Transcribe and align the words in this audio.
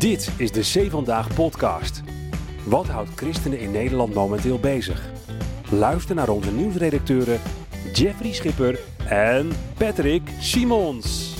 Dit 0.00 0.30
is 0.36 0.52
de 0.52 0.62
Zee 0.62 0.90
Vandaag 0.90 1.34
podcast. 1.34 2.02
Wat 2.64 2.86
houdt 2.86 3.10
christenen 3.14 3.58
in 3.58 3.70
Nederland 3.70 4.14
momenteel 4.14 4.58
bezig? 4.58 5.10
Luister 5.70 6.14
naar 6.14 6.28
onze 6.28 6.52
nieuwsredacteuren 6.52 7.40
Jeffrey 7.92 8.32
Schipper 8.32 8.80
en 9.08 9.50
Patrick 9.78 10.22
Simons. 10.38 11.34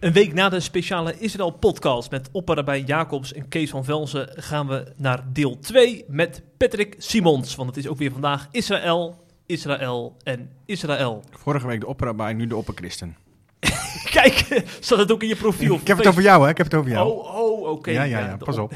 Een 0.00 0.12
week 0.12 0.32
na 0.32 0.48
de 0.48 0.60
speciale 0.60 1.18
Israël-podcast 1.18 2.10
met 2.10 2.28
opperrabijn 2.32 2.84
Jacobs 2.84 3.32
en 3.32 3.48
Kees 3.48 3.70
van 3.70 3.84
Velzen 3.84 4.28
gaan 4.34 4.66
we 4.66 4.92
naar 4.96 5.24
deel 5.32 5.58
2 5.58 6.04
met 6.08 6.42
Patrick 6.56 6.94
Simons. 6.98 7.54
Want 7.54 7.68
het 7.68 7.78
is 7.78 7.88
ook 7.88 7.98
weer 7.98 8.12
vandaag 8.12 8.48
Israël, 8.50 9.25
Israël 9.46 10.16
en 10.22 10.50
Israël. 10.64 11.24
Vorige 11.30 11.66
week 11.66 11.80
de 11.80 11.86
opperrabijn, 11.86 12.36
nu 12.36 12.46
de 12.46 12.56
opperchristen. 12.56 13.16
Kijk, 14.10 14.64
zat 14.80 14.98
het 14.98 15.12
ook 15.12 15.22
in 15.22 15.28
je 15.28 15.36
profiel? 15.36 15.74
Ik 15.74 15.86
heb 15.86 15.96
het 15.98 16.06
over 16.06 16.22
jou, 16.22 16.44
hè? 16.44 16.50
Ik 16.50 16.56
heb 16.56 16.66
het 16.66 16.74
over 16.74 16.90
jou. 16.90 17.10
Oh, 17.10 17.34
oh 17.34 17.70
oké. 17.70 17.90
ja, 17.90 18.02
ja, 18.02 18.18
ja, 18.18 18.36
pas 18.36 18.58
op. 18.58 18.72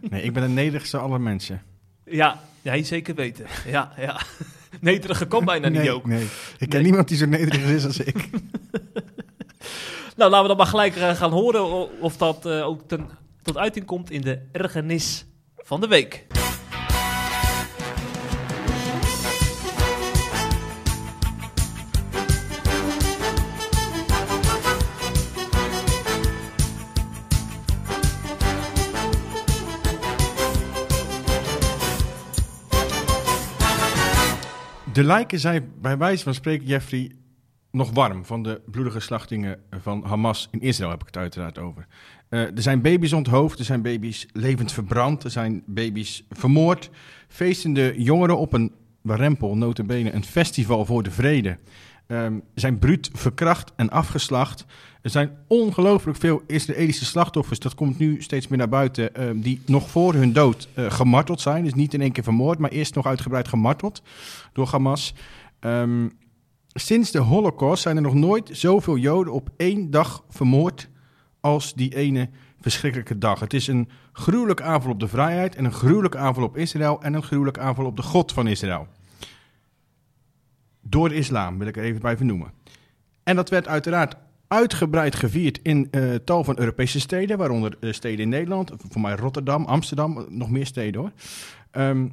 Nee, 0.00 0.22
ik 0.22 0.32
ben 0.32 0.42
de 0.42 0.48
nederigste 0.48 0.98
aller 0.98 1.20
mensen. 1.20 1.62
Ja, 2.04 2.40
ja, 2.62 2.82
zeker 2.82 3.14
weten. 3.14 3.46
Ja, 3.66 3.92
ja. 3.96 4.20
Nederige 4.80 5.26
kan 5.26 5.44
bijna 5.44 5.68
niet 5.68 5.78
nee, 5.78 5.90
ook. 5.90 6.06
nee, 6.06 6.22
ik 6.22 6.28
ken 6.58 6.68
Nee. 6.68 6.82
niemand 6.82 7.08
die 7.08 7.16
zo 7.16 7.26
nederig 7.26 7.64
is 7.64 7.84
als 7.84 7.98
ik. 7.98 8.28
Nou, 10.16 10.30
laten 10.30 10.42
we 10.42 10.48
dan 10.48 10.56
maar 10.56 10.66
gelijk 10.66 10.96
eh, 10.96 11.10
gaan 11.10 11.30
horen 11.30 12.00
of 12.00 12.16
dat 12.16 12.46
eh, 12.46 12.66
ook 12.66 12.80
ten, 12.86 13.08
tot 13.42 13.56
uiting 13.56 13.84
komt 13.84 14.10
in 14.10 14.20
de 14.20 14.38
ergernis 14.52 15.26
van 15.56 15.80
de 15.80 15.86
week. 15.86 16.26
De 34.92 35.04
lijken 35.04 35.40
zijn 35.40 35.72
bij 35.80 35.98
wijze 35.98 36.22
van 36.22 36.34
spreken, 36.34 36.66
Jeffrey, 36.66 37.10
nog 37.70 37.90
warm 37.90 38.24
van 38.24 38.42
de 38.42 38.60
bloedige 38.66 39.00
slachtingen 39.00 39.60
van 39.70 40.04
Hamas 40.04 40.48
in 40.50 40.60
Israël, 40.60 40.90
heb 40.90 41.00
ik 41.00 41.06
het 41.06 41.16
uiteraard 41.16 41.58
over. 41.58 41.86
Eh, 42.28 42.40
er 42.40 42.62
zijn 42.62 42.82
baby's 42.82 43.12
onthoofd, 43.12 43.58
er 43.58 43.64
zijn 43.64 43.82
baby's 43.82 44.26
levend 44.32 44.72
verbrand, 44.72 45.24
er 45.24 45.30
zijn 45.30 45.62
baby's 45.66 46.24
vermoord. 46.30 46.90
Feestende 47.28 47.94
jongeren 47.96 48.38
op 48.38 48.52
een 48.52 48.72
warempel, 49.00 49.56
notabene 49.56 50.12
een 50.12 50.24
festival 50.24 50.84
voor 50.84 51.02
de 51.02 51.10
vrede, 51.10 51.58
ehm, 52.12 52.38
zijn 52.54 52.78
bruut 52.78 53.10
verkracht 53.12 53.72
en 53.76 53.90
afgeslacht. 53.90 54.64
Er 55.02 55.10
zijn 55.10 55.30
ongelooflijk 55.46 56.18
veel 56.18 56.42
Israëlische 56.46 57.04
slachtoffers, 57.04 57.58
dat 57.58 57.74
komt 57.74 57.98
nu 57.98 58.22
steeds 58.22 58.48
meer 58.48 58.58
naar 58.58 58.68
buiten, 58.68 59.14
ehm, 59.14 59.40
die 59.40 59.60
nog 59.66 59.90
voor 59.90 60.14
hun 60.14 60.32
dood 60.32 60.68
eh, 60.74 60.90
gemarteld 60.90 61.40
zijn. 61.40 61.64
Dus 61.64 61.74
niet 61.74 61.94
in 61.94 62.00
één 62.00 62.12
keer 62.12 62.24
vermoord, 62.24 62.58
maar 62.58 62.70
eerst 62.70 62.94
nog 62.94 63.06
uitgebreid 63.06 63.48
gemarteld 63.48 64.02
door 64.52 64.68
Hamas. 64.68 65.14
Ehm, 65.60 66.08
sinds 66.72 67.10
de 67.10 67.18
Holocaust 67.18 67.82
zijn 67.82 67.96
er 67.96 68.02
nog 68.02 68.14
nooit 68.14 68.50
zoveel 68.52 68.96
Joden 68.96 69.32
op 69.32 69.48
één 69.56 69.90
dag 69.90 70.24
vermoord 70.28 70.88
als 71.40 71.74
die 71.74 71.96
ene 71.96 72.28
verschrikkelijke 72.60 73.18
dag. 73.18 73.40
Het 73.40 73.52
is 73.52 73.66
een 73.66 73.88
gruwelijke 74.12 74.62
aanval 74.62 74.90
op 74.90 75.00
de 75.00 75.08
vrijheid 75.08 75.56
en 75.56 75.64
een 75.64 75.72
gruwelijke 75.72 76.18
aanval 76.18 76.44
op 76.44 76.56
Israël 76.56 77.02
en 77.02 77.14
een 77.14 77.22
gruwelijke 77.22 77.60
aanval 77.60 77.86
op 77.86 77.96
de 77.96 78.02
God 78.02 78.32
van 78.32 78.46
Israël. 78.46 78.86
Door 80.92 81.08
de 81.08 81.14
islam, 81.14 81.58
wil 81.58 81.66
ik 81.66 81.76
er 81.76 81.82
even 81.82 82.00
bij 82.00 82.16
vernoemen. 82.16 82.52
En 83.22 83.36
dat 83.36 83.48
werd 83.48 83.68
uiteraard 83.68 84.14
uitgebreid 84.48 85.14
gevierd 85.14 85.58
in 85.62 85.88
eh, 85.90 86.14
tal 86.14 86.44
van 86.44 86.58
Europese 86.58 87.00
steden, 87.00 87.38
waaronder 87.38 87.76
eh, 87.80 87.92
steden 87.92 88.20
in 88.20 88.28
Nederland, 88.28 88.72
voor 88.88 89.00
mij 89.00 89.14
Rotterdam, 89.14 89.64
Amsterdam, 89.64 90.26
nog 90.28 90.50
meer 90.50 90.66
steden 90.66 91.00
hoor. 91.00 91.12
Ehm, 91.70 92.08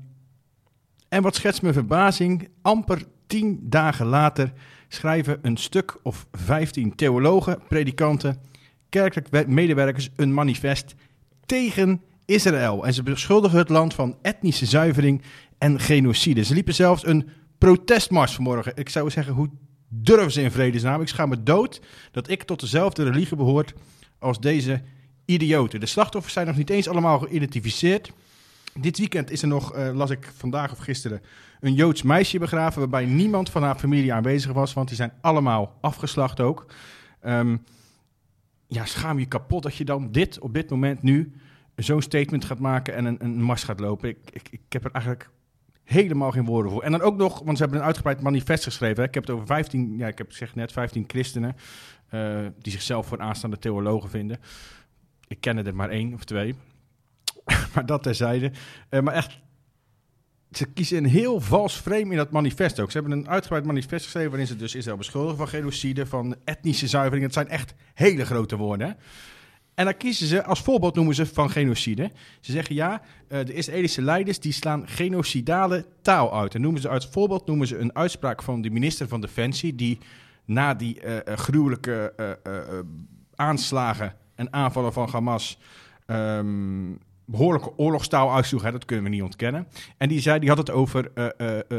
en 1.09 1.21
wat 1.21 1.35
schetst 1.35 1.61
mijn 1.61 1.73
verbazing, 1.73 2.49
amper 2.61 3.03
tien 3.27 3.59
dagen 3.61 4.05
later 4.05 4.53
schrijven 4.87 5.39
een 5.41 5.57
stuk 5.57 5.97
of 6.03 6.27
vijftien 6.31 6.95
theologen, 6.95 7.59
predikanten, 7.67 8.37
kerkelijk 8.89 9.27
we- 9.29 9.45
medewerkers 9.47 10.09
een 10.15 10.33
manifest 10.33 10.95
tegen 11.45 12.01
Israël. 12.25 12.85
En 12.85 12.93
ze 12.93 13.03
beschuldigen 13.03 13.57
het 13.57 13.69
land 13.69 13.93
van 13.93 14.17
etnische 14.21 14.65
zuivering 14.65 15.21
en 15.57 15.79
genocide. 15.79 16.43
Ze 16.43 16.53
liepen 16.53 16.73
zelfs 16.73 17.05
een 17.05 17.29
protestmars 17.59 18.35
vanmorgen. 18.35 18.71
Ik 18.75 18.89
zou 18.89 19.09
zeggen, 19.09 19.33
hoe 19.33 19.49
durven 19.87 20.31
ze 20.31 20.41
in 20.41 20.51
vredesnaam? 20.51 21.01
Ik 21.01 21.07
schaam 21.07 21.29
me 21.29 21.43
dood 21.43 21.81
dat 22.11 22.29
ik 22.29 22.43
tot 22.43 22.59
dezelfde 22.59 23.03
religie 23.03 23.35
behoort 23.35 23.73
als 24.19 24.39
deze 24.39 24.81
idioten. 25.25 25.79
De 25.79 25.85
slachtoffers 25.85 26.33
zijn 26.33 26.47
nog 26.47 26.55
niet 26.55 26.69
eens 26.69 26.87
allemaal 26.87 27.19
geïdentificeerd. 27.19 28.11
Dit 28.73 28.97
weekend 28.97 29.31
is 29.31 29.41
er 29.41 29.47
nog, 29.47 29.73
eh, 29.73 29.93
las 29.93 30.09
ik 30.09 30.31
vandaag 30.37 30.71
of 30.71 30.77
gisteren, 30.77 31.21
een 31.59 31.73
Joods 31.73 32.01
meisje 32.01 32.39
begraven... 32.39 32.79
waarbij 32.79 33.05
niemand 33.05 33.49
van 33.49 33.63
haar 33.63 33.79
familie 33.79 34.13
aanwezig 34.13 34.51
was, 34.51 34.73
want 34.73 34.87
die 34.87 34.97
zijn 34.97 35.13
allemaal 35.21 35.77
afgeslacht 35.81 36.39
ook. 36.39 36.65
Ehm, 37.21 37.57
ja, 38.67 38.85
schaam 38.85 39.19
je 39.19 39.25
kapot 39.25 39.63
dat 39.63 39.75
je 39.75 39.85
dan 39.85 40.11
dit 40.11 40.39
op 40.39 40.53
dit 40.53 40.69
moment 40.69 41.01
nu 41.01 41.33
zo'n 41.75 42.01
statement 42.01 42.45
gaat 42.45 42.59
maken 42.59 42.95
en 42.95 43.05
een, 43.05 43.23
een 43.23 43.41
mars 43.41 43.63
gaat 43.63 43.79
lopen. 43.79 44.09
Ik, 44.09 44.17
ik, 44.31 44.47
ik 44.51 44.61
heb 44.69 44.85
er 44.85 44.91
eigenlijk 44.91 45.29
helemaal 45.89 46.31
geen 46.31 46.45
woorden 46.45 46.71
voor. 46.71 46.83
En 46.83 46.91
dan 46.91 47.01
ook 47.01 47.17
nog, 47.17 47.41
want 47.43 47.57
ze 47.57 47.63
hebben 47.63 47.79
een 47.81 47.85
uitgebreid 47.85 48.21
manifest 48.21 48.63
geschreven. 48.63 49.03
Ik 49.03 49.13
heb 49.13 49.23
het 49.23 49.35
over 49.35 49.45
15, 49.45 49.97
ja, 49.97 50.07
ik 50.07 50.17
heb 50.17 50.31
zeg 50.31 50.55
net, 50.55 50.71
15 50.71 51.03
christenen 51.07 51.55
eh, 52.09 52.45
die 52.59 52.71
zichzelf 52.71 53.07
voor 53.07 53.19
aanstaande 53.19 53.59
theologen 53.59 54.09
vinden. 54.09 54.39
Ik 55.27 55.41
ken 55.41 55.65
er 55.65 55.75
maar 55.75 55.89
één 55.89 56.13
of 56.13 56.23
twee. 56.23 56.55
maar 57.73 57.85
dat 57.85 58.03
terzijde. 58.03 58.51
Eh, 58.89 59.01
maar 59.01 59.13
echt, 59.13 59.39
ze 60.51 60.65
kiezen 60.65 60.97
een 60.97 61.09
heel 61.09 61.41
vals 61.41 61.75
frame 61.75 62.11
in 62.11 62.17
dat 62.17 62.31
manifest 62.31 62.79
ook. 62.79 62.91
Ze 62.91 62.99
hebben 62.99 63.17
een 63.17 63.29
uitgebreid 63.29 63.65
manifest 63.65 64.03
geschreven 64.03 64.29
waarin 64.29 64.47
ze 64.47 64.55
dus 64.55 64.75
Israël 64.75 64.97
beschuldigen 64.97 65.37
van 65.37 65.47
genocide, 65.47 66.05
van 66.05 66.35
etnische 66.43 66.87
zuivering. 66.87 67.23
Het 67.23 67.33
zijn 67.33 67.47
echt 67.47 67.73
hele 67.93 68.25
grote 68.25 68.55
woorden. 68.55 68.87
hè. 68.87 68.93
En 69.79 69.85
dan 69.85 69.97
kiezen 69.97 70.27
ze, 70.27 70.43
als 70.43 70.61
voorbeeld 70.61 70.95
noemen 70.95 71.15
ze 71.15 71.25
van 71.25 71.49
genocide. 71.49 72.11
Ze 72.39 72.51
zeggen 72.51 72.75
ja, 72.75 73.01
eh, 73.27 73.45
de 73.45 73.53
Israëlische 73.53 74.01
leiders 74.01 74.39
die 74.39 74.51
slaan 74.51 74.87
genocidale 74.87 75.85
taal 76.01 76.39
uit. 76.39 76.55
En 76.55 76.61
noemen 76.61 76.81
ze 76.81 76.89
als 76.89 77.07
voorbeeld 77.07 77.45
noemen 77.45 77.67
ze 77.67 77.77
een 77.77 77.95
uitspraak 77.95 78.43
van 78.43 78.61
de 78.61 78.69
minister 78.69 79.07
van 79.07 79.21
Defensie, 79.21 79.75
die 79.75 79.97
na 80.45 80.73
die 80.73 81.01
eh, 81.01 81.37
gruwelijke 81.37 82.13
aanslagen 83.35 84.15
en 84.35 84.53
aanvallen 84.53 84.93
van 84.93 85.09
Hamas 85.09 85.59
ehm, 86.05 86.93
behoorlijke 87.25 87.77
oorlogstaal 87.77 88.33
uitsloeg. 88.35 88.71
Dat 88.71 88.85
kunnen 88.85 89.05
we 89.05 89.11
niet 89.11 89.23
ontkennen. 89.23 89.67
En 89.97 90.09
die 90.09 90.19
zei, 90.19 90.39
die 90.39 90.49
had 90.49 90.57
het 90.57 90.71
over 90.71 91.11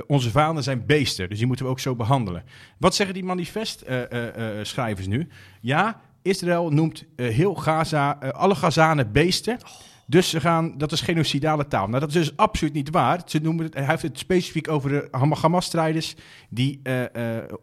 onze 0.07 0.31
vijanden 0.31 0.63
zijn 0.63 0.87
beesten, 0.87 1.29
dus 1.29 1.39
die 1.39 1.47
moeten 1.47 1.65
we 1.65 1.71
ook 1.71 1.81
zo 1.81 1.95
behandelen. 1.95 2.45
Wat 2.79 2.95
zeggen 2.95 3.15
die 3.15 3.25
manifestschrijvers 3.25 5.07
nu? 5.07 5.29
Ja, 5.61 6.01
Israël 6.23 6.71
noemt 6.71 7.05
eh, 7.17 7.29
heel 7.29 7.55
Gaza, 7.55 8.21
eh, 8.21 8.31
alle 8.31 8.55
Gazanen 8.55 9.13
beesten. 9.13 9.59
Dus 10.07 10.31
ze 10.31 10.41
gaan, 10.41 10.79
dat 10.79 10.93
is 10.93 11.01
genocidale 11.01 11.67
taal. 11.67 11.87
Nou, 11.87 12.01
dat 12.01 12.09
is 12.09 12.15
dus 12.15 12.37
absoluut 12.37 12.73
niet 12.73 12.91
waar. 12.91 13.23
Ze 13.25 13.39
noemen 13.39 13.65
het, 13.65 13.75
hij 13.75 13.85
heeft 13.85 14.03
het 14.03 14.19
specifiek 14.19 14.69
over 14.69 14.91
de 14.91 15.09
Ham- 15.11 15.33
Hamas-strijders 15.33 16.15
die 16.49 16.81
eh, 16.83 17.05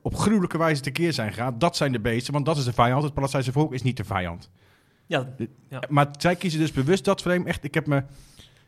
op 0.02 0.16
gruwelijke 0.16 0.58
wijze 0.58 0.82
tekeer 0.82 1.14
zijn 1.14 1.34
gegaan. 1.34 1.60
Dat 1.60 1.76
zijn 1.76 1.92
de 1.92 2.00
beesten, 2.00 2.34
want 2.34 2.46
dat 2.46 2.58
is 2.58 2.64
de 2.64 2.74
vijand. 2.74 3.04
Het 3.04 3.14
Palestijnse 3.14 3.52
volk 3.52 3.74
is 3.74 3.82
niet 3.82 3.98
de 3.98 4.04
vijand. 4.04 4.50
Ja, 5.06 5.28
ja. 5.70 5.84
Maar 5.90 6.08
zij 6.18 6.36
kiezen 6.36 6.60
dus 6.60 6.72
bewust 6.72 7.06
dat 7.06 7.22
frame. 7.22 7.46
Echt, 7.46 7.64
ik 7.64 7.74
heb 7.74 7.88
me... 7.88 8.04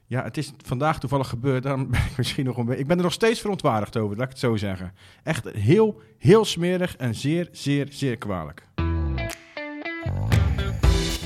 Ja, 0.05 0.23
het 0.23 0.37
is 0.37 0.51
vandaag 0.65 0.99
toevallig 0.99 1.27
gebeurd. 1.27 1.63
Daarom 1.63 1.89
ben 1.91 1.99
ik 1.99 2.17
misschien 2.17 2.45
nog 2.45 2.57
een 2.57 2.65
beetje... 2.65 2.81
Ik 2.81 2.87
ben 2.87 2.97
er 2.97 3.03
nog 3.03 3.13
steeds 3.13 3.39
verontwaardigd 3.39 3.97
over, 3.97 4.15
laat 4.17 4.25
ik 4.25 4.31
het 4.31 4.39
zo 4.39 4.55
zeggen. 4.55 4.93
Echt 5.23 5.49
heel, 5.49 6.01
heel 6.17 6.45
smerig 6.45 6.95
en 6.95 7.15
zeer, 7.15 7.49
zeer, 7.51 7.87
zeer 7.89 8.17
kwalijk. 8.17 8.67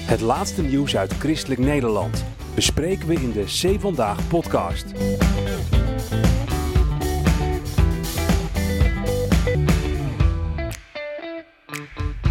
Het 0.05 0.21
laatste 0.21 0.61
nieuws 0.61 0.97
uit 0.97 1.13
christelijk 1.13 1.59
Nederland 1.59 2.25
bespreken 2.55 3.07
we 3.07 3.13
in 3.13 3.31
de 3.31 3.47
Zee 3.47 3.79
Vandaag 3.79 4.27
podcast. 4.27 4.91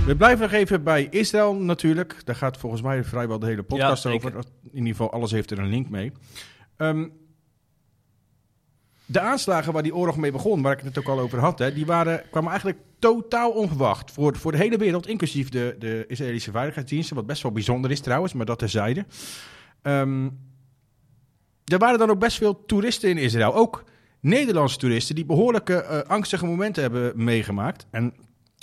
We 0.06 0.16
blijven 0.16 0.40
nog 0.40 0.52
even 0.52 0.84
bij 0.84 1.06
Israël 1.10 1.54
natuurlijk. 1.54 2.16
Daar 2.24 2.36
gaat 2.36 2.56
volgens 2.56 2.82
mij 2.82 3.04
vrijwel 3.04 3.38
de 3.38 3.46
hele 3.46 3.62
podcast 3.62 4.04
Ja, 4.04 4.10
over. 4.10 4.34
In 4.62 4.78
ieder 4.78 4.88
geval, 4.88 5.12
alles 5.12 5.30
heeft 5.30 5.50
er 5.50 5.58
een 5.58 5.68
link 5.68 5.88
mee. 5.88 6.12
Ehm, 6.76 7.08
de 9.06 9.20
aanslagen 9.20 9.72
waar 9.72 9.82
die 9.82 9.94
oorlog 9.94 10.16
mee 10.16 10.32
begon, 10.32 10.62
waar 10.62 10.72
ik 10.78 10.84
het 10.84 10.99
ook 10.99 11.08
al 11.08 11.20
over 11.20 11.38
had, 11.38 11.58
hè, 11.58 11.72
die 11.72 11.87
waren, 11.87 12.22
kwamen 12.31 12.50
eigenlijk 12.50 12.81
totaal 12.99 13.50
onverwacht. 13.50 14.10
Voor, 14.10 14.37
voor 14.37 14.52
de 14.52 14.58
hele 14.58 14.76
wereld, 14.76 15.06
inclusief 15.06 15.49
de, 15.49 15.76
de 15.78 16.04
Israëlische 16.08 16.50
veiligheidsdiensten. 16.50 17.16
Wat 17.16 17.26
best 17.26 17.43
wel 17.43 17.52
bijzonder 17.52 17.90
is 17.90 18.00
trouwens, 18.00 18.32
maar 18.32 18.46
dat 18.46 18.58
terzijde. 18.58 19.06
Ehm 19.82 20.28
er 21.64 21.78
waren 21.78 21.99
dan 21.99 22.10
ook 22.10 22.19
best 22.19 22.37
veel 22.37 22.64
toeristen 22.66 23.10
in 23.10 23.19
Israël. 23.19 23.54
Ook 23.54 23.84
Nederlandse 24.20 24.76
toeristen 24.78 25.14
die 25.14 25.25
behoorlijke 25.25 25.75
eh, 25.75 25.99
angstige 25.99 26.46
momenten 26.46 26.82
hebben 26.82 27.12
meegemaakt. 27.25 27.87
En 27.90 28.14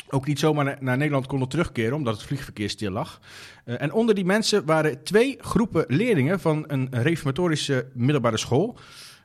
ook 0.09 0.27
niet 0.27 0.39
zomaar 0.39 0.65
na- 0.65 0.77
naar 0.79 0.97
Nederland 0.97 1.27
konden 1.27 1.47
terugkeren, 1.49 1.93
omdat 1.93 2.13
het 2.13 2.23
vliegverkeer 2.23 2.69
stil 2.69 2.91
lag. 2.91 3.19
Eh, 3.65 3.81
en 3.81 3.93
onder 3.93 4.15
die 4.15 4.25
mensen 4.25 4.65
waren 4.65 5.03
twee 5.03 5.37
groepen 5.41 5.85
leerlingen 5.87 6.39
van 6.39 6.63
een 6.67 6.87
reformatorische 6.91 7.87
middelbare 7.93 8.37
school. 8.37 8.77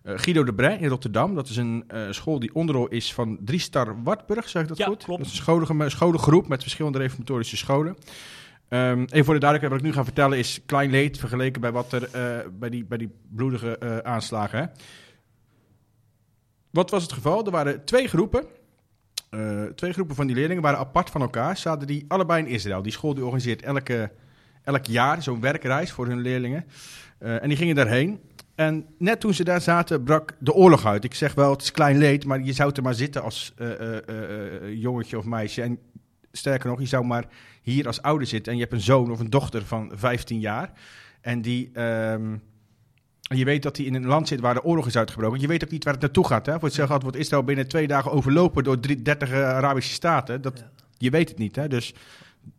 Eh, 0.05 0.13
Guido 0.17 0.45
de 0.45 0.55
Brij 0.55 0.77
in 0.79 0.89
Rotterdam. 0.89 1.35
Dat 1.35 1.49
is 1.49 1.57
een 1.57 1.85
eh, 1.87 2.03
school 2.11 2.39
die 2.39 2.55
onderdeel 2.55 2.89
is 2.89 3.15
van 3.15 3.39
Driestar 3.41 4.03
Wartburg, 4.03 4.49
zeg 4.49 4.63
ik 4.63 4.69
dat 4.69 4.79
Ja, 4.79 4.87
goed? 4.87 5.05
klopt. 5.05 5.19
Dat 5.23 5.31
is 5.31 5.39
een 5.39 5.45
scholen, 5.45 5.91
scholengroep 5.91 6.49
met 6.49 6.63
verschillende 6.63 6.99
reformatorische 6.99 7.57
scholen. 7.57 7.97
Ehm, 8.69 9.01
even 9.01 9.25
voor 9.25 9.35
de 9.35 9.41
duidelijkheid, 9.41 9.71
wat 9.71 9.81
ik 9.81 9.87
nu 9.87 9.93
ga 9.93 10.05
vertellen 10.05 10.39
is 10.39 10.61
klein 10.67 10.91
leed 10.91 11.19
vergeleken 11.19 11.61
bij 11.61 11.73
wat 11.73 11.93
er 11.93 12.03
eh, 12.03 12.49
bij, 12.59 12.71
die, 12.71 12.85
bij 12.85 12.99
die 12.99 13.11
bloedige 13.31 14.03
aanslagen. 14.05 14.59
Hè? 14.59 14.65
Wat 16.71 16.91
was 16.91 17.03
het 17.03 17.13
geval? 17.13 17.45
Er 17.45 17.51
waren 17.51 17.85
twee 17.85 18.09
groepen. 18.09 18.45
Twee 19.75 19.93
groepen 19.93 20.15
van 20.15 20.27
die 20.27 20.37
leerlingen 20.37 20.63
waren 20.63 20.79
apart 20.79 21.11
van 21.11 21.21
elkaar. 21.21 21.57
Zaten 21.57 21.87
die 21.87 22.05
allebei 22.09 22.45
in 22.45 22.51
Israël. 22.51 22.83
Die 22.83 22.93
school 22.93 23.15
die 23.15 23.23
organiseert 23.25 23.63
elke, 23.63 24.11
elk 24.63 24.85
jaar 24.87 25.23
zo'n 25.23 25.41
werkreis 25.41 25.93
voor 25.93 26.07
hun 26.07 26.21
leerlingen. 26.21 26.67
En 27.19 27.49
die 27.49 27.57
gingen 27.57 27.75
daarheen. 27.75 28.21
En 28.55 28.87
net 28.99 29.21
toen 29.21 29.35
ze 29.35 29.45
daar 29.45 29.61
zaten, 29.61 30.03
brak 30.03 30.37
de 30.39 30.53
oorlog 30.53 30.87
uit. 30.87 31.05
Ik 31.05 31.15
zeg 31.15 31.35
wel, 31.35 31.51
het 31.51 31.63
is 31.63 31.71
klein 31.71 31.99
leed, 31.99 32.25
maar 32.25 32.43
je 32.43 32.53
zou 32.53 32.73
er 32.75 32.83
maar 32.83 32.95
zitten 32.95 33.23
als 33.23 33.53
eh, 33.57 34.75
jongetje 34.75 35.19
of 35.19 35.25
meisje. 35.25 35.63
En 35.63 35.79
sterker 36.33 36.69
nog, 36.69 36.81
je 36.81 36.87
zou 36.87 37.05
maar 37.05 37.25
hier 37.63 37.87
als 37.87 38.03
ouder 38.03 38.27
zitten. 38.27 38.53
En 38.53 38.59
je 38.59 38.65
hebt 38.65 38.75
een 38.75 38.83
zoon 38.85 39.11
of 39.11 39.21
een 39.21 39.31
dochter 39.31 39.65
van 39.67 39.91
15 39.95 40.41
jaar. 40.41 40.73
En 41.21 41.43
die... 41.43 41.71
en 41.73 42.43
je 43.29 43.45
weet 43.45 43.63
dat 43.63 43.77
hij 43.77 43.87
in 43.87 43.95
een 43.95 44.07
land 44.07 44.29
zit 44.29 44.41
waar 44.41 44.55
de 44.55 44.65
oorlog 44.65 44.87
is 44.87 44.97
uitgebroken. 44.97 45.41
Je 45.41 45.47
weet 45.47 45.65
ook 45.65 45.71
niet 45.71 45.85
waar 45.85 45.93
het 45.93 46.03
naartoe 46.03 46.27
gaat. 46.27 46.47
Hè? 46.47 46.53
Voor 46.53 46.63
hetzelfde 46.63 46.93
geld 46.93 47.03
wordt 47.03 47.19
Israël 47.19 47.45
binnen 47.45 47.69
twee 47.69 47.87
dagen 47.87 48.11
overlopen 48.13 48.65
door 48.65 48.81
drie- 48.81 49.03
30 49.03 49.31
eh, 49.31 49.37
Arabische 49.49 49.93
staten. 49.93 50.43
Dat, 50.43 50.59
Ja. 50.59 50.71
Je 50.99 51.11
weet 51.11 51.29
het 51.29 51.39
niet. 51.39 51.57
Hè? 51.57 51.69
Dus 51.69 51.95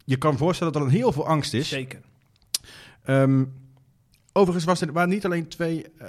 je 0.05 0.17
kan 0.17 0.37
voorstellen 0.37 0.73
dat 0.73 0.81
er 0.81 0.87
dan 0.87 0.97
heel 0.97 1.11
veel 1.11 1.27
angst 1.27 1.53
is. 1.53 1.67
Zeker. 1.67 1.99
Ehm, 3.03 3.43
overigens 4.37 4.65
was 4.65 4.81
er, 4.81 4.91
waren 4.91 5.09
niet 5.09 5.25
alleen 5.25 5.47
twee 5.47 5.85
eh, 5.97 6.07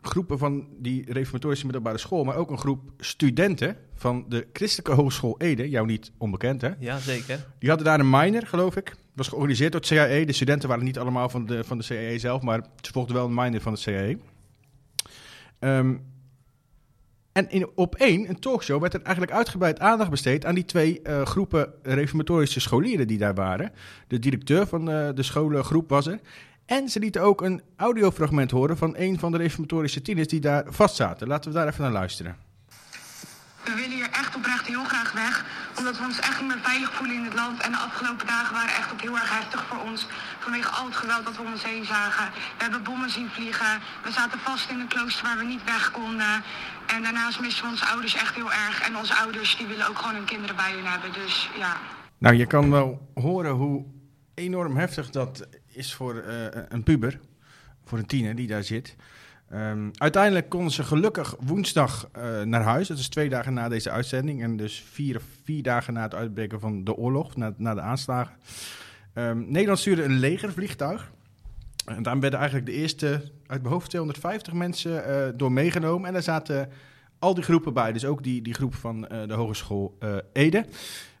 groepen 0.00 0.38
van 0.38 0.68
die 0.78 1.12
reformatorische 1.12 1.64
middelbare 1.64 1.98
school, 1.98 2.24
maar 2.24 2.36
ook 2.36 2.50
een 2.50 2.58
groep 2.58 2.80
studenten 2.98 3.76
van 3.94 4.24
de 4.28 4.46
Christelijke 4.52 4.92
Hogeschool 4.92 5.34
Ede, 5.38 5.68
jou 5.68 5.86
niet 5.86 6.12
onbekend 6.18 6.60
hè. 6.60 6.70
Ja, 6.78 6.98
zeker. 6.98 7.46
Die 7.58 7.68
hadden 7.68 7.86
daar 7.86 8.00
een 8.00 8.10
minor, 8.10 8.46
geloof 8.46 8.76
ik. 8.76 8.94
was 9.14 9.28
georganiseerd 9.28 9.72
door 9.72 9.80
het 9.80 9.90
CAE. 9.90 10.26
De 10.26 10.32
studenten 10.32 10.68
waren 10.68 10.84
niet 10.84 10.98
allemaal 10.98 11.28
van 11.28 11.46
de, 11.46 11.64
van 11.64 11.78
de 11.78 11.84
CAE 11.84 12.18
zelf, 12.18 12.42
maar 12.42 12.60
ze 12.80 12.92
volgden 12.92 13.14
wel 13.16 13.26
een 13.26 13.34
minor 13.34 13.60
van 13.60 13.72
het 13.72 13.82
CAE. 13.82 14.18
Ehm, 15.58 15.94
en 17.32 17.50
in, 17.50 17.68
op 17.74 17.94
één, 17.94 18.28
een 18.28 18.38
talkshow, 18.38 18.80
werd 18.80 18.94
er 18.94 19.02
eigenlijk 19.02 19.36
uitgebreid 19.36 19.78
aandacht 19.78 20.10
besteed 20.10 20.44
aan 20.44 20.54
die 20.54 20.64
twee 20.64 21.02
eh, 21.02 21.22
groepen 21.22 21.72
reformatorische 21.82 22.60
scholieren 22.60 23.06
die 23.06 23.18
daar 23.18 23.34
waren. 23.34 23.72
De 24.08 24.18
directeur 24.18 24.66
van 24.66 24.90
eh, 24.90 25.08
de 25.14 25.22
scholengroep 25.22 25.88
was 25.88 26.06
er. 26.06 26.20
En 26.66 26.88
ze 26.88 26.98
lieten 26.98 27.22
ook 27.22 27.40
een 27.40 27.62
audiofragment 27.76 28.50
horen 28.50 28.76
van 28.76 28.94
een 28.96 29.18
van 29.18 29.32
de 29.32 29.38
reformatorische 29.38 30.02
tieners 30.02 30.28
die 30.28 30.40
daar 30.40 30.64
vastzaten. 30.68 31.28
Laten 31.28 31.50
we 31.50 31.56
daar 31.56 31.66
even 31.68 31.82
naar 31.82 31.92
luisteren. 31.92 32.36
We 33.64 33.74
willen 33.74 33.90
hier 33.90 34.10
echt 34.10 34.36
oprecht 34.36 34.66
heel 34.66 34.84
graag 34.84 35.12
weg. 35.12 35.44
Omdat 35.78 35.98
we 35.98 36.04
ons 36.04 36.18
echt 36.20 36.40
niet 36.40 36.48
meer 36.48 36.62
veilig 36.62 36.92
voelen 36.94 37.16
in 37.16 37.24
het 37.24 37.34
land. 37.34 37.62
En 37.62 37.70
de 37.70 37.78
afgelopen 37.78 38.26
dagen 38.26 38.54
waren 38.54 38.74
echt 38.74 38.92
ook 38.92 39.00
heel 39.00 39.14
erg 39.14 39.38
heftig 39.38 39.66
voor 39.66 39.82
ons. 39.90 40.06
Vanwege 40.38 40.68
al 40.68 40.84
het 40.86 40.96
geweld 40.96 41.24
dat 41.24 41.36
we 41.36 41.42
om 41.42 41.52
ons 41.52 41.64
heen 41.64 41.84
zagen. 41.84 42.26
We 42.56 42.62
hebben 42.62 42.82
bommen 42.82 43.10
zien 43.10 43.28
vliegen. 43.28 43.72
We 44.04 44.12
zaten 44.12 44.38
vast 44.38 44.70
in 44.70 44.80
een 44.80 44.88
klooster 44.88 45.24
waar 45.24 45.38
we 45.38 45.44
niet 45.44 45.64
weg 45.64 45.90
konden. 45.90 46.42
En 46.94 47.02
daarnaast 47.02 47.40
missen 47.40 47.64
we 47.64 47.70
onze 47.70 47.86
ouders 47.86 48.14
echt 48.14 48.34
heel 48.34 48.52
erg. 48.52 48.76
En 48.88 48.96
onze 48.96 49.14
ouders 49.14 49.56
die 49.56 49.66
willen 49.66 49.88
ook 49.88 49.98
gewoon 49.98 50.14
hun 50.14 50.24
kinderen 50.24 50.56
bij 50.56 50.72
hun 50.72 50.86
hebben. 50.86 51.12
Dus 51.12 51.50
ja, 51.58 51.76
Nou, 52.18 52.34
je 52.34 52.46
kan 52.46 52.70
wel 52.70 53.10
horen 53.14 53.52
hoe 53.52 53.84
enorm 54.34 54.76
heftig 54.76 55.10
dat 55.10 55.46
is 55.76 55.94
voor 55.94 56.18
eh, 56.18 56.62
een 56.68 56.82
puber, 56.82 57.20
voor 57.84 57.98
een 57.98 58.06
tiener 58.06 58.34
die 58.34 58.46
daar 58.46 58.64
zit. 58.64 58.96
Ehm, 59.50 59.88
uiteindelijk 59.94 60.48
konden 60.48 60.72
ze 60.72 60.82
gelukkig 60.84 61.36
woensdag 61.40 62.08
eh, 62.12 62.42
naar 62.42 62.62
huis. 62.62 62.88
Dat 62.88 62.98
is 62.98 63.08
twee 63.08 63.28
dagen 63.28 63.54
na 63.54 63.68
deze 63.68 63.90
uitzending. 63.90 64.42
En 64.42 64.56
dus 64.56 64.84
vier, 64.90 65.20
vier 65.44 65.62
dagen 65.62 65.92
na 65.94 66.02
het 66.02 66.14
uitbreken 66.14 66.60
van 66.60 66.84
de 66.84 66.94
oorlog, 66.94 67.36
na, 67.36 67.54
na 67.56 67.74
de 67.74 67.80
aanslagen. 67.80 68.34
Ehm, 69.12 69.38
Nederland 69.38 69.78
stuurde 69.78 70.02
een 70.02 70.18
legervliegtuig. 70.18 71.12
En 71.84 72.02
daar 72.02 72.20
werden 72.20 72.38
eigenlijk 72.38 72.68
de 72.68 72.74
eerste, 72.74 73.32
uit 73.46 73.66
hoofd 73.66 73.88
250 73.88 74.52
mensen 74.52 75.04
eh, 75.04 75.32
door 75.36 75.52
meegenomen. 75.52 76.06
En 76.06 76.12
daar 76.12 76.22
zaten 76.22 76.68
al 77.18 77.34
die 77.34 77.44
groepen 77.44 77.72
bij. 77.72 77.92
Dus 77.92 78.04
ook 78.04 78.22
die, 78.22 78.42
die 78.42 78.54
groep 78.54 78.74
van 78.74 79.00
de 79.00 79.34
Hogeschool 79.34 79.98
Ede. 80.32 80.66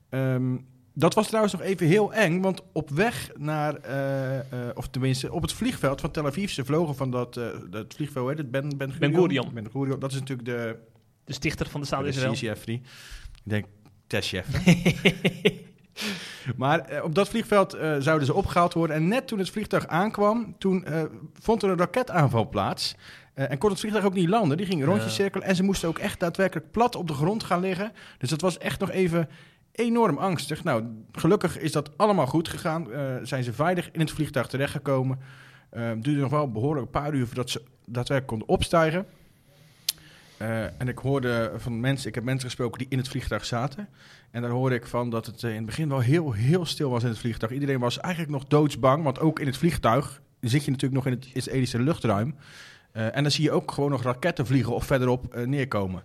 Ehm, 0.08 0.56
dat 0.98 1.14
was 1.14 1.26
trouwens 1.26 1.54
nog 1.54 1.62
even 1.62 1.86
heel 1.86 2.12
eng, 2.12 2.40
want 2.40 2.62
op 2.72 2.90
weg 2.90 3.30
naar, 3.34 3.74
eh, 3.74 4.68
of 4.74 4.88
tenminste 4.88 5.32
op 5.32 5.42
het 5.42 5.52
vliegveld 5.52 6.00
van 6.00 6.10
Tel 6.10 6.26
Aviv, 6.26 6.50
ze 6.50 6.64
vlogen 6.64 6.96
van 6.96 7.10
dat, 7.10 7.36
eh, 7.36 7.46
dat 7.70 7.94
vliegveld, 7.94 8.28
heet 8.28 8.38
het 8.38 8.50
Ben, 8.50 8.76
ben, 8.76 8.94
Ben 8.98 9.14
Gurion. 9.14 9.54
Ben 9.54 9.70
Gurion. 9.70 9.98
Dat 9.98 10.12
is 10.12 10.18
natuurlijk 10.18 10.48
de, 10.48 10.76
De 11.24 11.32
stichter 11.32 11.68
van 11.68 11.80
de 11.80 11.86
Staat 11.86 12.02
de 12.02 12.08
Israël. 12.08 12.32
CCF 12.32 12.66
niet. 12.66 12.86
Ik 13.34 13.42
denk 13.42 13.64
testchef. 14.06 14.46
maar 16.56 17.02
op 17.02 17.14
dat 17.14 17.28
vliegveld 17.28 17.76
zouden 17.98 18.26
ze 18.26 18.34
opgehaald 18.34 18.74
worden. 18.74 18.96
En 18.96 19.08
net 19.08 19.26
toen 19.26 19.38
het 19.38 19.50
vliegtuig 19.50 19.86
aankwam, 19.86 20.54
toen 20.58 20.86
vond 21.40 21.62
er 21.62 21.70
een 21.70 21.78
raketaanval 21.78 22.48
plaats. 22.48 22.94
En 23.34 23.58
kon 23.58 23.70
het 23.70 23.80
vliegtuig 23.80 24.04
ook 24.04 24.14
niet 24.14 24.28
landen. 24.28 24.56
Die 24.56 24.66
ging 24.66 24.84
rondjes 24.84 25.14
cirkelen. 25.14 25.46
En 25.46 25.56
ze 25.56 25.62
moesten 25.62 25.88
ook 25.88 25.98
echt 25.98 26.20
daadwerkelijk 26.20 26.70
plat 26.70 26.96
op 26.96 27.06
de 27.06 27.14
grond 27.14 27.44
gaan 27.44 27.60
liggen. 27.60 27.92
Dus 28.18 28.30
dat 28.30 28.40
was 28.40 28.58
echt 28.58 28.80
nog 28.80 28.90
even 28.90 29.28
enorm 29.76 30.18
angstig. 30.18 30.64
Nou, 30.64 30.84
gelukkig 31.12 31.58
is 31.58 31.72
dat 31.72 31.98
allemaal 31.98 32.26
goed 32.26 32.48
gegaan. 32.48 32.92
Eh, 32.92 33.14
zijn 33.22 33.44
ze 33.44 33.52
veilig 33.52 33.88
in 33.92 34.00
het 34.00 34.10
vliegtuig 34.10 34.46
terechtgekomen. 34.46 35.18
Het 35.70 36.04
duurde 36.04 36.20
nog 36.20 36.30
wel 36.30 36.50
behoorlijk 36.50 36.86
een 36.86 37.00
paar 37.02 37.14
uur 37.14 37.26
voordat 37.26 37.50
ze 37.50 37.62
daadwerkelijk 37.84 38.26
konden 38.26 38.48
opstijgen. 38.48 39.06
Eh, 40.38 40.64
en 40.64 40.88
ik 40.88 40.98
hoorde 40.98 41.52
van 41.56 41.80
mensen, 41.80 42.08
ik 42.08 42.14
heb 42.14 42.24
mensen 42.24 42.48
gesproken 42.48 42.78
die 42.78 42.88
in 42.90 42.98
het 42.98 43.08
vliegtuig 43.08 43.44
zaten. 43.44 43.88
En 44.30 44.42
daar 44.42 44.50
hoorde 44.50 44.74
ik 44.74 44.86
van 44.86 45.10
dat 45.10 45.26
het 45.26 45.42
in 45.42 45.54
het 45.54 45.66
begin 45.66 45.88
wel 45.88 46.00
heel, 46.00 46.32
heel 46.32 46.66
stil 46.66 46.90
was 46.90 47.02
in 47.02 47.08
het 47.08 47.18
vliegtuig. 47.18 47.52
Iedereen 47.52 47.80
was 47.80 47.98
eigenlijk 47.98 48.32
nog 48.32 48.44
doodsbang, 48.44 49.02
want 49.02 49.20
ook 49.20 49.40
in 49.40 49.46
het 49.46 49.56
vliegtuig 49.56 50.22
zit 50.40 50.64
je 50.64 50.70
natuurlijk 50.70 51.04
nog 51.04 51.12
in 51.12 51.20
het 51.20 51.30
Israëlische 51.32 51.82
luchtruim. 51.82 52.34
En 52.92 53.22
dan 53.22 53.32
zie 53.32 53.44
je 53.44 53.50
ook 53.50 53.72
gewoon 53.72 53.90
nog 53.90 54.02
raketten 54.02 54.46
vliegen 54.46 54.74
of 54.74 54.84
verderop 54.84 55.34
neerkomen. 55.44 56.02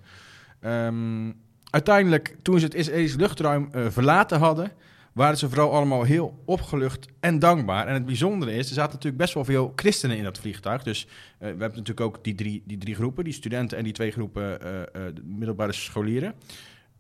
Ehm, 0.60 1.32
uiteindelijk, 1.72 2.36
toen 2.42 2.60
ze 2.60 2.66
het 2.66 2.74
Israëlische 2.74 3.18
luchtruim 3.18 3.70
eh, 3.72 3.86
verlaten 3.90 4.40
hadden, 4.40 4.72
waren 5.14 5.38
ze 5.38 5.50
vooral 5.50 5.72
allemaal 5.72 6.04
heel 6.04 6.42
opgelucht 6.46 7.08
en 7.20 7.40
dankbaar. 7.40 7.88
En 7.88 7.94
het 7.94 8.06
bijzondere 8.06 8.54
is, 8.54 8.68
er 8.68 8.74
zaten 8.74 8.94
natuurlijk 8.94 9.22
best 9.22 9.34
wel 9.34 9.46
veel 9.46 9.74
christenen 9.76 10.18
in 10.18 10.24
dat 10.24 10.38
vliegtuig. 10.38 10.84
Dus 10.84 11.06
eh, 11.06 11.40
we 11.40 11.46
hebben 11.46 11.70
natuurlijk 11.70 12.02
ook 12.02 12.24
die 12.24 12.36
drie, 12.36 12.64
die 12.66 12.78
drie 12.78 12.96
groepen, 12.96 13.24
die 13.24 13.34
studenten 13.34 13.78
en 13.78 13.84
die 13.84 13.94
twee 13.94 14.12
groepen 14.12 14.62
eh, 14.62 15.02
de 15.14 15.24
middelbare 15.24 15.72
scholieren. 15.72 16.34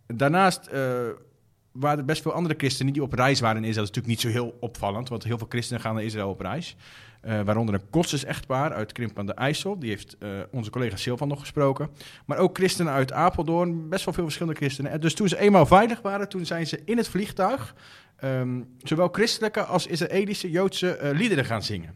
Daarnaast 0.07 0.69
waren 1.71 1.99
er 1.99 2.05
best 2.05 2.21
veel 2.21 2.33
andere 2.33 2.55
christenen 2.57 2.93
die 2.93 3.03
op 3.03 3.13
reis 3.13 3.39
waren 3.39 3.63
in 3.63 3.69
Israël. 3.69 3.85
Dat 3.85 3.95
is 3.95 4.01
natuurlijk 4.01 4.25
niet 4.25 4.33
zo 4.33 4.41
heel 4.41 4.57
opvallend, 4.59 5.09
want 5.09 5.23
heel 5.23 5.37
veel 5.37 5.47
christenen 5.49 5.81
gaan 5.81 5.95
naar 5.95 6.03
Israël 6.03 6.29
op 6.29 6.39
reis. 6.39 6.75
Eh, 7.21 7.41
waaronder 7.41 7.75
een 7.75 7.89
Kostes 7.89 8.23
echtpaar 8.23 8.73
uit 8.73 8.91
Krimp 8.91 9.19
aan 9.19 9.25
de 9.25 9.33
IJssel. 9.33 9.79
Die 9.79 9.89
heeft 9.89 10.15
eh, 10.19 10.29
onze 10.51 10.69
collega 10.69 10.95
Silvan 10.95 11.27
nog 11.27 11.39
gesproken. 11.39 11.89
Maar 12.25 12.37
ook 12.37 12.57
christenen 12.57 12.93
uit 12.93 13.11
Apeldoorn. 13.11 13.89
Best 13.89 14.05
wel 14.05 14.13
veel 14.13 14.23
verschillende 14.23 14.59
christenen. 14.59 14.91
En 14.91 14.99
dus 14.99 15.13
toen 15.13 15.27
ze 15.27 15.37
eenmaal 15.37 15.65
veilig 15.65 16.01
waren, 16.01 16.29
toen 16.29 16.45
zijn 16.45 16.67
ze 16.67 16.81
in 16.85 16.97
het 16.97 17.07
vliegtuig... 17.07 17.75
ehm, 18.17 18.61
zowel 18.83 19.07
christelijke 19.07 19.63
als 19.63 19.87
Israëlische 19.87 20.49
Joodse 20.49 20.95
eh, 20.95 21.17
liederen 21.17 21.45
gaan 21.45 21.63
zingen. 21.63 21.95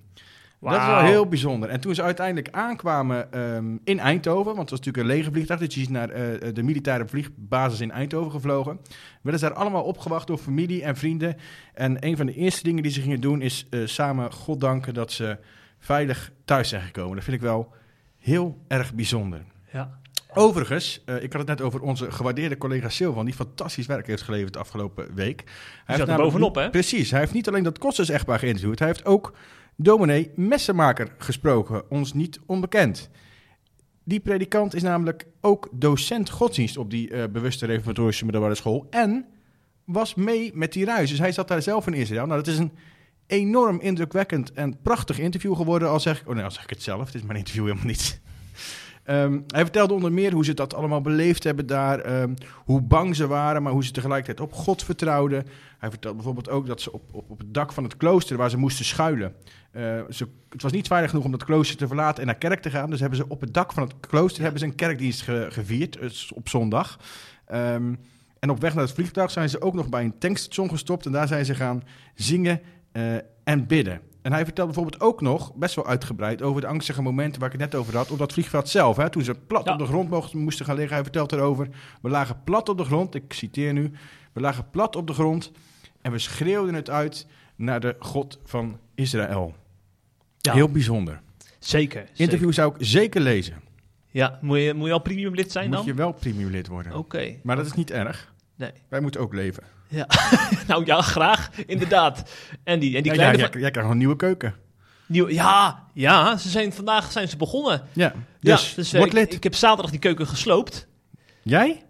Dat 0.72 0.82
is 0.82 0.88
wel 0.88 1.00
heel 1.00 1.28
bijzonder. 1.28 1.70
En 1.70 1.80
toen 1.80 1.96
ze 1.96 2.04
uiteindelijk 2.04 2.56
aankwamen 2.56 3.32
ehm, 3.32 3.78
in 3.84 4.00
Eindhoven, 4.00 4.46
want 4.56 4.58
het 4.58 4.70
was 4.70 4.80
natuurlijk 4.80 5.08
een 5.08 5.16
lege 5.16 5.32
vliegtuig, 5.32 5.60
dus 5.60 5.76
je 5.76 5.82
is 5.82 5.90
naar 5.90 6.10
eh, 6.10 6.54
de 6.54 6.64
militaire 6.64 7.08
vliegbasis 7.08 7.82
in 7.82 7.92
Eindhoven 7.92 8.32
gevlogen, 8.32 8.80
werden 9.22 9.42
ze 9.42 9.48
daar 9.48 9.58
allemaal 9.58 9.84
opgewacht 9.84 10.28
door 10.28 10.38
familie 10.38 10.84
en 10.84 10.96
vrienden. 10.96 11.38
En 11.74 11.98
een 12.00 12.18
van 12.18 12.26
de 12.26 12.34
eerste 12.34 12.64
dingen 12.64 12.84
die 12.84 12.92
ze 12.92 13.02
gingen 13.02 13.22
doen 13.22 13.42
is 13.42 13.66
eh, 13.70 13.80
samen 13.86 14.32
God 14.32 14.60
danken 14.60 14.94
dat 14.94 15.12
ze 15.12 15.38
veilig 15.80 16.32
thuis 16.46 16.70
zijn 16.70 16.82
gekomen. 16.82 17.16
Dat 17.16 17.24
vind 17.24 17.36
ik 17.36 17.44
wel 17.44 17.74
heel 18.18 18.58
erg 18.68 18.94
bijzonder. 18.94 19.42
Ja. 19.72 20.00
Overigens, 20.34 21.02
eh, 21.06 21.16
ik 21.24 21.34
had 21.34 21.42
het 21.48 21.50
net 21.58 21.62
over 21.62 21.82
onze 21.82 22.12
gewaardeerde 22.12 22.58
collega 22.58 22.90
Silvan, 22.90 23.26
die 23.26 23.34
fantastisch 23.34 23.86
werk 23.86 24.08
heeft 24.08 24.22
geleverd 24.22 24.54
de 24.54 24.60
afgelopen 24.60 25.16
week. 25.16 25.44
Hij 25.86 25.98
zat 25.98 26.08
er 26.08 26.18
bovenop, 26.18 26.56
hè? 26.56 26.70
Precies, 26.70 27.12
hij 27.12 27.20
heeft 27.20 27.34
niet 27.34 27.48
alleen 27.48 27.64
dat 27.64 27.78
Kostes 27.78 28.10
echtpaar 28.10 28.40
geïnterviewd, 28.40 28.80
hij 28.80 28.88
heeft 28.88 29.06
ook 29.06 29.34
dominee 29.76 30.32
Messenmaker 30.36 31.16
gesproken, 31.18 31.90
ons 31.90 32.14
niet 32.14 32.40
onbekend. 32.46 33.10
Die 34.04 34.20
predikant 34.20 34.76
is 34.76 34.84
namelijk 34.84 35.28
ook 35.42 35.70
docent 35.72 36.30
godsdienst 36.30 36.78
op 36.78 36.90
die 36.90 37.10
eh, 37.10 37.30
bewuste 37.32 37.66
reformatorische 37.66 38.24
middelbare 38.24 38.56
school 38.56 38.88
en 38.90 39.26
was 39.86 40.16
mee 40.16 40.52
met 40.54 40.74
die 40.74 40.86
reis. 40.86 41.10
Dus 41.10 41.20
hij 41.20 41.32
zat 41.32 41.48
daar 41.48 41.62
zelf 41.62 41.88
in 41.88 41.94
Israël. 41.94 42.26
Nou, 42.26 42.44
dat 42.44 42.54
is 42.54 42.60
een 42.60 42.72
enorm 43.28 43.80
indrukwekkend 43.80 44.52
en 44.54 44.82
prachtig 44.82 45.20
interview 45.20 45.56
geworden, 45.56 45.90
al 45.90 46.00
zeg 46.00 46.22
ik... 46.22 46.28
Oh 46.28 46.36
nee, 46.36 46.44
al 46.44 46.52
zeg 46.52 46.64
ik 46.64 46.70
het 46.70 46.84
zelf, 46.84 47.06
het 47.06 47.16
is 47.16 47.22
mijn 47.22 47.38
interview 47.38 47.64
helemaal 47.64 47.86
niet. 47.86 48.22
Ehm, 49.06 49.40
hij 49.48 49.62
vertelde 49.62 49.94
onder 49.94 50.12
meer 50.14 50.34
hoe 50.34 50.46
ze 50.46 50.54
dat 50.54 50.74
allemaal 50.74 51.02
beleefd 51.02 51.44
hebben 51.44 51.66
daar, 51.68 52.00
ehm, 52.00 52.34
hoe 52.66 52.82
bang 52.82 53.16
ze 53.16 53.28
waren, 53.28 53.64
maar 53.64 53.72
hoe 53.72 53.84
ze 53.86 53.92
tegelijkertijd 53.92 54.48
op 54.50 54.54
God 54.54 54.84
vertrouwden. 54.84 55.46
Hij 55.78 55.90
vertelde 55.90 56.16
bijvoorbeeld 56.16 56.50
ook 56.50 56.68
dat 56.68 56.82
ze 56.82 56.92
op, 56.94 57.02
op, 57.12 57.30
op 57.30 57.38
het 57.40 57.54
dak 57.54 57.74
van 57.74 57.84
het 57.84 57.98
klooster 57.98 58.38
waar 58.38 58.50
ze 58.50 58.58
moesten 58.58 58.86
schuilen. 58.86 59.34
eh, 59.72 59.82
ze, 60.10 60.28
het 60.50 60.62
was 60.62 60.72
niet 60.72 60.88
veilig 60.88 61.10
genoeg 61.10 61.26
om 61.26 61.32
dat 61.32 61.44
klooster 61.44 61.78
te 61.78 61.88
verlaten 61.88 62.20
en 62.22 62.26
naar 62.26 62.38
kerk 62.38 62.62
te 62.62 62.70
gaan. 62.70 62.90
Dus 62.90 63.00
hebben 63.00 63.18
ze 63.18 63.28
op 63.28 63.42
het 63.42 63.54
dak 63.54 63.74
van 63.74 63.84
het 63.84 63.94
klooster 64.00 64.42
hebben 64.42 64.60
ze 64.60 64.66
een 64.66 64.76
kerkdienst 64.76 65.22
ge- 65.22 65.48
gevierd 65.50 65.98
eh, 65.98 66.10
op 66.34 66.50
zondag. 66.50 67.00
Ehm, 67.46 67.94
en 68.40 68.50
op 68.50 68.62
weg 68.62 68.74
naar 68.74 68.84
het 68.84 68.94
vliegtuig 68.94 69.32
zijn 69.32 69.50
ze 69.50 69.62
ook 69.62 69.74
nog 69.74 69.90
bij 69.90 70.04
een 70.04 70.18
tankstation 70.18 70.70
gestopt 70.70 71.06
en 71.06 71.12
daar 71.12 71.28
zijn 71.28 71.46
ze 71.46 71.56
gaan 71.56 71.84
zingen 72.16 72.62
eh, 72.92 73.04
en 73.44 73.68
bidden. 73.68 74.02
En 74.26 74.32
hij 74.34 74.44
vertelde 74.46 74.74
bijvoorbeeld 74.74 75.04
ook 75.04 75.22
nog, 75.22 75.54
best 75.56 75.76
wel 75.76 75.88
uitgebreid, 75.88 76.42
over 76.42 76.62
de 76.62 76.68
angstige 76.68 77.02
momenten 77.02 77.40
waar 77.42 77.54
ik 77.54 77.60
het 77.60 77.72
net 77.72 77.82
over 77.82 77.96
had, 77.98 78.12
op 78.12 78.18
dat 78.18 78.34
vliegveld 78.34 78.70
zelf. 78.70 78.98
Hè, 78.98 79.10
toen 79.10 79.24
ze 79.24 79.34
plat 79.36 79.66
Ja. 79.66 79.74
op 79.74 79.80
de 79.80 79.86
grond 79.86 80.10
mochten, 80.10 80.40
moesten 80.40 80.66
gaan 80.66 80.76
liggen. 80.76 80.94
Hij 80.94 81.04
vertelt 81.04 81.32
erover, 81.32 81.68
we 82.02 82.10
lagen 82.10 82.44
plat 82.44 82.70
op 82.70 82.78
de 82.78 82.84
grond, 82.84 83.16
ik 83.16 83.34
citeer 83.34 83.74
nu, 83.74 83.92
we 84.34 84.42
lagen 84.42 84.70
plat 84.70 84.96
op 84.96 85.08
de 85.08 85.14
grond 85.14 85.52
en 86.02 86.12
we 86.12 86.20
schreeuwden 86.20 86.74
het 86.74 86.90
uit 86.90 87.28
naar 87.56 87.80
de 87.80 87.96
God 88.00 88.40
van 88.44 88.80
Israël. 88.96 89.56
Ja. 90.38 90.54
Heel 90.54 90.70
bijzonder. 90.70 91.22
Zeker. 91.60 92.10
Interview 92.16 92.54
zou 92.54 92.76
ik 92.76 92.86
zeker 92.86 93.22
lezen. 93.22 93.62
Ja, 94.08 94.40
moet 94.42 94.60
je, 94.60 94.74
moet 94.74 94.88
je 94.88 94.94
al 94.94 95.00
premium 95.02 95.36
lid 95.36 95.52
zijn 95.52 95.68
Moet 95.68 95.76
dan? 95.78 95.86
je 95.86 95.94
wel 95.94 96.12
premium 96.12 96.50
lid 96.50 96.68
worden. 96.68 96.94
Oké. 96.96 97.36
Maar 97.44 97.56
dat 97.56 97.66
is 97.66 97.74
niet 97.74 97.92
erg. 97.92 98.34
Nee. 98.56 98.72
Wij 98.88 99.00
moeten 99.00 99.22
ook 99.22 99.34
leven. 99.34 99.64
Nou 100.68 100.86
ja, 100.86 101.02
graag. 101.02 101.50
Inderdaad. 101.66 102.30
En 102.64 102.80
die, 102.80 102.96
en 102.98 103.04
die 103.04 103.12
Ja, 103.12 103.18
kleine... 103.18 103.38
ja, 103.38 103.48
jij, 103.52 103.62
jij 103.62 103.72
krijgt 103.72 103.90
een 103.92 103.98
nieuwe 103.98 104.16
keuken. 104.16 104.54
nieuwe- 105.06 105.34
ja, 105.34 105.84
ja, 105.94 106.38
ze 106.38 106.50
zijn, 106.50 106.74
vandaag 106.74 107.12
zijn 107.12 107.28
ze 107.28 107.38
begonnen. 107.38 107.82
Ja, 107.94 108.14
dus, 108.40 108.70
ja, 108.70 108.76
dus 108.76 108.94
eh, 108.94 109.00
word 109.00 109.12
ik, 109.12 109.18
lid. 109.18 109.34
ik 109.34 109.44
heb 109.44 109.56
zaterdag 109.56 109.92
die 109.92 110.00
keuken 110.00 110.28
gesloopt. 110.28 110.88
jij? 111.44 111.84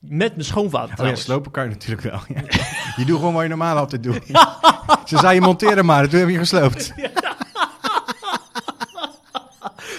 Met 0.00 0.32
mijn 0.32 0.44
schoonvader 0.44 1.00
Oh 1.00 1.06
ja, 1.06 1.14
slopen 1.14 1.50
kan 1.50 1.64
je 1.64 1.70
natuurlijk 1.70 2.00
wel. 2.02 2.20
Ja. 2.28 2.42
Je 2.96 3.04
doet 3.04 3.18
gewoon 3.18 3.32
wat 3.34 3.42
je 3.42 3.48
normaal 3.48 3.76
altijd 3.76 4.02
doet. 4.02 4.20
Ze 5.08 5.18
zei 5.18 5.34
je 5.34 5.40
monteren 5.40 5.84
maar, 5.84 6.08
toen 6.08 6.18
heb 6.20 6.28
je 6.28 6.38
gesloopt. 6.38 6.92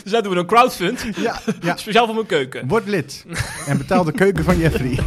Dus 0.04 0.12
daar 0.12 0.24
doen 0.24 0.34
we 0.34 0.40
een 0.40 0.46
crowdfund. 0.46 1.06
Ja, 1.16 1.40
ja. 1.62 1.76
Speciaal 1.78 2.06
voor 2.06 2.16
mijn 2.16 2.28
keuken. 2.28 2.68
Word 2.68 2.88
lid. 2.88 3.26
En 3.68 3.78
betaal 3.78 4.04
de 4.04 4.12
keuken 4.12 4.44
van 4.44 4.58
Jeffrey. 4.58 5.00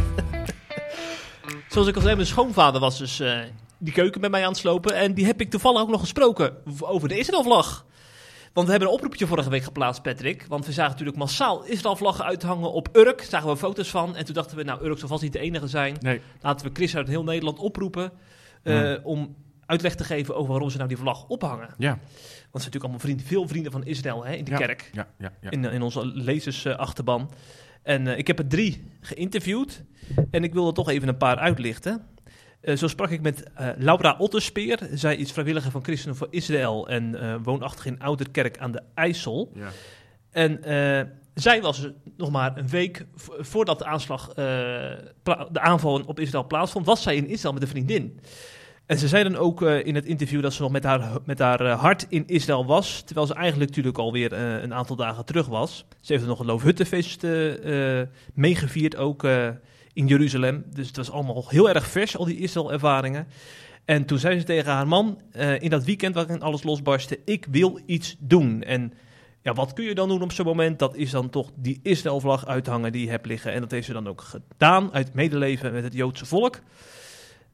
Zoals 1.73 1.87
ik 1.87 1.95
al 1.95 2.01
zei, 2.01 2.15
mijn 2.15 2.27
schoonvader 2.27 2.81
was 2.81 2.97
dus 2.97 3.19
eh, 3.19 3.39
die 3.77 3.93
keuken 3.93 4.21
met 4.21 4.31
mij 4.31 4.41
aan 4.43 4.49
het 4.49 4.57
slopen. 4.57 4.95
En 4.95 5.13
die 5.13 5.25
heb 5.25 5.41
ik 5.41 5.49
toevallig 5.49 5.81
ook 5.81 5.89
nog 5.89 5.99
gesproken 5.99 6.53
over 6.79 7.07
de 7.09 7.17
Israël-vlag. 7.17 7.85
Want 8.53 8.65
we 8.65 8.71
hebben 8.71 8.89
een 8.89 8.95
oproepje 8.95 9.27
vorige 9.27 9.49
week 9.49 9.63
geplaatst, 9.63 10.01
Patrick. 10.01 10.45
Want 10.47 10.65
we 10.65 10.71
zagen 10.71 10.91
natuurlijk 10.91 11.17
massaal 11.17 11.63
Israël-vlaggen 11.63 12.25
uithangen 12.25 12.71
op 12.71 12.89
Urk. 12.91 13.17
Daar 13.17 13.27
zagen 13.29 13.49
we 13.49 13.57
foto's 13.57 13.89
van. 13.89 14.15
En 14.15 14.25
toen 14.25 14.33
dachten 14.33 14.57
we, 14.57 14.63
nou, 14.63 14.85
Urk 14.85 14.99
zal 14.99 15.07
vast 15.07 15.21
niet 15.21 15.33
de 15.33 15.39
enige 15.39 15.67
zijn. 15.67 15.95
Nee. 15.99 16.21
Laten 16.41 16.65
we 16.67 16.71
Chris 16.73 16.95
uit 16.95 17.07
heel 17.07 17.23
Nederland 17.23 17.59
oproepen. 17.59 18.11
eh, 18.63 18.81
Ja. 18.91 18.99
om 19.03 19.35
uitleg 19.65 19.95
te 19.95 20.03
geven 20.03 20.35
over 20.35 20.51
waarom 20.51 20.69
ze 20.69 20.77
nou 20.77 20.89
die 20.89 20.97
vlag 20.97 21.25
ophangen. 21.27 21.69
Ja, 21.77 21.89
Want 21.89 22.01
ze 22.01 22.09
zijn 22.39 22.51
natuurlijk 22.51 22.83
allemaal 22.83 22.99
vrienden, 22.99 23.25
veel 23.25 23.47
vrienden 23.47 23.71
van 23.71 23.83
Israël 23.85 24.25
hè, 24.25 24.33
in 24.33 24.43
de 24.43 24.51
Ja. 24.51 24.57
kerk. 24.57 24.89
ja, 24.93 25.07
ja. 25.17 25.31
ja. 25.41 25.49
In, 25.51 25.63
in 25.65 25.81
onze 25.81 26.05
lezersachterban. 26.05 27.29
En 27.83 28.07
eh, 28.07 28.17
ik 28.17 28.27
heb 28.27 28.39
er 28.39 28.47
drie 28.47 28.83
geïnterviewd. 29.01 29.83
En 30.31 30.43
ik 30.43 30.53
wil 30.53 30.67
er 30.67 30.73
toch 30.73 30.89
even 30.89 31.07
een 31.07 31.17
paar 31.17 31.37
uitlichten. 31.37 32.01
Eh, 32.61 32.75
zo 32.75 32.87
sprak 32.87 33.09
ik 33.09 33.21
met 33.21 33.43
eh, 33.55 33.67
Laura 33.77 34.15
Otterspeer. 34.17 34.79
Zij 34.93 35.15
is 35.15 35.31
vrijwilliger 35.31 35.71
van 35.71 35.83
Christenen 35.83 36.15
voor 36.15 36.27
Israël 36.29 36.87
en 36.89 37.41
woonachtig 37.43 37.85
in 37.85 37.99
Ouderkerk 37.99 38.57
aan 38.57 38.71
de 38.71 38.81
IJssel. 38.93 39.51
ja. 39.55 39.69
En 40.31 40.59
zij 41.33 41.61
was 41.61 41.87
nog 42.17 42.31
maar 42.31 42.57
een 42.57 42.67
week 42.67 43.05
vo- 43.15 43.35
voordat 43.39 43.79
de 43.79 43.85
aanslag, 43.85 44.33
de 44.33 45.59
aanval 45.59 46.01
op 46.05 46.19
Israël 46.19 46.47
plaatsvond, 46.47 46.85
was 46.85 47.01
zij 47.03 47.15
in 47.15 47.27
Israël 47.27 47.53
met 47.53 47.61
een 47.63 47.67
vriendin. 47.69 48.19
En 48.85 48.97
ze 48.97 49.07
zei 49.07 49.23
dan 49.23 49.35
ook 49.35 49.61
eh, 49.61 49.85
in 49.85 49.95
het 49.95 50.05
interview 50.05 50.41
dat 50.41 50.53
ze 50.53 50.61
nog 50.61 50.71
met 50.71 50.83
haar, 50.83 51.17
met 51.25 51.39
haar 51.39 51.61
eh, 51.61 51.79
hart 51.79 52.05
in 52.09 52.27
Israël 52.27 52.65
was, 52.65 53.01
terwijl 53.01 53.27
ze 53.27 53.33
eigenlijk 53.33 53.69
natuurlijk 53.69 53.97
alweer 53.97 54.33
eh 54.33 54.61
een 54.61 54.73
aantal 54.73 54.95
dagen 54.95 55.25
terug 55.25 55.47
was. 55.47 55.85
Ze 56.01 56.13
heeft 56.13 56.25
nog 56.25 56.39
een 56.39 56.45
Loofhuttenfeest 56.45 57.25
meegevierd, 58.33 58.95
ook 58.95 59.23
in 59.93 60.07
Jeruzalem. 60.07 60.63
Dus 60.73 60.87
het 60.87 60.97
was 60.97 61.11
allemaal 61.11 61.45
heel 61.47 61.69
erg 61.69 61.87
vers, 61.87 62.17
al 62.17 62.25
die 62.25 62.37
Israël-ervaringen. 62.37 63.27
En 63.85 64.05
toen 64.05 64.19
zei 64.19 64.39
ze 64.39 64.45
tegen 64.45 64.71
haar 64.71 64.87
man, 64.87 65.21
in 65.59 65.69
dat 65.69 65.83
weekend 65.83 66.15
waarin 66.15 66.41
alles 66.41 66.63
losbarstte, 66.63 67.19
ik 67.25 67.47
wil 67.49 67.79
iets 67.85 68.15
doen. 68.19 68.63
En 68.63 68.93
ja, 69.41 69.53
wat 69.53 69.73
kun 69.73 69.85
je 69.85 69.95
dan 69.95 70.07
doen 70.07 70.21
op 70.21 70.31
zo'n 70.31 70.45
moment? 70.45 70.79
Dat 70.79 70.95
is 70.95 71.11
dan 71.11 71.29
toch 71.29 71.49
die 71.55 71.79
Israël-vlag 71.83 72.45
uithangen 72.45 72.91
die 72.91 73.05
je 73.05 73.09
hebt 73.09 73.25
liggen. 73.25 73.53
En 73.53 73.61
dat 73.61 73.71
heeft 73.71 73.85
ze 73.85 73.93
dan 73.93 74.07
ook 74.07 74.21
gedaan 74.21 74.93
uit 74.93 75.13
medeleven 75.13 75.73
met 75.73 75.83
het 75.83 75.93
Joodse 75.93 76.25
volk. 76.25 76.59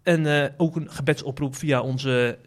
En 0.04 0.26
eh, 0.26 0.50
ook 0.58 0.76
een 0.76 0.92
gebedsoproep 0.92 1.56
via 1.56 1.82
onze 1.82 2.38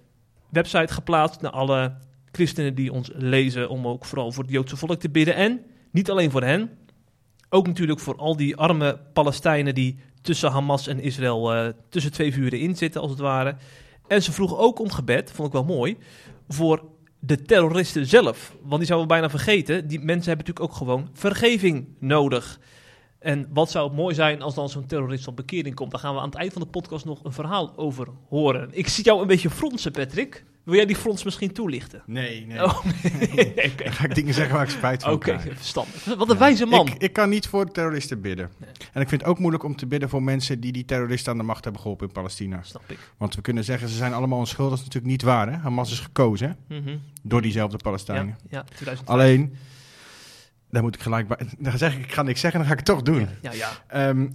website 0.49 0.93
geplaatst 0.93 1.41
naar 1.41 1.51
alle 1.51 1.95
christenen 2.33 2.75
die 2.75 2.93
ons 2.93 3.11
lezen. 3.15 3.69
Om 3.69 3.87
ook 3.87 4.05
vooral 4.05 4.33
voor 4.33 4.43
het 4.43 4.53
Joodse 4.53 4.77
volk 4.77 5.01
te 5.01 5.11
bidden. 5.11 5.35
En 5.35 5.61
niet 5.91 6.11
alleen 6.11 6.31
voor 6.31 6.43
hen, 6.43 6.71
ook 7.49 7.67
natuurlijk 7.67 8.01
voor 8.01 8.17
al 8.17 8.37
die 8.37 8.57
arme 8.57 8.99
Palestijnen 9.13 9.75
die 9.75 9.99
tussen 10.23 10.51
Hamas 10.51 10.87
en 10.87 11.01
Israël 11.01 11.55
eh, 11.55 11.69
tussen 11.89 12.13
twee 12.13 12.33
vuren 12.33 12.59
in 12.59 12.77
zitten, 12.77 13.01
als 13.01 13.11
het 13.11 13.21
ware. 13.21 13.57
En 14.07 14.23
ze 14.23 14.33
vroegen 14.33 14.59
ook 14.59 14.79
om 14.79 14.91
gebed, 14.91 15.31
vond 15.33 15.49
ik 15.49 15.55
wel 15.55 15.65
mooi, 15.65 15.97
voor 16.49 16.85
de 17.19 17.43
terroristen 17.43 18.07
zelf. 18.07 18.55
Want 18.63 18.79
die 18.79 18.87
zouden 18.87 19.09
we 19.09 19.15
bijna 19.15 19.31
vergeten. 19.31 19.89
Die 19.89 19.99
mensen 19.99 20.29
hebben 20.29 20.47
natuurlijk 20.47 20.61
ook 20.61 20.77
gewoon 20.77 21.09
vergeving 21.13 21.87
nodig. 21.99 22.61
En 23.23 23.47
wat 23.53 23.71
zou 23.71 23.87
het 23.89 23.97
mooi 23.97 24.15
zijn 24.15 24.43
als 24.43 24.55
dan 24.55 24.69
zo'n 24.69 24.87
terrorist 24.87 25.27
op 25.29 25.37
bekering 25.37 25.75
komt. 25.75 25.91
Daar 25.91 26.01
gaan 26.01 26.15
we 26.15 26.21
aan 26.21 26.29
het 26.29 26.35
eind 26.39 26.53
van 26.53 26.63
de 26.63 26.69
podcast 26.69 27.05
nog 27.05 27.25
een 27.25 27.33
verhaal 27.33 27.73
over 27.77 28.09
horen. 28.29 28.69
Ik 28.73 28.89
zie 28.89 29.05
jou 29.05 29.21
een 29.21 29.27
beetje 29.27 29.51
fronsen, 29.51 29.93
Patrick. 29.93 30.45
Wil 30.63 30.75
jij 30.75 30.87
die 30.87 30.97
frons 30.97 31.25
misschien 31.25 31.53
toelichten? 31.53 32.03
Nee, 32.07 32.47
nee. 32.47 32.65
Oh, 32.65 32.85
nee. 33.35 33.55
Dan 33.77 33.93
ga 33.93 34.05
ik 34.05 34.15
dingen 34.15 34.35
zeggen 34.35 34.55
waar 34.55 34.65
ik 34.65 34.71
spijt 34.71 35.03
van 35.03 35.13
Oké, 35.13 35.41
verstandig. 35.41 36.05
Wat 36.05 36.31
een 36.31 36.39
wijze 36.39 36.67
man. 36.67 36.87
Ik, 36.87 36.95
ik 36.95 37.13
kan 37.13 37.29
niet 37.29 37.47
voor 37.47 37.71
terroristen 37.71 38.21
bidden. 38.21 38.51
En 38.93 39.01
ik 39.01 39.09
vind 39.09 39.21
het 39.21 39.31
ook 39.31 39.39
moeilijk 39.39 39.65
om 39.65 39.77
te 39.77 39.87
bidden 39.87 40.09
voor 40.09 40.23
mensen 40.23 40.61
die 40.61 40.73
die 40.73 40.85
terroristen 40.85 41.33
aan 41.33 41.39
de 41.39 41.45
macht 41.45 41.65
hebben 41.65 41.83
geholpen 41.83 42.07
in 42.07 42.13
Palestina. 42.13 42.61
Snap 42.63 42.83
ik. 42.87 42.99
Want 43.17 43.35
we 43.35 43.41
kunnen 43.41 43.65
zeggen, 43.65 43.89
ze 43.89 43.97
zijn 43.97 44.13
allemaal 44.13 44.39
onschuldig. 44.39 44.71
Dat 44.79 44.79
is 44.79 44.85
natuurlijk 44.95 45.13
niet 45.13 45.23
waar, 45.23 45.51
hè? 45.53 45.57
Hamas 45.59 45.93
is 45.93 46.01
gekozen 46.01 46.57
hè? 46.69 46.79
Mhm. 46.81 46.97
door 47.23 47.43
diezelfde 47.43 47.77
Ja, 47.77 47.83
Palestijnen. 47.83 48.39
ja, 48.51 48.65
2000. 48.75 49.09
Alleen, 49.09 49.57
daar 50.73 50.83
moet 50.83 50.95
ik 50.95 51.03
gelijk 51.03 51.29
bij... 51.29 51.37
Dan 51.59 51.79
zeg 51.79 51.95
ik, 51.97 52.05
ik 52.05 52.13
ga 52.13 52.23
niks 52.23 52.41
zeggen, 52.41 52.61
dan 52.61 52.69
ga 52.69 52.75
ik 52.75 52.87
het 52.87 52.97
toch 52.97 53.03
doen. 53.03 53.29
Ja, 53.43 53.53
ja. 53.53 53.71
Ehm, 53.87 54.29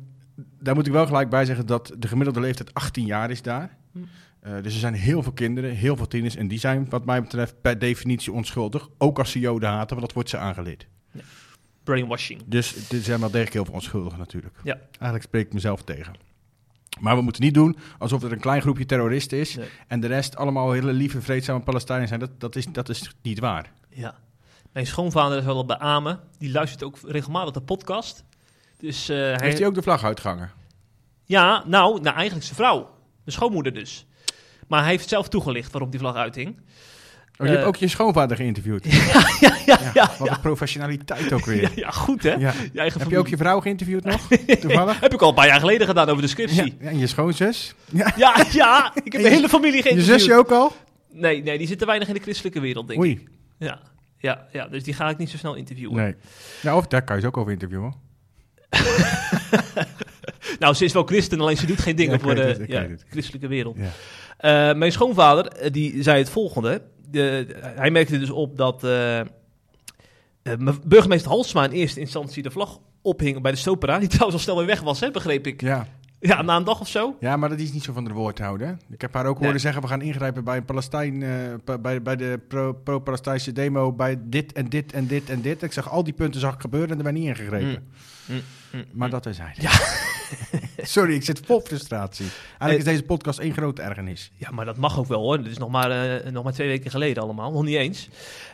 daar 0.60 0.76
moet 0.76 0.88
ik 0.88 0.92
wel 0.92 1.06
gelijk 1.06 1.30
bij 1.30 1.46
zeggen 1.46 1.66
dat 1.66 1.96
de 1.98 2.08
gemiddelde 2.08 2.40
leeftijd 2.40 2.74
18 2.74 3.06
jaar 3.06 3.32
is 3.32 3.42
daar. 3.42 3.78
Hm. 3.92 4.00
Eh, 4.40 4.54
dus 4.62 4.74
er 4.74 4.80
zijn 4.80 4.94
heel 4.94 5.24
veel 5.24 5.32
kinderen, 5.32 5.72
heel 5.72 5.96
veel 5.96 6.08
tieners. 6.08 6.36
En 6.36 6.48
die 6.48 6.60
zijn 6.60 6.90
wat 6.90 7.06
mij 7.06 7.22
betreft 7.22 7.62
per 7.62 7.80
definitie 7.80 8.32
onschuldig. 8.32 8.90
Ook 8.98 9.20
als 9.20 9.32
ze 9.32 9.40
joden 9.40 9.70
haten, 9.70 9.90
want 9.90 10.02
dat 10.02 10.14
wordt 10.14 10.30
ze 10.30 10.38
aangeleerd. 10.38 10.88
Brainwashing. 11.84 12.42
Dus 12.46 12.90
er 12.92 13.02
zijn 13.02 13.20
wel 13.20 13.30
degelijk 13.30 13.54
heel 13.54 13.66
veel 13.66 13.74
onschuldigen 13.74 14.20
natuurlijk. 14.20 14.56
Ja. 14.64 14.74
Eigenlijk 14.74 15.24
spreek 15.24 15.46
ik 15.46 15.54
mezelf 15.54 15.84
tegen. 15.84 16.14
Maar 17.00 17.16
we 17.16 17.22
moeten 17.22 17.44
niet 17.44 17.54
doen 17.54 17.78
alsof 17.98 18.24
er 18.24 18.32
een 18.32 18.40
klein 18.40 18.62
groepje 18.62 18.86
terroristen 18.86 19.38
is... 19.38 19.56
Nee. 19.56 19.68
en 19.88 20.00
de 20.00 20.08
rest 20.08 20.36
allemaal 20.36 20.72
hele 20.72 20.94
lieve, 20.94 21.22
vreedzame 21.22 21.60
Palestijnen 21.60 22.08
zijn. 22.08 22.20
Dat, 22.20 22.40
dat, 22.40 22.56
is, 22.56 22.66
dat 22.66 22.90
is 22.90 23.12
niet 23.22 23.40
waar. 23.40 23.72
Ja. 23.90 24.16
Mijn 24.78 24.90
schoonvader 24.90 25.38
is 25.38 25.44
wel 25.46 25.58
op 25.58 25.68
beamen. 25.68 26.20
Die 26.40 26.52
luistert 26.52 26.84
ook 26.84 26.98
regelmatig 27.06 27.54
de 27.54 27.62
podcast. 27.62 28.24
Dus 28.78 29.10
eh, 29.10 29.18
hij... 29.18 29.36
Heeft 29.42 29.58
hij 29.58 29.68
ook 29.68 29.74
de 29.76 29.82
vlag 29.82 30.04
uitgehangen? 30.04 30.52
Ja, 31.26 31.64
nou, 31.66 32.02
nou, 32.02 32.16
eigenlijk 32.16 32.46
zijn 32.46 32.56
vrouw. 32.56 32.78
Mijn 33.24 33.38
schoonmoeder 33.38 33.74
dus. 33.74 34.06
Maar 34.68 34.82
hij 34.82 34.90
heeft 34.90 35.10
zelf 35.10 35.28
toegelicht 35.30 35.72
waarom 35.72 35.90
die 35.90 36.00
vlag 36.00 36.16
uithing. 36.16 36.48
Oh, 36.50 36.58
je 37.38 37.46
hebt 37.48 37.62
Eh, 37.62 37.68
ook 37.68 37.76
je 37.76 37.88
schoonvader 37.88 38.38
geïnterviewd. 38.38 38.86
ja, 38.92 39.28
ja, 39.40 39.58
ja, 39.66 39.80
ja. 39.94 40.12
Wat 40.20 40.30
een 40.30 40.40
professionaliteit 40.40 41.34
ook 41.34 41.46
weer. 41.46 41.72
Ja, 41.80 41.90
goed 41.92 42.24
hè? 42.24 42.34
Ja. 42.34 42.54
Je 42.74 42.80
eigen 42.80 43.00
Heb 43.00 43.10
je 43.10 43.18
ook 43.18 43.28
je 43.28 43.38
vrouw 43.38 43.60
geïnterviewd 43.60 44.04
nog? 44.04 44.28
Toevallig? 44.62 45.00
Heb 45.00 45.14
ik 45.14 45.22
al 45.22 45.30
een 45.30 45.36
paar 45.36 45.48
jaar 45.48 45.60
geleden 45.60 45.88
gedaan 45.88 46.10
over 46.10 46.22
de 46.22 46.28
scriptie. 46.28 46.78
En 46.80 46.98
je 46.98 47.08
schoonzus? 47.08 47.74
Ja. 47.92 48.14
Ja, 48.18 48.46
ja. 48.52 48.92
Ik 48.96 49.04
heb 49.04 49.14
En 49.14 49.22
de 49.22 49.30
je- 49.30 49.36
hele 49.36 49.50
familie 49.50 49.76
Je 49.76 49.82
geïnterviewd. 49.82 50.20
zusje 50.20 50.36
ook 50.38 50.52
al? 50.52 50.76
Nee, 51.12 51.44
nee, 51.44 51.58
die 51.58 51.68
zitten 51.68 51.88
weinig 51.88 52.08
in 52.08 52.14
de 52.14 52.20
christelijke 52.20 52.60
wereld, 52.60 52.88
denk 52.88 53.00
ik. 53.00 53.06
Oei. 53.06 53.28
Ja, 53.60 53.80
ja, 54.18 54.48
ja, 54.52 54.68
dus 54.68 54.84
die 54.84 54.94
ga 54.94 55.10
ik 55.10 55.18
niet 55.18 55.30
zo 55.30 55.38
snel 55.38 55.56
interviewen. 55.56 55.96
Nee. 55.96 56.16
Nou, 56.64 56.78
of 56.78 56.88
daar 56.88 57.04
kan 57.04 57.16
je 57.16 57.22
ze 57.22 57.28
ook 57.28 57.38
over 57.38 57.52
interviewen. 57.52 57.94
Nou, 60.60 60.74
ze 60.74 60.86
is 60.86 60.94
wel 60.94 61.04
christen, 61.04 61.40
alleen 61.42 61.58
ze 61.58 61.66
doet 61.66 61.80
geen 61.80 61.96
dingen 61.96 62.14
Ja, 62.14 62.20
voor 62.20 62.36
de 62.36 62.64
ja, 62.68 62.88
christelijke 63.10 63.48
wereld. 63.48 63.78
Ja. 63.78 63.90
Eh, 64.70 64.76
mijn 64.78 64.92
schoonvader, 64.92 65.48
eh, 65.48 65.72
die 65.72 66.04
zei 66.04 66.18
het 66.18 66.30
volgende. 66.30 66.82
De, 67.10 67.48
hij 67.62 67.92
merkte 67.92 68.20
dus 68.20 68.30
op 68.30 68.58
dat 68.58 68.84
eh, 68.84 69.22
me- 70.58 70.80
burgemeester 70.86 71.30
Halsma 71.32 71.64
in 71.66 71.72
eerste 71.72 72.00
instantie 72.00 72.44
de 72.44 72.52
vlag 72.52 72.80
ophing 73.02 73.42
bij 73.42 73.52
de 73.52 73.58
Stopera. 73.58 74.00
Die 74.00 74.08
trouwens 74.16 74.34
al 74.38 74.44
snel 74.44 74.58
weer 74.58 74.66
weg 74.66 74.82
was, 74.82 75.00
hè, 75.00 75.12
begreep 75.12 75.48
ik. 75.48 75.62
ja. 75.62 75.88
Ja, 76.20 76.42
na 76.42 76.56
een 76.56 76.64
dag 76.64 76.80
of 76.80 76.88
zo. 76.88 77.16
Ja, 77.20 77.38
maar 77.38 77.50
dat 77.50 77.60
is 77.60 77.72
niet 77.74 77.84
zo 77.84 77.94
van 77.94 78.04
de 78.04 78.14
woord 78.14 78.40
houden. 78.40 78.68
hè. 78.68 78.74
Ik 78.94 79.02
heb 79.02 79.14
haar 79.14 79.26
ook 79.26 79.36
Nee. 79.38 79.46
horen 79.46 79.60
zeggen, 79.62 79.82
we 79.82 79.88
gaan 79.88 80.02
ingrijpen 80.02 80.44
bij 80.44 80.58
een 80.58 80.66
Palestijn, 80.66 81.24
eh, 81.24 81.78
bij, 81.82 82.02
bij 82.02 82.16
de 82.16 82.40
pro- 82.48 82.74
pro-Palestijnse 82.74 83.52
demo, 83.52 83.94
bij 83.94 84.18
dit 84.24 84.54
en 84.54 84.70
dit 84.70 84.94
en 84.94 85.08
dit 85.08 85.30
en 85.30 85.42
dit. 85.42 85.62
Ik 85.64 85.74
zag 85.74 85.90
al 85.92 86.04
die 86.04 86.14
punten 86.14 86.40
zag 86.42 86.54
ik 86.54 86.62
gebeuren 86.62 86.90
en 86.92 86.98
er 86.98 87.04
werd 87.04 87.16
niet 87.16 87.26
ingegrepen. 87.26 87.88
Mm, 88.26 88.42
mm, 88.72 88.84
Maar 88.92 89.10
dat 89.10 89.26
is 89.26 89.38
hij. 89.38 89.54
Ja. 89.60 89.72
Sorry, 90.86 91.14
ik 91.14 91.24
zit 91.24 91.42
vol 91.46 91.62
frustratie. 91.62 92.26
Eigenlijk 92.50 92.78
is 92.80 92.84
deze 92.96 93.04
podcast 93.04 93.40
één 93.40 93.54
grote 93.54 93.82
ergernis. 93.82 94.32
Ja, 94.36 94.52
maar 94.52 94.66
dat 94.66 94.78
mag 94.78 95.00
ook 95.00 95.08
wel 95.08 95.22
hoor. 95.22 95.38
Dit 95.38 95.52
is 95.52 95.58
nog 95.58 95.70
maar, 95.70 95.92
eh, 96.22 96.32
nog 96.32 96.44
maar 96.44 96.54
twee 96.54 96.68
weken 96.68 96.92
geleden 96.92 97.24
allemaal. 97.24 97.52
Nog 97.52 97.64
niet 97.64 97.76
eens. 97.76 98.10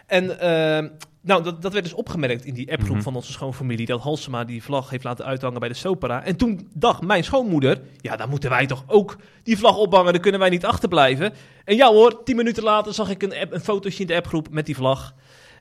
En 0.08 0.40
eh, 0.40 0.90
nou, 1.24 1.44
dat, 1.44 1.62
dat 1.62 1.72
werd 1.74 1.84
dus 1.86 1.94
opgemerkt 1.94 2.46
in 2.46 2.54
die 2.54 2.72
appgroep 2.72 2.94
Mhm. 2.96 3.04
van 3.04 3.16
onze 3.16 3.32
schoonfamilie. 3.32 3.86
Dat 3.86 4.02
Halsema 4.02 4.44
die 4.44 4.64
vlag 4.64 4.90
heeft 4.90 5.04
laten 5.04 5.26
uithangen 5.26 5.60
bij 5.60 5.70
de 5.70 5.76
Sopera. 5.76 6.24
En 6.24 6.36
toen 6.36 6.70
dacht 6.74 7.02
mijn 7.02 7.24
schoonmoeder... 7.24 7.82
Ja, 8.02 8.16
dan 8.16 8.30
moeten 8.30 8.50
wij 8.50 8.66
toch 8.66 8.84
ook 8.88 9.18
die 9.44 9.58
vlag 9.58 9.78
ophangen. 9.78 10.14
Dan 10.14 10.22
kunnen 10.22 10.40
wij 10.40 10.50
niet 10.50 10.66
achterblijven. 10.66 11.34
En 11.66 11.76
ja 11.76 11.88
hoor, 11.92 12.24
tien 12.24 12.36
minuten 12.36 12.64
later 12.64 12.94
zag 12.94 13.10
ik 13.10 13.24
een, 13.24 13.34
app, 13.36 13.52
een 13.54 13.60
fotootje 13.60 14.02
in 14.02 14.08
de 14.08 14.16
appgroep 14.16 14.50
met 14.50 14.66
die 14.66 14.76
vlag. 14.76 15.14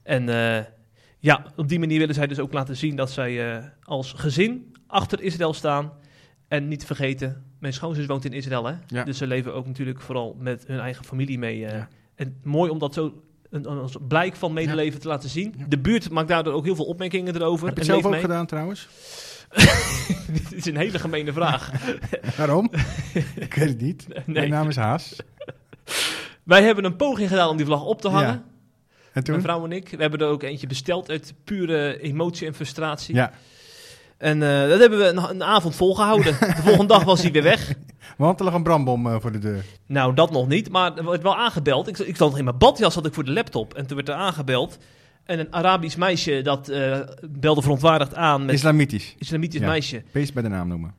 En 0.03 0.29
eh, 0.29 0.65
ja, 1.19 1.45
op 1.57 1.69
die 1.69 1.79
manier 1.79 1.99
willen 1.99 2.15
zij 2.15 2.27
dus 2.27 2.39
ook 2.39 2.53
laten 2.53 2.77
zien 2.77 2.97
dat 2.97 3.11
zij 3.11 3.57
eh, 3.57 3.65
als 3.83 4.13
gezin 4.17 4.75
achter 4.87 5.21
Israël 5.23 5.55
staan. 5.55 5.93
En 6.49 6.69
niet 6.69 6.85
vergeten, 6.85 7.45
mijn 7.59 7.73
schoonzus 7.73 8.07
woont 8.07 8.25
in 8.25 8.33
Israël, 8.33 8.65
hè? 8.67 8.75
Ja. 8.87 9.05
Dus 9.05 9.19
ze 9.19 9.27
leven 9.27 9.55
ook 9.55 9.67
natuurlijk 9.67 10.01
vooral 10.01 10.37
met 10.39 10.65
hun 10.67 10.79
eigen 10.79 11.05
familie 11.05 11.39
mee. 11.39 11.67
eh. 11.67 11.77
Ja. 11.77 11.89
En 12.15 12.37
mooi 12.43 12.71
om 12.71 12.79
dat 12.79 12.95
zo 12.95 13.23
een, 13.53 13.67
als 13.67 13.97
blijk 14.09 14.37
van 14.37 14.53
medeleven 14.53 15.01
te 15.01 15.09
laten 15.09 15.29
zien. 15.29 15.55
De 15.69 15.79
buurt 15.79 16.11
maakt 16.11 16.29
daardoor 16.29 16.53
ook 16.53 16.65
heel 16.65 16.75
veel 16.75 16.85
opmerkingen 16.85 17.37
erover. 17.37 17.67
Heb 17.67 17.75
je 17.75 17.81
het 17.83 17.91
zelf 17.91 18.05
ook 18.05 18.11
mee. 18.11 18.21
gedaan 18.21 18.47
trouwens? 18.47 18.89
Dit 20.33 20.53
is 20.53 20.65
een 20.65 20.77
hele 20.77 20.99
gemene 20.99 21.33
vraag. 21.33 21.71
Waarom? 22.39 22.71
ik 23.35 23.55
weet 23.55 23.69
het 23.69 23.81
niet. 23.81 24.07
Nee. 24.09 24.23
Mijn 24.27 24.51
naam 24.51 24.69
is 24.69 24.77
Haas. 24.77 25.17
Wij 26.43 26.63
hebben 26.63 26.85
een 26.85 26.97
poging 26.97 27.29
gedaan 27.29 27.49
om 27.49 27.57
die 27.57 27.67
vlag 27.67 27.85
op 27.85 28.01
te 28.01 28.09
hangen. 28.09 28.45
En 29.13 29.25
toen? 29.25 29.35
Mijn 29.35 29.47
vrouw 29.47 29.65
en 29.65 29.73
ik. 29.73 29.89
We 29.89 30.01
hebben 30.01 30.21
er 30.21 30.27
ook 30.27 30.43
eentje 30.43 30.67
besteld 30.67 31.11
uit 31.11 31.35
pure 31.45 32.01
emotie 32.01 32.47
en 32.47 32.55
frustratie. 32.55 33.15
Ja, 33.15 33.33
En 34.19 34.43
eh, 34.43 34.69
dat 34.69 34.81
hebben 34.81 34.99
we 34.99 35.05
een, 35.05 35.31
een 35.31 35.43
avond 35.43 35.77
volgehouden. 35.77 36.37
De 36.39 36.63
volgende 36.63 36.87
dag 36.95 37.05
was 37.05 37.23
hij 37.23 37.33
weer 37.33 37.43
weg. 37.43 37.73
Want 38.17 38.39
er 38.39 38.45
lag 38.45 38.55
een 38.55 38.63
brandbom 38.63 39.07
eh, 39.07 39.17
voor 39.21 39.33
de 39.33 39.39
deur. 39.39 39.65
Nou, 39.87 40.15
dat 40.15 40.31
nog 40.31 40.49
niet. 40.49 40.71
Maar 40.71 40.97
er 40.97 41.05
werd 41.05 41.23
wel 41.23 41.37
aangebeld. 41.37 41.89
Ik, 41.89 41.99
ik 41.99 42.15
stond 42.15 42.37
in 42.37 42.45
mijn 42.45 42.59
badjas 42.59 42.95
had 42.95 43.07
ik 43.07 43.15
voor 43.15 43.25
de 43.25 43.33
laptop. 43.33 43.75
En 43.75 43.87
toen 43.87 43.97
werd 43.97 44.09
er 44.09 44.15
aangebeld. 44.15 44.79
En 45.25 45.39
een 45.39 45.53
Arabisch 45.53 45.97
meisje 45.97 46.43
dat 46.43 46.69
eh, 46.69 46.99
belde 47.31 47.63
verontwaardigd 47.63 48.15
aan. 48.15 48.45
Met 48.45 48.55
Islamitisch. 48.55 49.15
Islamitisch 49.19 49.61
meisje. 49.61 50.03
Beest 50.13 50.35
bij 50.35 50.43
de 50.43 50.49
naam 50.49 50.69
noemen. 50.69 50.95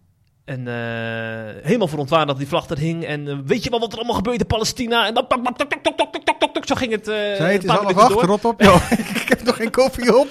En 0.46 0.68
eh, 0.68 1.64
helemaal 1.64 1.88
verontwaardigd 1.88 2.38
die 2.38 2.48
vlag 2.48 2.70
er 2.70 2.78
hing. 2.78 3.06
En 3.06 3.46
weet 3.46 3.64
je 3.64 3.70
wel 3.70 3.80
wat 3.80 3.92
er 3.92 3.98
allemaal 3.98 4.16
gebeurt 4.16 4.40
in 4.40 4.48
Palestina? 4.48 5.08
En 5.08 5.14
dan 5.14 5.28
tok, 5.28 5.46
tok, 5.46 5.58
tok, 5.58 5.84
tok, 5.84 6.12
tok, 6.12 6.38
tok, 6.40 6.54
tok, 6.54 6.68
zo 6.68 6.76
ging 6.76 6.92
het. 6.92 7.08
Uh, 7.08 7.16
Zij 7.16 7.54
het 7.54 7.64
is 7.64 7.70
half 7.70 8.24
rot 8.24 8.46
op 8.46 8.62
ik 9.22 9.26
heb 9.28 9.44
nog 9.44 9.56
geen 9.56 9.72
koffie 9.72 10.20
op. 10.20 10.28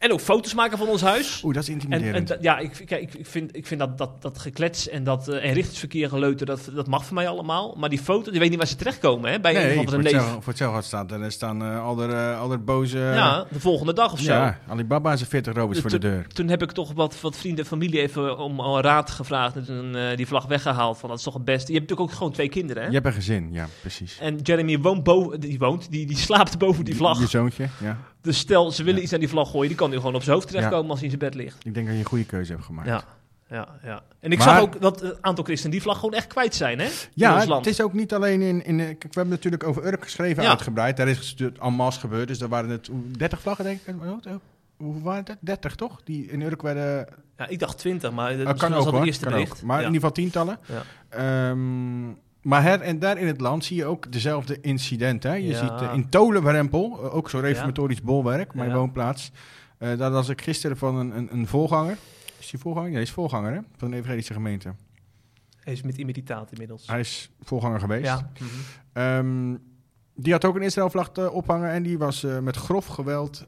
En 0.00 0.12
ook 0.12 0.20
foto's 0.20 0.54
maken 0.54 0.78
van 0.78 0.88
ons 0.88 1.02
huis. 1.02 1.42
Oeh, 1.44 1.54
dat 1.54 1.62
is 1.62 1.68
En, 1.68 1.74
en 1.74 1.80
intimiderend. 1.80 2.28
da- 2.28 2.36
ja, 2.40 2.58
ik, 2.58 2.82
kijk, 2.86 3.14
ik, 3.14 3.26
vind, 3.26 3.56
ik 3.56 3.66
vind 3.66 3.80
dat, 3.80 3.98
dat, 3.98 4.22
dat 4.22 4.38
geklets 4.38 4.88
en 4.88 5.04
dat 5.04 5.28
eh 5.28 5.44
en 5.44 5.52
richtingsverkeer 5.52 6.08
geleuter, 6.08 6.46
dat, 6.46 6.70
dat 6.74 6.86
mag 6.86 7.04
voor 7.04 7.14
mij 7.14 7.28
allemaal. 7.28 7.74
Maar 7.78 7.88
die 7.88 7.98
foto's, 7.98 8.32
je 8.32 8.38
weet 8.38 8.48
niet 8.48 8.58
waar 8.58 8.66
ze 8.66 8.76
terechtkomen, 8.76 9.30
hè? 9.30 9.40
Bij 9.40 9.52
nee, 9.52 9.78
een 9.78 9.84
neef. 9.84 10.02
hetzelfde, 10.02 10.32
voor 10.32 10.42
hetzelfde 10.46 10.82
staat 10.82 11.10
er 11.10 11.32
staan 11.32 11.62
eh, 11.62 11.84
al, 11.84 11.94
de, 11.94 12.04
eh, 12.04 12.56
boze... 12.64 12.98
Ja, 12.98 13.46
de 13.50 13.60
volgende 13.60 13.92
dag 13.92 14.12
of 14.12 14.20
zo. 14.20 14.32
ja, 14.32 14.58
Alibaba 14.68 15.10
en 15.10 15.18
zijn 15.18 15.30
40 15.30 15.54
rovers 15.54 15.80
voor 15.80 15.90
de 15.90 15.98
deur. 15.98 16.26
Toen 16.26 16.48
heb 16.48 16.62
ik 16.62 16.72
toch 16.72 16.92
wat, 16.92 17.20
wat 17.20 17.36
vrienden 17.36 17.64
en 17.64 17.70
familie 17.70 18.00
even 18.00 18.38
om 18.38 18.60
al 18.60 18.80
raad 18.80 19.10
gevraagd 19.10 19.56
en 19.56 19.64
toen 19.64 19.96
eh, 19.96 20.16
die 20.16 20.26
vlag 20.26 20.46
weggehaald. 20.46 20.98
Van 20.98 21.08
dat 21.08 21.18
is 21.18 21.24
toch 21.24 21.34
het 21.34 21.44
beste. 21.44 21.72
Je 21.72 21.78
hebt 21.78 21.88
natuurlijk 21.88 22.10
ook 22.10 22.16
gewoon 22.18 22.32
twee 22.32 22.48
kinderen, 22.48 22.82
hè? 22.82 22.88
Je 22.88 22.94
hebt 22.94 23.06
een 23.06 23.12
gezin, 23.12 23.48
ja, 23.52 23.66
precies. 23.80 24.18
En 24.20 24.36
Jeremy 24.36 24.78
woont 24.78 25.02
boven, 25.02 25.40
die 25.40 25.58
woont, 25.58 25.90
die, 25.90 26.06
die 26.06 26.16
slaapt 26.16 26.58
boven 26.58 26.84
die 26.84 26.96
vlag. 26.96 27.18
Je 27.20 27.26
zoontje, 27.26 27.68
ja. 27.80 27.98
Dus 28.22 28.38
stel, 28.38 28.70
ze 28.70 28.82
willen 28.82 28.98
Ja. 28.98 29.04
iets 29.04 29.12
aan 29.12 29.20
die 29.20 29.28
vlag 29.28 29.50
gooien, 29.50 29.68
die 29.68 29.76
kan 29.76 29.90
nu 29.90 29.96
gewoon 29.96 30.14
op 30.14 30.22
zijn 30.22 30.34
hoofd 30.34 30.48
terechtkomen 30.48 30.90
als 30.90 31.00
hij 31.00 31.08
in 31.08 31.18
zijn 31.18 31.30
bed 31.30 31.40
ligt. 31.40 31.66
Ik 31.66 31.74
denk 31.74 31.86
dat 31.86 31.94
je 31.94 32.00
een 32.00 32.06
goede 32.08 32.24
keuze 32.24 32.52
hebt 32.52 32.64
gemaakt. 32.64 32.88
Ja, 32.88 33.02
ja, 33.48 33.68
ja. 33.82 34.02
En 34.20 34.32
ik 34.32 34.38
Maar- 34.38 34.48
zag 34.48 34.60
ook 34.60 34.80
dat 34.80 35.02
een 35.02 35.14
aantal 35.20 35.44
christenen 35.44 35.72
die 35.72 35.82
vlag 35.82 35.98
gewoon 35.98 36.14
echt 36.14 36.26
kwijt 36.26 36.54
zijn, 36.54 36.78
hè? 36.78 36.88
Ja, 37.14 37.56
het 37.56 37.66
is 37.66 37.80
ook 37.80 37.92
niet 37.92 38.14
alleen 38.14 38.40
in... 38.40 38.64
in 38.64 38.80
eh, 38.80 38.86
kijk, 38.86 39.02
we 39.02 39.08
hebben 39.12 39.28
natuurlijk 39.34 39.64
over 39.64 39.86
Urk 39.86 40.02
geschreven, 40.02 40.42
Ja. 40.42 40.48
uitgebreid. 40.48 40.96
Daar 40.96 41.08
is 41.08 41.34
het 41.38 41.58
en 41.58 41.72
masse 41.72 42.00
gebeurd. 42.00 42.28
Dus 42.28 42.38
daar 42.38 42.48
waren 42.48 42.70
het 42.70 42.88
oeh, 42.88 43.00
30 43.16 43.40
vlaggen, 43.40 43.64
denk 43.64 43.80
ik. 43.84 43.94
Oh, 44.02 44.34
Hoe 44.76 45.02
waren 45.02 45.24
het? 45.26 45.36
30, 45.40 45.74
toch? 45.74 46.00
Die 46.04 46.26
in 46.26 46.40
Urk 46.40 46.62
werden... 46.62 47.06
Ja, 47.36 47.46
ik 47.48 47.58
dacht 47.58 47.78
20, 47.78 48.10
maar 48.12 48.36
dat 48.36 48.46
Oh, 48.46 48.54
kan 48.58 48.68
ook 48.70 48.74
was 48.76 48.84
hoor, 48.84 48.94
het 48.98 49.06
eerste 49.06 49.24
bericht. 49.24 49.52
ook. 49.52 49.62
Maar 49.62 49.80
ja. 49.80 49.86
in 49.86 49.92
ieder 49.94 50.08
geval 50.08 50.24
tientallen. 50.24 50.58
Ja. 50.66 50.82
Ehm, 51.08 52.08
maar 52.42 52.62
her 52.62 52.80
en 52.80 52.98
daar 52.98 53.18
in 53.18 53.26
het 53.26 53.40
land 53.40 53.64
zie 53.64 53.76
je 53.76 53.84
ook 53.84 54.12
dezelfde 54.12 54.60
incidenten. 54.60 55.30
hè. 55.30 55.36
Je 55.36 55.46
Ja. 55.46 55.58
ziet 55.58 55.88
eh, 55.88 55.94
in 55.94 56.08
Tolenwerempel, 56.08 56.98
eh, 57.04 57.14
ook 57.14 57.30
zo'n 57.30 57.40
reformatorisch 57.40 58.02
bolwerk, 58.02 58.54
mijn 58.54 58.68
Ja. 58.68 58.74
woonplaats. 58.74 59.32
Eh, 59.78 59.98
daar 59.98 60.10
was 60.10 60.28
ik 60.28 60.42
gisteren 60.42 60.76
van 60.76 60.96
een, 60.96 61.16
een, 61.16 61.28
een 61.32 61.46
voorganger. 61.46 61.96
Is 62.38 62.50
die 62.50 62.60
voorganger? 62.60 62.88
Ja, 62.88 62.94
hij 62.94 63.02
is 63.02 63.10
voorganger 63.10 63.52
hè? 63.52 63.60
van 63.76 63.90
de 63.90 63.96
evangelische 63.96 64.32
gemeente. 64.32 64.74
Hij 65.60 65.72
is 65.72 65.82
met 65.82 65.96
imitaat 65.96 66.50
inmiddels. 66.52 66.86
Hij 66.86 67.00
is 67.00 67.30
voorganger 67.42 67.80
geweest. 67.80 68.04
ja. 68.04 68.30
Mhm. 68.38 68.44
Ehm, 68.92 69.56
die 70.14 70.32
had 70.32 70.44
ook 70.44 70.56
een 70.56 70.62
Israël-vlag 70.62 71.30
ophangen 71.30 71.70
en 71.70 71.82
die 71.82 71.98
was 71.98 72.26
met 72.42 72.56
grof 72.56 72.86
geweld 72.86 73.46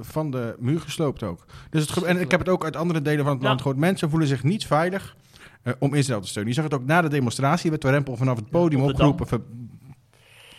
van 0.00 0.30
de 0.30 0.56
muur 0.58 0.80
gesloopt 0.80 1.22
ook. 1.22 1.44
Dus 1.70 1.94
het 1.94 2.04
en 2.04 2.20
ik 2.20 2.30
heb 2.30 2.40
het 2.40 2.48
ook 2.48 2.64
uit 2.64 2.76
andere 2.76 3.02
delen 3.02 3.24
van 3.24 3.32
het 3.32 3.42
Ja. 3.42 3.48
land 3.48 3.60
gehoord. 3.60 3.78
Mensen 3.80 4.10
voelen 4.10 4.28
zich 4.28 4.42
niet 4.42 4.66
veilig 4.66 5.16
eh, 5.62 5.72
om 5.78 5.94
Israël 5.94 6.20
te 6.20 6.28
steunen. 6.28 6.52
Je 6.54 6.60
zag 6.60 6.70
het 6.70 6.80
ook 6.80 6.86
na 6.86 7.02
de 7.02 7.08
demonstratie, 7.08 7.70
werd 7.70 7.84
Rempel 7.84 8.16
vanaf 8.16 8.36
het 8.36 8.50
podium 8.50 8.82
op 8.82 8.88
opgeroepen. 8.88 9.26
ver- 9.26 9.42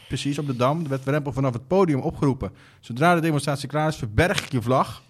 precies, 0.08 0.40
op 0.40 0.46
de 0.46 0.56
Dam. 0.56 0.84
Er 0.84 0.90
werd 0.90 1.06
Rempel 1.06 1.32
vanaf 1.34 1.54
het 1.54 1.68
podium 1.68 2.00
opgeroepen. 2.00 2.52
Zodra 2.80 3.16
de 3.16 3.22
demonstratie 3.22 3.68
klaar 3.68 3.88
is, 3.88 3.96
verberg 3.96 4.44
ik 4.44 4.52
je 4.52 4.62
vlag. 4.62 5.04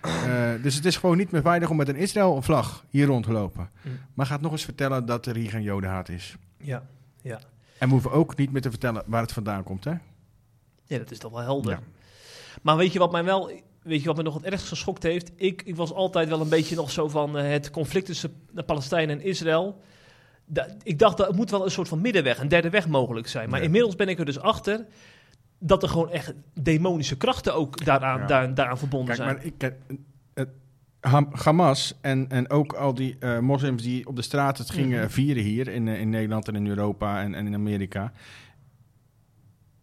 Eh, 0.00 0.52
dus 0.62 0.74
het 0.74 0.84
is 0.84 0.96
gewoon 0.96 1.16
niet 1.16 1.30
meer 1.30 1.42
veilig 1.42 1.70
om 1.70 1.76
met 1.76 1.88
een 1.88 1.96
Israël-vlag 1.96 2.84
hier 2.90 3.06
rond 3.06 3.24
te 3.24 3.32
lopen. 3.32 3.70
Mm. 3.82 3.98
Maar 4.14 4.26
gaat 4.26 4.40
nog 4.40 4.52
eens 4.52 4.64
vertellen 4.64 5.06
dat 5.06 5.26
er 5.26 5.36
hier 5.36 5.50
geen 5.50 5.62
jodenhaat 5.62 6.08
is. 6.08 6.36
Ja. 6.58 6.86
Ja. 7.22 7.38
En 7.78 7.86
we 7.86 7.92
hoeven 7.92 8.10
ook 8.12 8.36
niet 8.36 8.52
meer 8.52 8.62
te 8.62 8.70
vertellen 8.70 9.02
waar 9.06 9.22
het 9.22 9.32
vandaan 9.32 9.62
komt, 9.62 9.84
hè? 9.84 9.92
ja, 10.84 10.98
dat 10.98 11.10
is 11.10 11.18
toch 11.18 11.32
wel 11.32 11.40
helder. 11.40 11.72
Ja. 11.72 11.80
Maar 12.62 12.76
weet 12.76 12.92
je 12.92 12.98
wat 12.98 13.12
mij 13.12 13.24
wel... 13.24 13.50
Weet 13.84 14.00
je 14.00 14.06
wat 14.06 14.16
me 14.16 14.22
nog 14.22 14.34
het 14.34 14.44
ergst 14.44 14.68
geschokt 14.68 15.02
heeft? 15.02 15.30
Ik, 15.36 15.62
ik 15.64 15.76
was 15.76 15.92
altijd 15.92 16.28
wel 16.28 16.40
een 16.40 16.48
beetje 16.48 16.74
nog 16.76 16.90
zo 16.90 17.08
van 17.08 17.38
eh, 17.38 17.50
het 17.50 17.70
conflict 17.70 18.06
tussen 18.06 18.32
de 18.52 18.62
Palestijnen 18.62 19.18
en 19.20 19.24
Israël. 19.24 19.80
Da- 20.46 20.68
ik 20.82 20.98
dacht, 20.98 21.16
dat 21.16 21.36
moet 21.36 21.50
wel 21.50 21.64
een 21.64 21.70
soort 21.70 21.88
van 21.88 22.00
middenweg, 22.00 22.38
een 22.38 22.48
derde 22.48 22.70
weg 22.70 22.88
mogelijk 22.88 23.28
zijn. 23.28 23.50
Maar 23.50 23.58
Ja. 23.58 23.64
inmiddels 23.64 23.96
ben 23.96 24.08
ik 24.08 24.18
er 24.18 24.24
dus 24.24 24.38
achter 24.40 24.86
dat 25.58 25.82
er 25.82 25.88
gewoon 25.88 26.10
echt 26.10 26.32
demonische 26.60 27.16
krachten 27.16 27.54
ook 27.54 27.84
daaraan, 27.84 28.20
Ja. 28.20 28.26
daar, 28.26 28.54
daaraan 28.54 28.78
verbonden 28.78 29.16
Kijk, 29.16 29.28
zijn. 29.28 29.36
maar 29.36 29.44
ik, 29.44 29.62
eh, 29.62 29.96
het, 30.34 30.48
Ham- 31.00 31.28
Hamas 31.32 31.94
en, 32.00 32.28
en 32.30 32.50
ook 32.50 32.72
al 32.72 32.94
die 32.94 33.16
eh, 33.20 33.38
moslims 33.38 33.82
die 33.82 34.06
op 34.06 34.16
de 34.16 34.22
straat 34.22 34.58
het 34.58 34.70
gingen 34.70 35.00
Mhm. 35.00 35.08
vieren 35.10 35.42
hier 35.42 35.68
in, 35.68 35.88
eh, 35.88 36.00
in 36.00 36.10
Nederland 36.10 36.48
en 36.48 36.56
in 36.56 36.66
Europa 36.66 37.22
en, 37.22 37.34
en 37.34 37.46
in 37.46 37.54
Amerika. 37.54 38.12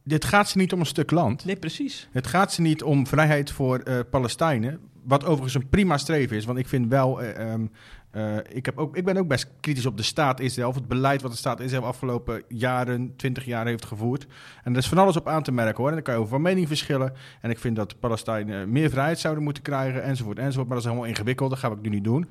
Dit 0.03 0.25
gaat 0.25 0.49
ze 0.49 0.57
niet 0.57 0.73
om 0.73 0.79
een 0.79 0.85
stuk 0.85 1.11
land. 1.11 1.45
Nee, 1.45 1.55
precies. 1.55 2.07
Het 2.11 2.27
gaat 2.27 2.53
ze 2.53 2.61
niet 2.61 2.83
om 2.83 3.07
vrijheid 3.07 3.51
voor 3.51 3.79
eh, 3.79 3.99
Palestijnen. 4.09 4.79
Wat 5.03 5.23
overigens 5.23 5.53
een 5.53 5.69
prima 5.69 5.97
streven 5.97 6.37
is. 6.37 6.45
Want 6.45 6.57
ik 6.57 6.67
vind 6.67 6.87
wel. 6.87 7.21
eh, 7.21 7.51
ehm, 7.51 7.65
eh, 8.11 8.35
ik, 8.49 8.65
heb 8.65 8.77
ook, 8.77 8.95
ik 8.95 9.05
ben 9.05 9.17
ook 9.17 9.27
best 9.27 9.47
kritisch 9.59 9.85
op 9.85 9.97
de 9.97 10.03
staat 10.03 10.39
Israël. 10.39 10.67
Of 10.67 10.75
het 10.75 10.87
beleid 10.87 11.21
wat 11.21 11.31
de 11.31 11.37
staat 11.37 11.59
Israël 11.59 11.85
afgelopen 11.85 12.43
jaren, 12.47 13.13
twintig 13.15 13.45
jaar 13.45 13.65
heeft 13.65 13.85
gevoerd. 13.85 14.27
En 14.63 14.71
er 14.71 14.77
is 14.77 14.87
van 14.87 14.97
alles 14.97 15.17
op 15.17 15.27
aan 15.27 15.43
te 15.43 15.51
merken 15.51 15.77
hoor. 15.77 15.87
En 15.87 15.93
dan 15.93 16.03
kan 16.03 16.13
je 16.13 16.19
over 16.19 16.31
van 16.31 16.41
mening 16.41 16.67
verschillen. 16.67 17.13
En 17.41 17.49
ik 17.49 17.59
vind 17.59 17.75
dat 17.75 17.99
Palestijnen 17.99 18.71
meer 18.71 18.89
vrijheid 18.89 19.19
zouden 19.19 19.43
moeten 19.43 19.63
krijgen. 19.63 20.03
Enzovoort, 20.03 20.37
enzovoort. 20.37 20.67
Maar 20.67 20.77
dat 20.77 20.85
is 20.85 20.91
helemaal 20.91 21.09
ingewikkeld. 21.09 21.49
Dat 21.49 21.59
ga 21.59 21.71
ik 21.71 21.81
nu 21.81 21.89
niet 21.89 22.03
doen. 22.03 22.29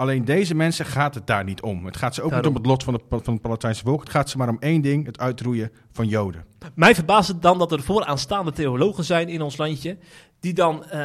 Alleen 0.00 0.24
deze 0.24 0.54
mensen 0.54 0.86
gaat 0.86 1.14
het 1.14 1.26
daar 1.26 1.44
niet 1.44 1.62
om. 1.62 1.84
Het 1.86 1.96
gaat 1.96 2.14
ze 2.14 2.22
ook 2.22 2.30
Daarom. 2.30 2.48
niet 2.52 2.56
om 2.58 2.62
het 2.62 2.70
lot 2.72 2.82
van, 2.84 2.94
de, 2.94 3.22
van 3.22 3.32
het 3.32 3.42
Palestijnse 3.42 3.82
volk. 3.84 4.00
Het 4.00 4.10
gaat 4.10 4.30
ze 4.30 4.36
maar 4.36 4.48
om 4.48 4.56
één 4.60 4.80
ding: 4.82 5.06
het 5.06 5.18
uitroeien 5.18 5.70
van 5.92 6.08
Joden. 6.08 6.44
Mij 6.74 6.94
verbaast 6.94 7.28
het 7.28 7.42
dan 7.42 7.58
dat 7.58 7.72
er 7.72 7.82
vooraanstaande 7.82 8.52
theologen 8.52 9.04
zijn 9.04 9.28
in 9.28 9.42
ons 9.42 9.56
landje, 9.56 9.96
die 10.40 10.52
dan, 10.52 10.84
eh, 10.84 11.04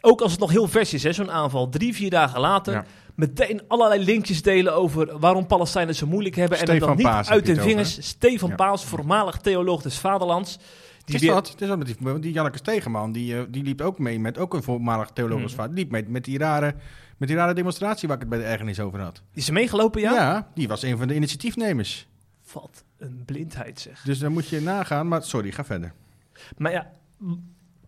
ook 0.00 0.20
als 0.20 0.30
het 0.30 0.40
nog 0.40 0.50
heel 0.50 0.68
vers 0.68 0.94
is, 0.94 1.02
zo'n 1.02 1.30
aanval, 1.30 1.68
drie, 1.68 1.94
vier 1.94 2.10
dagen 2.10 2.40
later, 2.40 2.72
Ja. 2.72 2.84
meteen 3.14 3.60
allerlei 3.68 4.04
linkjes 4.04 4.42
delen 4.42 4.74
over 4.74 5.18
waarom 5.18 5.46
Palestijnen 5.46 5.94
zo 5.94 6.06
moeilijk 6.06 6.34
hebben. 6.36 6.58
en 6.58 6.70
het 6.70 6.80
dan 6.80 6.96
niet 6.96 7.06
Paas 7.06 7.28
uit 7.28 7.44
de 7.44 7.50
het 7.50 7.60
over, 7.60 7.70
vingers. 7.70 7.98
Stefan 8.08 8.48
Ja. 8.48 8.54
Paas, 8.54 8.84
voormalig 8.84 9.36
theoloog 9.36 9.82
des 9.82 9.98
vaderlands. 9.98 10.56
Die 11.04 11.14
Het 11.14 11.44
is 11.44 11.50
het 11.50 11.60
is 11.60 11.68
met 11.76 11.86
die, 11.86 12.18
die 12.18 12.32
Janneke 12.32 12.58
Stegeman, 12.58 13.12
die, 13.12 13.36
eh, 13.36 13.42
die 13.48 13.62
liep 13.62 13.80
ook 13.80 13.98
mee 13.98 14.20
met 14.20 14.38
ook 14.38 14.54
een 14.54 14.62
voormalig 14.62 15.10
theologisch 15.10 15.44
Hmm. 15.46 15.54
vader. 15.54 15.74
Die 15.74 15.84
liep 15.84 15.92
mee 15.92 16.04
met 16.08 16.24
die, 16.24 16.38
rare, 16.38 16.74
met 17.20 17.28
die 17.28 17.38
rare 17.38 17.54
demonstratie 17.54 18.08
waar 18.08 18.16
ik 18.16 18.22
het 18.22 18.30
bij 18.30 18.38
de 18.38 18.44
ergernis 18.44 18.80
over 18.80 19.00
had. 19.00 19.22
Is 19.32 19.44
ze 19.44 19.52
meegelopen, 19.52 20.00
ja? 20.00 20.14
Ja? 20.14 20.50
die 20.54 20.68
was 20.68 20.82
een 20.82 20.98
van 20.98 21.08
de 21.08 21.14
initiatiefnemers. 21.14 22.06
Wat 22.52 22.84
een 22.98 23.22
blindheid 23.24 23.80
zeg. 23.80 24.02
Dus 24.02 24.18
dan 24.18 24.32
moet 24.32 24.48
je 24.48 24.60
nagaan, 24.60 25.08
maar 25.08 25.22
sorry, 25.22 25.52
ga 25.52 25.64
verder. 25.64 25.92
Maar 26.56 26.72
ja, 26.72 26.90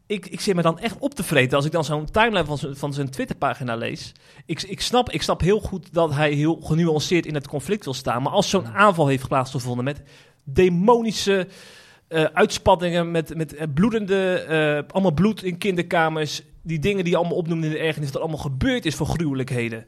ik, 0.07 0.27
ik 0.27 0.41
zit 0.41 0.55
me 0.55 0.63
dan 0.63 0.79
echt 0.79 0.99
op 0.99 1.15
te 1.15 1.23
vreten 1.23 1.57
als 1.57 1.65
ik 1.65 1.73
dan 1.73 1.85
zo'n 1.85 2.11
timeline 2.11 2.45
van 2.45 2.59
zijn, 2.59 2.77
van 2.77 2.93
zijn 2.93 3.11
Twitterpagina 3.11 3.77
lees. 3.77 4.13
Ik, 4.47 4.63
ik, 4.63 4.81
snap, 4.81 5.11
ik 5.11 5.23
snap 5.23 5.41
heel 5.41 5.61
goed 5.61 5.93
dat 5.93 6.15
hij 6.15 6.33
heel 6.33 6.61
genuanceerd 6.61 7.27
in 7.27 7.35
het 7.35 7.49
conflict 7.49 7.85
wil 7.85 7.95
staan. 7.95 8.23
Maar 8.23 8.33
als 8.33 8.51
zo'n 8.51 8.69
aanval 8.69 9.07
heeft 9.07 9.29
plaatsgevonden 9.29 9.85
met 9.85 10.03
demonische 10.45 11.49
eh, 12.13 12.25
uitspattingen, 12.25 13.11
met, 13.11 13.37
met 13.37 13.55
eh, 13.55 13.67
bloedende, 13.75 14.33
eh, 14.33 14.93
allemaal 14.93 15.13
bloed 15.13 15.43
in 15.43 15.59
kinderkamers, 15.59 16.43
die 16.63 16.79
dingen 16.79 17.05
die 17.05 17.13
je 17.13 17.19
allemaal 17.19 17.37
opnoemen 17.37 17.65
in 17.67 17.73
de 17.73 17.79
ergernis, 17.79 18.13
dat 18.13 18.21
allemaal 18.21 18.41
gebeurd 18.41 18.87
is 18.87 18.95
voor 18.95 19.07
gruwelijkheden. 19.07 19.87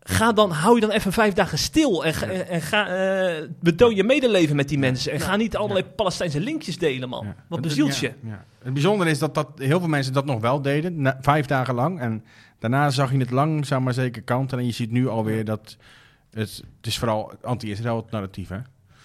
Ga 0.00 0.32
dan, 0.32 0.50
hou 0.50 0.74
je 0.74 0.80
dan 0.80 0.90
even 0.90 1.12
vijf 1.12 1.34
dagen 1.34 1.58
stil 1.58 2.04
en, 2.04 2.14
ga, 2.14 2.26
en, 2.26 2.48
en 2.48 2.60
ga, 2.60 2.86
eh, 2.86 3.48
betoon 3.60 3.94
je 3.94 4.04
medeleven 4.04 4.56
met 4.56 4.68
die 4.68 4.78
mensen. 4.78 5.12
En 5.12 5.20
ga 5.20 5.36
niet 5.36 5.56
allerlei 5.56 5.84
Palestijnse 5.84 6.40
linkjes 6.40 6.78
delen, 6.78 7.08
man. 7.08 7.34
Wat 7.48 7.60
bezielt 7.60 7.98
ja, 7.98 8.08
je? 8.08 8.28
ja. 8.28 8.44
Het 8.62 8.72
bijzondere 8.72 9.10
is 9.10 9.18
dat, 9.18 9.34
dat 9.34 9.48
heel 9.56 9.78
veel 9.78 9.88
mensen 9.88 10.12
dat 10.12 10.24
nog 10.24 10.40
wel 10.40 10.62
deden, 10.62 11.00
na- 11.00 11.18
vijf 11.20 11.46
dagen 11.46 11.74
lang. 11.74 12.00
En 12.00 12.24
daarna 12.58 12.90
zag 12.90 13.12
je 13.12 13.18
het 13.18 13.30
langzaam 13.30 13.82
maar 13.82 13.94
zeker 13.94 14.22
kanten. 14.22 14.58
En 14.58 14.66
je 14.66 14.72
ziet 14.72 14.90
nu 14.90 15.08
alweer 15.08 15.44
dat 15.44 15.76
het, 16.30 16.64
het 16.76 16.86
is 16.86 16.98
vooral 16.98 17.32
anti-Israël 17.42 17.96
het 17.96 18.10
narratief, 18.10 18.48
hè? 18.48 18.58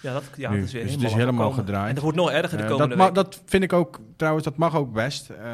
Ja, 0.04 0.12
dat, 0.12 0.24
ja, 0.36 0.50
Nu. 0.50 0.56
dat 0.56 0.66
is 0.66 0.72
weer 0.72 0.82
Dus 0.82 0.92
het 0.92 1.02
is 1.02 1.12
helemaal 1.12 1.32
helemaal 1.32 1.50
gedraaid. 1.50 1.88
En 1.88 1.94
dat 1.94 2.02
wordt 2.02 2.18
nog 2.18 2.30
erger 2.30 2.56
de 2.58 2.64
Eh, 2.64 2.70
komende 2.70 2.96
dat, 2.96 3.14
dat 3.14 3.42
vind 3.46 3.62
ik 3.62 3.72
ook, 3.72 4.00
trouwens, 4.16 4.44
dat 4.44 4.56
mag 4.56 4.76
ook 4.76 4.92
best. 4.92 5.30
Eh, 5.30 5.46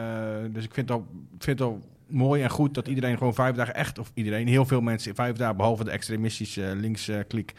dus 0.51 0.65
ik 0.65 0.75
vind 0.75 0.89
het, 0.89 0.99
al, 0.99 1.07
vind 1.39 1.59
het 1.59 1.69
al 1.69 1.81
mooi 2.07 2.43
en 2.43 2.51
goed 2.51 2.75
dat 2.75 2.89
iedereen 2.89 3.19
gewoon 3.19 3.35
vijf 3.35 3.55
dagen 3.55 3.75
echt, 3.75 3.99
of 3.99 4.11
iedereen, 4.15 4.49
heel 4.49 4.65
veel 4.65 4.81
mensen, 4.81 5.15
vijf 5.15 5.37
dagen, 5.37 5.57
behalve 5.57 5.85
de 5.85 5.91
extremistische 5.91 6.73
linkse 6.77 7.25
klik. 7.29 7.53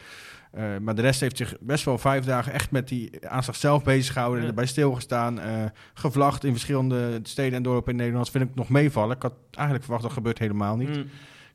Eh, 0.52 0.64
maar 0.80 0.94
de 0.94 1.02
rest 1.02 1.20
heeft 1.20 1.36
zich 1.36 1.54
best 1.60 1.84
wel 1.84 1.98
vijf 1.98 2.24
dagen 2.24 2.52
echt 2.52 2.70
met 2.70 2.88
die 2.88 3.28
aanslag 3.28 3.56
zelf 3.56 3.82
bezig 3.84 4.12
gehouden, 4.12 4.42
Ja. 4.42 4.48
erbij 4.48 4.66
stilgestaan, 4.66 5.40
eh 5.40 5.64
gevlacht 5.94 6.44
in 6.44 6.52
verschillende 6.52 7.20
steden 7.22 7.54
en 7.54 7.62
dorpen 7.62 7.90
in 7.92 7.96
Nederland. 7.98 8.24
Dat 8.24 8.34
vind 8.36 8.50
ik 8.50 8.56
nog 8.56 8.68
meevallen. 8.68 9.16
Ik 9.16 9.22
had 9.22 9.34
eigenlijk 9.50 9.84
verwacht 9.84 10.04
dat 10.04 10.12
gebeurt 10.12 10.38
helemaal 10.38 10.76
niet. 10.76 10.88
Mm. 10.96 11.04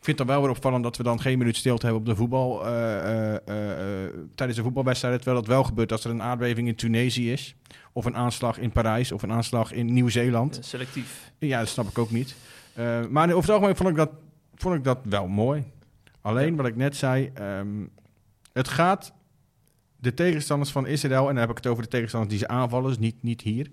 Ik 0.08 0.16
vind 0.16 0.26
het 0.28 0.36
dan 0.36 0.38
wel 0.38 0.48
weer 0.48 0.58
opvallend 0.58 0.84
dat 0.84 0.98
we 0.98 1.04
dan 1.04 1.22
geen 1.22 1.38
minuut 1.38 1.56
stilte 1.56 1.86
hebben 1.86 2.02
op 2.02 2.08
de 2.08 2.16
voetbal, 2.16 2.66
eh, 2.66 3.36
eh, 3.36 4.06
eh, 4.06 4.14
tijdens 4.36 4.58
de 4.58 4.64
voetbalwedstrijd. 4.64 5.16
Terwijl 5.16 5.42
dat 5.42 5.48
wel 5.48 5.64
gebeurt 5.64 5.92
als 5.92 6.04
er 6.04 6.12
een 6.12 6.22
aardbeving 6.22 6.68
in 6.68 6.76
Tunesië 6.76 7.32
is. 7.32 7.56
Of 7.94 8.06
een 8.06 8.16
aanslag 8.16 8.60
in 8.60 8.72
Parijs. 8.72 9.12
Of 9.12 9.24
een 9.24 9.32
aanslag 9.32 9.72
in 9.72 9.94
Nieuw-Zeeland. 9.94 10.60
Selectief. 10.62 11.32
Ja, 11.38 11.60
dat 11.60 11.68
snap 11.68 11.88
ik 11.88 11.98
ook 11.98 12.12
niet. 12.12 12.36
Maar 13.10 13.30
over 13.30 13.42
het 13.42 13.50
algemeen 13.50 13.76
vond 13.76 13.90
ik 13.90 13.96
dat, 13.96 14.10
vond 14.56 14.76
ik 14.76 14.84
dat 14.84 15.00
wel 15.04 15.28
mooi. 15.28 15.64
Alleen 16.22 16.56
wat 16.56 16.66
ik 16.66 16.76
net 16.76 16.96
zei. 16.96 17.32
ehm, 17.34 17.86
het 18.54 18.68
gaat 18.68 19.14
de 19.98 20.14
tegenstanders 20.14 20.72
van 20.72 20.88
Israël. 20.88 21.22
En 21.22 21.34
dan 21.34 21.38
heb 21.38 21.50
ik 21.50 21.58
het 21.58 21.68
over 21.68 21.84
de 21.84 21.90
tegenstanders 21.90 22.34
die 22.34 22.42
ze 22.42 22.48
aanvallen. 22.48 22.88
Dus 22.88 23.00
niet, 23.00 23.24
niet 23.24 23.42
hier. 23.42 23.70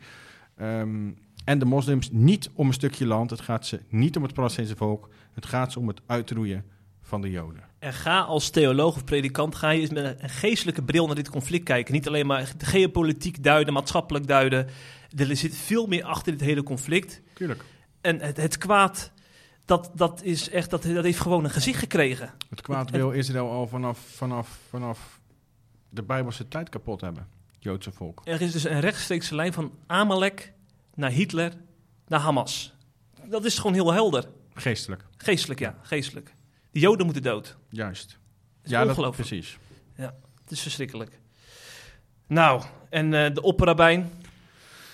ehm, 0.57 1.11
en 1.45 1.59
de 1.59 1.65
moslims 1.65 2.11
niet 2.13 2.51
om 2.55 2.67
een 2.67 2.73
stukje 2.73 3.07
land. 3.07 3.31
Het 3.31 3.41
gaat 3.41 3.67
ze 3.67 3.81
niet 3.89 4.17
om 4.17 4.23
het 4.23 4.35
Palestijnse 4.35 4.77
volk. 4.77 5.09
Het 5.33 5.47
gaat 5.47 5.73
ze 5.73 5.79
om 5.79 5.89
het 5.89 6.01
uitroeien 6.07 6.65
van 7.03 7.21
de 7.21 7.31
Joden. 7.31 7.63
En 7.79 7.93
ga 7.93 8.21
als 8.21 8.51
theoloog 8.51 8.95
of 8.95 9.05
predikant, 9.05 9.55
ga 9.55 9.71
je 9.71 9.81
eens 9.81 9.91
met 9.91 10.23
een 10.23 10.29
geestelijke 10.29 10.83
bril 10.83 11.07
naar 11.07 11.15
dit 11.15 11.31
conflict 11.31 11.65
kijken. 11.65 11.95
Niet 11.95 12.09
alleen 12.09 12.27
maar 12.27 12.53
geopolitiek 12.59 13.43
duiden, 13.43 13.75
maatschappelijk 13.75 14.27
duiden. 14.27 14.69
Er 15.17 15.37
zit 15.37 15.57
veel 15.57 15.87
meer 15.87 16.05
achter 16.05 16.33
dit 16.33 16.41
hele 16.41 16.63
conflict. 16.63 17.23
Tuurlijk. 17.35 17.65
En 18.01 18.21
het, 18.21 18.37
het 18.37 18.59
kwaad, 18.59 19.13
dat, 19.65 19.91
dat, 19.95 20.23
is 20.23 20.51
echt, 20.51 20.71
dat, 20.71 20.83
dat 20.83 21.05
heeft 21.05 21.21
gewoon 21.21 21.45
een 21.45 21.51
gezicht 21.51 21.79
gekregen. 21.79 22.31
Het 22.51 22.61
kwaad 22.61 22.91
wil 22.91 23.11
Israël 23.11 23.51
al 23.51 23.69
vanaf, 23.69 23.99
vanaf, 23.99 24.59
vanaf 24.69 25.21
de 25.89 26.03
Bijbelse 26.03 26.49
tijd 26.49 26.69
kapot 26.69 27.01
hebben. 27.01 27.29
Het 27.53 27.63
Joodse 27.63 27.93
volk. 27.93 28.21
Er 28.25 28.41
is 28.41 28.53
dus 28.53 28.65
een 28.65 28.81
rechtstreekse 28.81 29.35
lijn 29.35 29.53
van 29.53 29.73
Amalek 29.87 30.54
naar 30.95 31.11
Hitler 31.11 31.53
naar 32.09 32.21
Hamas. 32.21 32.73
Dat 33.25 33.45
is 33.45 33.57
gewoon 33.59 33.73
heel 33.75 33.93
helder. 33.93 34.25
Geestelijk. 34.55 35.05
Geestelijk, 35.17 35.61
ja, 35.61 35.75
geestelijk. 35.83 36.35
De 36.71 36.81
Joden 36.81 37.05
moeten 37.05 37.23
dood. 37.23 37.57
Juist. 37.69 38.19
Is 38.63 38.71
ja, 38.71 38.79
dat, 38.81 38.89
ongelooflijk. 38.89 39.29
precies. 39.29 39.59
Het 40.43 40.53
is 40.53 40.61
verschrikkelijk. 40.61 41.19
Nou, 42.27 42.63
en 42.91 43.15
eh, 43.15 43.35
de 43.35 43.43
opperrabijn, 43.43 44.11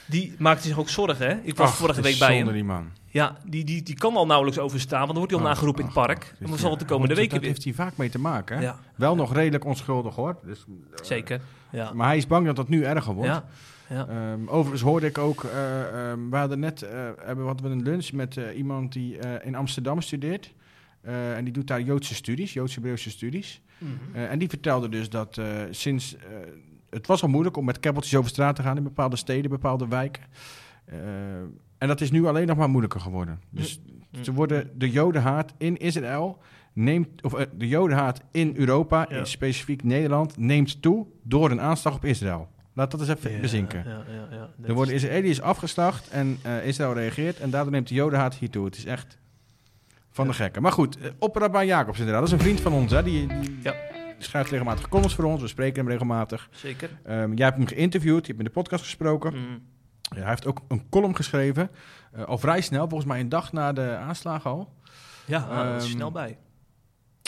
die 0.07 0.35
maakte 0.39 0.67
zich 0.69 0.79
ook 0.79 0.89
zorgen, 0.89 1.27
hè? 1.29 1.41
Ik 1.43 1.57
was 1.57 1.69
Ach, 1.71 1.77
vorige 1.77 2.01
week 2.03 2.19
bij 2.19 2.37
hem. 2.37 2.53
die 2.53 2.65
man. 2.65 2.91
Ja, 3.07 3.37
die, 3.45 3.65
die, 3.65 3.83
die 3.83 3.95
kan 3.95 4.17
al 4.17 4.27
nauwelijks 4.27 4.59
overstaan, 4.61 4.99
want 4.99 5.11
dan 5.11 5.19
wordt 5.19 5.33
hij 5.33 5.43
al 5.43 5.49
nageroepen 5.49 5.81
in 5.81 5.87
het 5.87 5.95
park. 5.95 6.35
en 6.41 6.47
dan 6.47 6.59
zal 6.59 6.65
ja, 6.71 6.71
het 6.77 6.79
de 6.81 6.87
komende 6.87 7.09
dat- 7.15 7.17
weken 7.17 7.31
Dat 7.35 7.41
weer. 7.45 7.51
heeft 7.51 7.65
hij 7.65 7.73
vaak 7.87 7.97
mee 7.97 8.11
te 8.11 8.19
maken. 8.19 8.57
Hè? 8.57 8.63
Ja, 8.63 8.79
Wel 8.95 9.15
nog 9.15 9.33
redelijk 9.35 9.65
onschuldig 9.65 10.15
hoor. 10.15 10.37
Dus, 10.45 10.65
eh, 10.69 11.05
zeker. 11.05 11.41
Ja. 11.71 11.93
Maar 11.93 12.07
hij 12.07 12.17
is 12.17 12.27
bang 12.27 12.47
dat 12.47 12.57
dat 12.57 12.69
nu 12.69 12.85
erger 12.85 13.15
wordt. 13.15 13.31
Ja, 13.31 13.45
ja. 13.91 14.09
Ehm, 14.09 14.47
overigens 14.49 14.83
hoorde 14.83 15.07
ik 15.07 15.19
ook, 15.19 15.45
eh, 15.45 16.11
ehm, 16.11 16.29
we 16.31 16.37
hadden 16.37 16.59
net 16.59 16.83
eh, 16.83 17.09
hebben 17.25 17.45
wat 17.45 17.61
we 17.61 17.69
een 17.69 17.83
lunch 17.83 18.13
met 18.13 18.37
eh, 18.37 18.57
iemand 18.59 18.93
die 18.93 19.19
in 19.43 19.55
Amsterdam 19.55 20.01
studeert. 20.01 20.55
En 21.03 21.45
die 21.45 21.53
doet 21.53 21.67
daar 21.67 21.81
Joodse 21.81 22.15
studies, 22.15 22.53
Joods-Hebreeuwse 22.53 23.11
studies. 23.11 23.63
Mhm. 23.79 24.17
En 24.17 24.39
die 24.39 24.49
vertelde 24.49 24.89
dus 24.89 25.09
dat 25.11 25.41
sinds... 25.71 26.17
het 26.91 27.07
was 27.07 27.23
al 27.23 27.29
moeilijk 27.29 27.57
om 27.57 27.65
met 27.65 27.81
keppeltjes 27.81 28.17
over 28.17 28.31
straat 28.31 28.57
te 28.57 28.63
gaan 28.63 28.77
in 28.77 28.83
bepaalde 28.83 29.17
steden, 29.17 29.51
bepaalde 29.51 29.89
wijken. 29.89 30.23
En 31.79 31.89
dat 31.89 32.01
is 32.01 32.11
nu 32.11 32.27
alleen 32.27 32.47
nog 32.47 32.57
maar 32.57 32.69
moeilijker 32.71 33.01
geworden. 33.01 33.41
Dus 33.51 33.81
Mm. 34.11 34.25
ze 34.25 34.33
worden 34.33 34.71
de 34.79 34.91
jodenhaat 34.91 35.55
in 35.59 35.77
Israël 35.77 36.39
neemt, 36.73 37.23
of 37.23 37.47
de 37.57 37.69
jodenhaat 37.69 38.23
in 38.31 38.53
Europa, 38.57 39.07
Ja. 39.09 39.17
in 39.17 39.27
specifiek 39.27 39.83
Nederland, 39.83 40.37
neemt 40.37 40.83
toe 40.83 41.07
door 41.23 41.51
een 41.51 41.61
aanslag 41.61 41.95
op 41.95 42.05
Israël. 42.05 42.49
Laat 42.81 42.91
dat 42.91 43.01
eens 43.01 43.09
even 43.09 43.33
Ja, 43.33 43.41
bezinken. 43.41 43.83
Ja, 43.87 44.03
ja, 44.31 44.49
Er 44.67 44.75
worden 44.75 44.95
is- 44.95 45.03
Israëliërs 45.03 45.41
afgeslacht 45.41 46.09
en 46.09 46.39
eh, 46.43 46.67
Israël 46.67 46.93
reageert 46.93 47.39
en 47.41 47.51
daardoor 47.51 47.73
neemt 47.73 47.89
de 47.89 47.95
jodenhaat 47.95 48.35
hier 48.35 48.51
toe. 48.51 48.65
Het 48.65 48.77
is 48.77 48.85
echt 48.85 49.19
van 50.11 50.27
de 50.27 50.33
gekken. 50.33 50.63
Maar 50.63 50.73
goed, 50.73 50.99
eh, 51.01 51.11
Opperabaan 51.19 51.67
Jacobs 51.67 51.99
inderdaad, 51.99 52.23
dat 52.23 52.33
is 52.33 52.39
een 52.39 52.45
vriend 52.45 52.61
van 52.61 52.73
ons. 52.73 52.93
Hè? 52.93 53.03
Die, 53.03 53.27
die 53.27 53.59
Ja. 53.63 53.75
schrijft 54.19 54.51
regelmatig 54.51 54.89
columns 54.89 55.15
voor 55.15 55.25
ons, 55.25 55.41
we 55.41 55.49
spreken 55.49 55.81
hem 55.83 55.91
regelmatig. 55.91 56.49
Zeker. 56.51 56.91
Ehm, 57.05 57.33
jij 57.35 57.45
hebt 57.47 57.59
hem 57.59 57.67
geïnterviewd, 57.67 58.21
je 58.21 58.33
hebt 58.33 58.39
in 58.39 58.45
de 58.45 58.51
podcast 58.61 58.83
gesproken. 58.85 59.35
Ja, 60.03 60.21
hij 60.21 60.29
heeft 60.29 60.47
ook 60.47 60.61
een 60.69 60.89
column 60.91 61.17
geschreven, 61.17 61.71
eh, 62.13 62.25
al 62.25 62.39
vrij 62.39 62.61
snel, 62.61 62.89
volgens 62.89 63.11
mij 63.11 63.21
een 63.21 63.29
dag 63.29 63.53
na 63.53 63.73
de 63.73 63.97
aanslagen 63.97 64.51
al. 64.51 64.73
Ja, 65.25 65.49
Ehm, 65.51 65.81
snel 65.81 66.11
bij. 66.13 66.39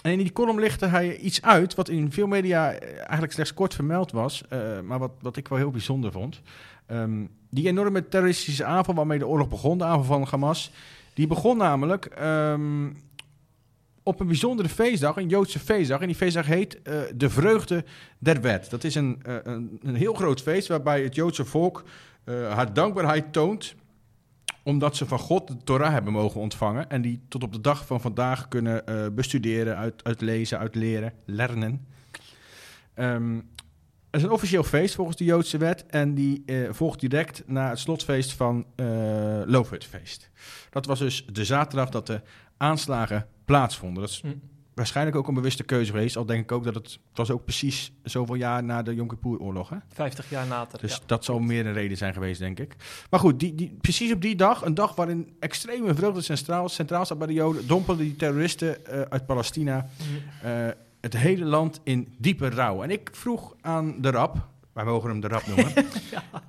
En 0.02 0.12
in 0.12 0.18
die 0.18 0.32
column 0.32 0.60
lichtte 0.60 0.86
hij 0.86 1.16
iets 1.16 1.42
uit 1.42 1.74
wat 1.74 1.88
in 1.88 2.12
veel 2.12 2.26
media 2.26 2.72
eh, 2.72 2.96
eigenlijk 2.96 3.32
slechts 3.32 3.54
kort 3.54 3.74
vermeld 3.74 4.12
was, 4.12 4.42
eh, 4.48 4.80
maar 4.80 4.98
wat, 4.98 5.12
wat 5.20 5.36
ik 5.36 5.48
wel 5.48 5.58
heel 5.58 5.70
bijzonder 5.70 6.12
vond. 6.12 6.40
Ehm, 6.86 7.24
die 7.50 7.68
enorme 7.68 8.08
terroristische 8.08 8.64
aanval 8.64 8.94
waarmee 8.94 9.18
de 9.18 9.26
oorlog 9.26 9.48
begon, 9.48 9.78
de 9.78 9.84
aanval 9.84 10.04
van 10.04 10.26
Hamas, 10.30 10.70
die 11.14 11.26
begon 11.26 11.56
namelijk 11.56 12.04
ehm, 12.04 12.90
op 14.02 14.20
een 14.20 14.26
bijzondere 14.26 14.68
feestdag, 14.68 15.16
een 15.16 15.28
Joodse 15.28 15.58
feestdag. 15.58 16.00
En 16.00 16.06
die 16.06 16.16
feestdag 16.16 16.46
heet 16.46 16.82
eh, 16.82 17.00
de 17.14 17.30
Vreugde 17.30 17.84
der 18.18 18.40
Wet. 18.40 18.70
Dat 18.70 18.84
is 18.84 18.94
een, 18.94 19.20
een, 19.22 19.78
een 19.82 19.94
heel 19.94 20.14
groot 20.14 20.42
feest 20.42 20.68
waarbij 20.68 21.02
het 21.02 21.14
Joodse 21.14 21.44
volk 21.44 21.84
haar 22.24 22.72
dankbaarheid 22.72 23.32
toont 23.32 23.74
omdat 24.62 24.96
ze 24.96 25.07
van 25.07 25.18
God 25.18 25.48
de 25.48 25.57
Torah 25.64 25.92
hebben 25.92 26.12
mogen 26.12 26.40
ontvangen 26.40 26.90
en 26.90 27.03
die 27.03 27.20
tot 27.29 27.42
op 27.42 27.53
de 27.53 27.61
dag 27.61 27.87
van 27.87 28.01
vandaag 28.01 28.48
kunnen 28.48 28.87
eh, 28.87 29.07
bestuderen, 29.12 29.77
uit, 29.77 30.05
uitlezen, 30.05 30.59
uitleren, 30.59 31.12
lernen. 31.25 31.87
Ehm, 32.94 33.35
het 34.11 34.20
is 34.20 34.22
een 34.22 34.31
officieel 34.31 34.64
feest 34.64 34.94
volgens 34.94 35.16
de 35.16 35.25
Joodse 35.25 35.59
wet 35.59 35.87
en 35.87 36.14
die 36.14 36.42
eh, 36.46 36.57
volgt 36.70 37.01
direct 37.01 37.42
na 37.46 37.68
het 37.68 37.79
slotfeest 37.79 38.33
van 38.33 38.66
Loofhutfeest. 39.46 40.31
Dat 40.70 40.87
was 40.87 40.98
dus 40.98 41.27
de 41.33 41.44
zaterdag 41.44 41.88
dat 41.88 42.07
de 42.07 42.20
aanslagen 42.57 43.27
plaatsvonden. 43.44 44.03
Dat 44.03 44.11
is 44.11 44.20
Hm. 44.20 44.29
Waarschijnlijk 44.74 45.16
ook 45.16 45.28
een 45.28 45.35
bewuste 45.35 45.62
keuze 45.64 45.90
geweest, 45.90 46.16
al 46.16 46.24
denk 46.26 46.42
ik 46.42 46.52
ook 46.52 46.64
dat 46.64 46.74
het, 46.74 46.85
het 47.08 47.16
was 47.16 47.30
ook 47.30 47.44
precies 47.44 47.92
zoveel 48.02 48.35
jaar 48.35 48.64
na 48.64 48.82
de 48.82 48.94
Yom 48.94 49.08
Kippur-oorlog. 49.08 49.68
Hè? 49.68 49.76
50 49.92 50.30
jaar 50.30 50.46
later. 50.46 50.78
Dus 50.80 50.92
ja. 50.92 50.98
dat 51.06 51.24
zal 51.24 51.38
meer 51.38 51.66
een 51.66 51.72
reden 51.72 51.96
zijn 51.96 52.12
geweest, 52.12 52.40
denk 52.40 52.58
ik. 52.58 52.76
Maar 53.11 53.20
goed, 53.20 53.40
die, 53.40 53.54
die, 53.54 53.76
precies 53.80 54.12
op 54.12 54.22
die 54.22 54.37
dag, 54.37 54.64
een 54.64 54.74
dag 54.74 54.94
waarin 54.94 55.37
extreme 55.40 55.94
vreugde 55.94 56.20
centraal, 56.20 56.68
centraal 56.68 57.04
staat 57.04 57.18
bij 57.18 57.26
de 57.26 57.32
Joden, 57.32 57.66
dompelden 57.66 58.04
die 58.04 58.16
terroristen 58.16 58.87
eh, 58.87 59.00
uit 59.00 59.26
Palestina 59.26 59.87
Mhm. 59.98 60.46
eh, 60.46 60.68
het 61.00 61.16
hele 61.16 61.44
land 61.44 61.80
in 61.85 62.14
diepe 62.18 62.48
rouw. 62.48 62.82
En 62.82 62.90
ik 62.90 63.11
vroeg 63.12 63.54
aan 63.61 63.94
de 64.00 64.11
rap, 64.11 64.48
wij 64.72 64.85
mogen 64.85 65.11
hem 65.11 65.20
de 65.20 65.28
rap 65.28 65.46
noemen, 65.46 65.72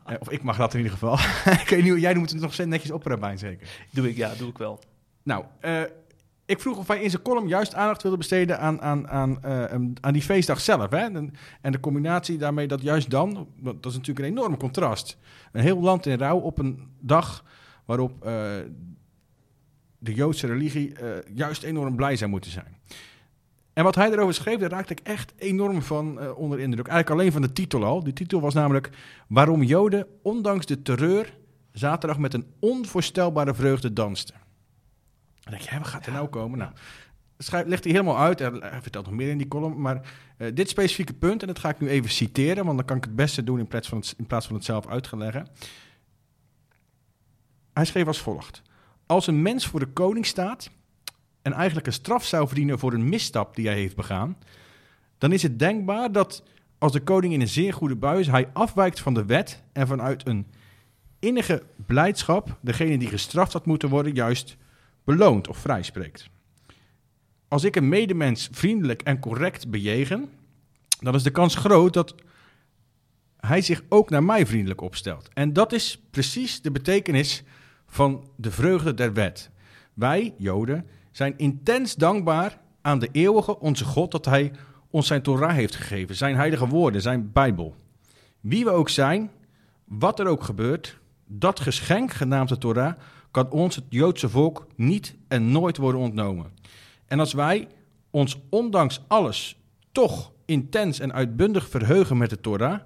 Eh, 0.05 0.15
of 0.19 0.29
ik 0.29 0.43
mag 0.43 0.57
dat 0.57 0.71
in 0.73 0.77
ieder 0.77 0.93
geval. 0.93 1.13
ik 1.63 1.67
weet 1.69 1.81
niet, 1.81 1.89
hoe- 1.91 1.99
jij 1.99 2.13
noemt 2.13 2.29
het 2.31 2.41
nog 2.41 2.53
steeds 2.53 2.69
netjes 2.69 2.91
opperrabijn 2.91 3.37
zeker. 3.37 3.67
Doe 3.91 4.09
ik, 4.09 4.15
ja, 4.17 4.31
doe 4.37 4.49
ik 4.49 4.57
wel. 4.57 4.79
Nou, 5.23 5.45
eh, 5.59 5.81
ik 6.53 6.59
vroeg 6.59 6.77
of 6.77 6.87
hij 6.87 7.01
in 7.01 7.09
zijn 7.09 7.21
column 7.21 7.47
juist 7.47 7.73
aandacht 7.75 8.01
wilde 8.01 8.17
besteden 8.17 8.59
aan, 8.59 8.81
aan, 8.81 9.09
aan, 9.09 9.37
een- 9.41 9.97
aan 10.01 10.13
die 10.13 10.21
feestdag 10.21 10.59
zelf. 10.61 10.89
Hè? 10.89 10.97
En, 10.97 11.33
en 11.61 11.71
de 11.71 11.79
combinatie 11.79 12.37
daarmee 12.37 12.67
dat 12.67 12.81
juist 12.81 13.09
dan, 13.09 13.47
dat 13.63 13.85
is 13.85 13.93
natuurlijk 13.97 14.19
een 14.27 14.31
enorm 14.31 14.57
contrast. 14.57 15.17
Een 15.51 15.61
heel 15.61 15.79
land 15.79 16.05
in 16.05 16.17
rouw 16.17 16.37
op 16.39 16.57
een 16.59 16.87
dag 16.99 17.43
waarop 17.85 18.25
eh, 18.25 18.31
de 19.97 20.13
Joodse 20.13 20.47
religie 20.47 20.93
eh, 20.95 21.07
juist 21.35 21.63
enorm 21.63 21.95
blij 21.95 22.15
zou 22.15 22.29
moeten 22.29 22.51
zijn. 22.51 22.77
En 23.73 23.83
wat 23.83 23.95
hij 23.95 24.11
erover 24.11 24.33
schreef, 24.33 24.57
daar 24.59 24.69
raakte 24.69 24.93
ik 24.93 24.99
echt 25.03 25.33
enorm 25.37 25.81
van 25.81 26.35
onder 26.35 26.59
indruk. 26.59 26.87
Eigenlijk 26.87 27.19
alleen 27.19 27.31
van 27.31 27.41
de 27.41 27.53
titel 27.53 27.83
al. 27.83 28.03
Die 28.03 28.13
titel 28.13 28.41
was 28.41 28.53
namelijk 28.53 28.89
Waarom 29.27 29.63
Joden, 29.63 30.07
ondanks 30.21 30.65
de 30.65 30.81
terreur, 30.81 31.37
zaterdag 31.71 32.17
met 32.17 32.33
een 32.33 32.45
onvoorstelbare 32.59 33.53
vreugde 33.53 33.93
danste. 33.93 34.33
Dan 35.43 35.53
denk 35.53 35.69
je, 35.69 35.77
wat 35.77 35.87
gaat 35.87 36.05
er 36.05 36.11
nou 36.11 36.27
komen? 36.27 36.57
Nou, 36.57 36.71
schrijft, 37.37 37.67
legt 37.67 37.83
hij 37.83 37.93
helemaal 37.93 38.19
uit. 38.19 38.39
Hij, 38.39 38.51
hij 38.59 38.81
vertelt 38.81 39.05
nog 39.05 39.13
meer 39.13 39.29
in 39.29 39.37
die 39.37 39.47
column. 39.47 39.81
Maar 39.81 40.01
eh, 40.37 40.47
dit 40.53 40.69
specifieke 40.69 41.13
punt, 41.13 41.41
en 41.41 41.47
dat 41.47 41.59
ga 41.59 41.69
ik 41.69 41.79
nu 41.79 41.89
even 41.89 42.09
citeren, 42.09 42.65
want 42.65 42.77
dan 42.77 42.85
kan 42.85 42.97
ik 42.97 43.03
het 43.03 43.15
beste 43.15 43.43
doen 43.43 43.59
in 43.59 43.67
plaats 43.67 43.87
van 43.87 43.97
het, 43.97 44.13
in 44.17 44.27
plaats 44.27 44.47
van 44.47 44.55
het 44.55 44.65
zelf 44.65 44.87
uit 44.87 45.09
te 45.09 45.17
leggen. 45.17 45.47
Hij 47.73 47.85
schreef 47.85 48.07
als 48.07 48.21
volgt: 48.21 48.61
Als 49.05 49.27
een 49.27 49.41
mens 49.41 49.67
voor 49.67 49.79
de 49.79 49.87
koning 49.93 50.25
staat 50.25 50.69
en 51.41 51.53
eigenlijk 51.53 51.87
een 51.87 51.93
straf 51.93 52.25
zou 52.25 52.47
verdienen 52.47 52.79
voor 52.79 52.93
een 52.93 53.09
misstap 53.09 53.55
die 53.55 53.67
hij 53.67 53.75
heeft 53.75 53.95
begaan, 53.95 54.37
dan 55.17 55.31
is 55.31 55.43
het 55.43 55.59
denkbaar 55.59 56.11
dat 56.11 56.43
als 56.77 56.91
de 56.91 57.01
koning 57.01 57.33
in 57.33 57.41
een 57.41 57.47
zeer 57.47 57.73
goede 57.73 57.95
bui 57.95 58.19
is, 58.19 58.27
hij 58.27 58.49
afwijkt 58.53 58.99
van 58.99 59.13
de 59.13 59.25
wet 59.25 59.63
en 59.73 59.87
vanuit 59.87 60.27
een 60.27 60.47
innige 61.19 61.63
blijdschap 61.85 62.57
degene 62.61 62.97
die 62.97 63.07
gestraft 63.07 63.53
had 63.53 63.65
moeten 63.65 63.89
worden 63.89 64.13
juist 64.13 64.57
beloont 65.03 65.47
of 65.47 65.57
vrijspreekt. 65.57 66.29
Als 67.47 67.63
ik 67.63 67.75
een 67.75 67.89
medemens 67.89 68.49
vriendelijk 68.51 69.01
en 69.01 69.19
correct 69.19 69.69
bejegen, 69.69 70.29
dan 70.99 71.15
is 71.15 71.23
de 71.23 71.31
kans 71.31 71.55
groot 71.55 71.93
dat 71.93 72.15
hij 73.37 73.61
zich 73.61 73.83
ook 73.89 74.09
naar 74.09 74.23
mij 74.23 74.45
vriendelijk 74.45 74.81
opstelt. 74.81 75.29
En 75.33 75.53
dat 75.53 75.73
is 75.73 76.01
precies 76.11 76.61
de 76.61 76.71
betekenis 76.71 77.43
van 77.87 78.29
de 78.35 78.51
vreugde 78.51 78.93
der 78.93 79.13
wet. 79.13 79.49
Wij, 79.93 80.33
Joden, 80.37 80.87
zijn 81.11 81.37
intens 81.37 81.95
dankbaar 81.95 82.59
aan 82.81 82.99
de 82.99 83.09
eeuwige, 83.11 83.59
onze 83.59 83.85
God, 83.85 84.11
dat 84.11 84.25
hij 84.25 84.51
ons 84.89 85.07
zijn 85.07 85.21
Torah 85.21 85.53
heeft 85.53 85.75
gegeven, 85.75 86.15
zijn 86.15 86.35
heilige 86.35 86.67
woorden, 86.67 87.01
zijn 87.01 87.31
Bijbel. 87.31 87.75
Wie 88.39 88.63
we 88.63 88.69
ook 88.69 88.89
zijn, 88.89 89.31
wat 89.83 90.19
er 90.19 90.27
ook 90.27 90.43
gebeurt, 90.43 90.99
dat 91.39 91.59
geschenk 91.59 92.11
genaamd 92.11 92.49
de 92.49 92.57
Torah 92.57 92.93
kan 93.31 93.49
ons, 93.49 93.75
het 93.75 93.85
Joodse 93.89 94.29
volk, 94.29 94.67
niet 94.75 95.15
en 95.27 95.51
nooit 95.51 95.77
worden 95.77 96.01
ontnomen. 96.01 96.51
En 97.07 97.19
als 97.19 97.33
wij 97.33 97.67
ons 98.09 98.37
ondanks 98.49 99.01
alles 99.07 99.57
toch 99.91 100.31
intens 100.45 100.99
en 100.99 101.13
uitbundig 101.13 101.69
verheugen 101.69 102.17
met 102.17 102.29
de 102.29 102.39
Torah, 102.39 102.79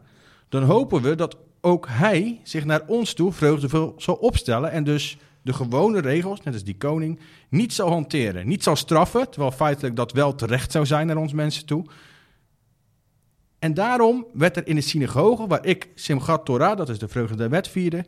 dan 0.49 0.63
hopen 0.63 1.01
we 1.01 1.15
dat 1.15 1.37
ook 1.61 1.87
hij 1.89 2.39
zich 2.43 2.65
naar 2.65 2.81
ons 2.87 3.13
toe 3.13 3.31
vreugdevol 3.31 3.93
zal 3.97 4.15
opstellen 4.15 4.71
en 4.71 4.83
dus 4.83 5.17
de 5.41 5.53
gewone 5.53 5.99
regels, 5.99 6.41
net 6.41 6.53
als 6.53 6.63
die 6.63 6.77
koning, 6.77 7.19
niet 7.49 7.73
zal 7.73 7.89
hanteren. 7.89 8.47
Niet 8.47 8.63
zal 8.63 8.75
straffen, 8.75 9.29
terwijl 9.29 9.51
feitelijk 9.51 9.95
dat 9.95 10.11
wel 10.11 10.35
terecht 10.35 10.71
zou 10.71 10.85
zijn 10.85 11.07
naar 11.07 11.17
ons 11.17 11.33
mensen 11.33 11.65
toe. 11.65 11.85
En 13.59 13.73
daarom 13.73 14.25
werd 14.33 14.57
er 14.57 14.67
in 14.67 14.75
de 14.75 14.81
synagoge, 14.81 15.47
waar 15.47 15.65
ik 15.65 15.89
Simchat 15.95 16.45
Torah, 16.45 16.77
dat 16.77 16.89
is 16.89 16.99
de 16.99 17.07
vreugde 17.07 17.35
der 17.35 17.49
wet, 17.49 17.67
vierde, 17.67 18.05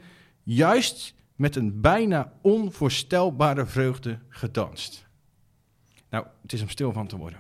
juist 0.56 1.14
met 1.36 1.56
een 1.56 1.82
bijna 1.82 2.32
onvoorstelbare 2.42 3.66
vreugde 3.66 4.20
gedanst. 4.30 5.08
Nou, 6.10 6.26
het 6.42 6.54
is 6.54 6.62
om 6.62 6.70
stil 6.70 6.92
van 6.94 7.08
te 7.08 7.18
worden. 7.18 7.40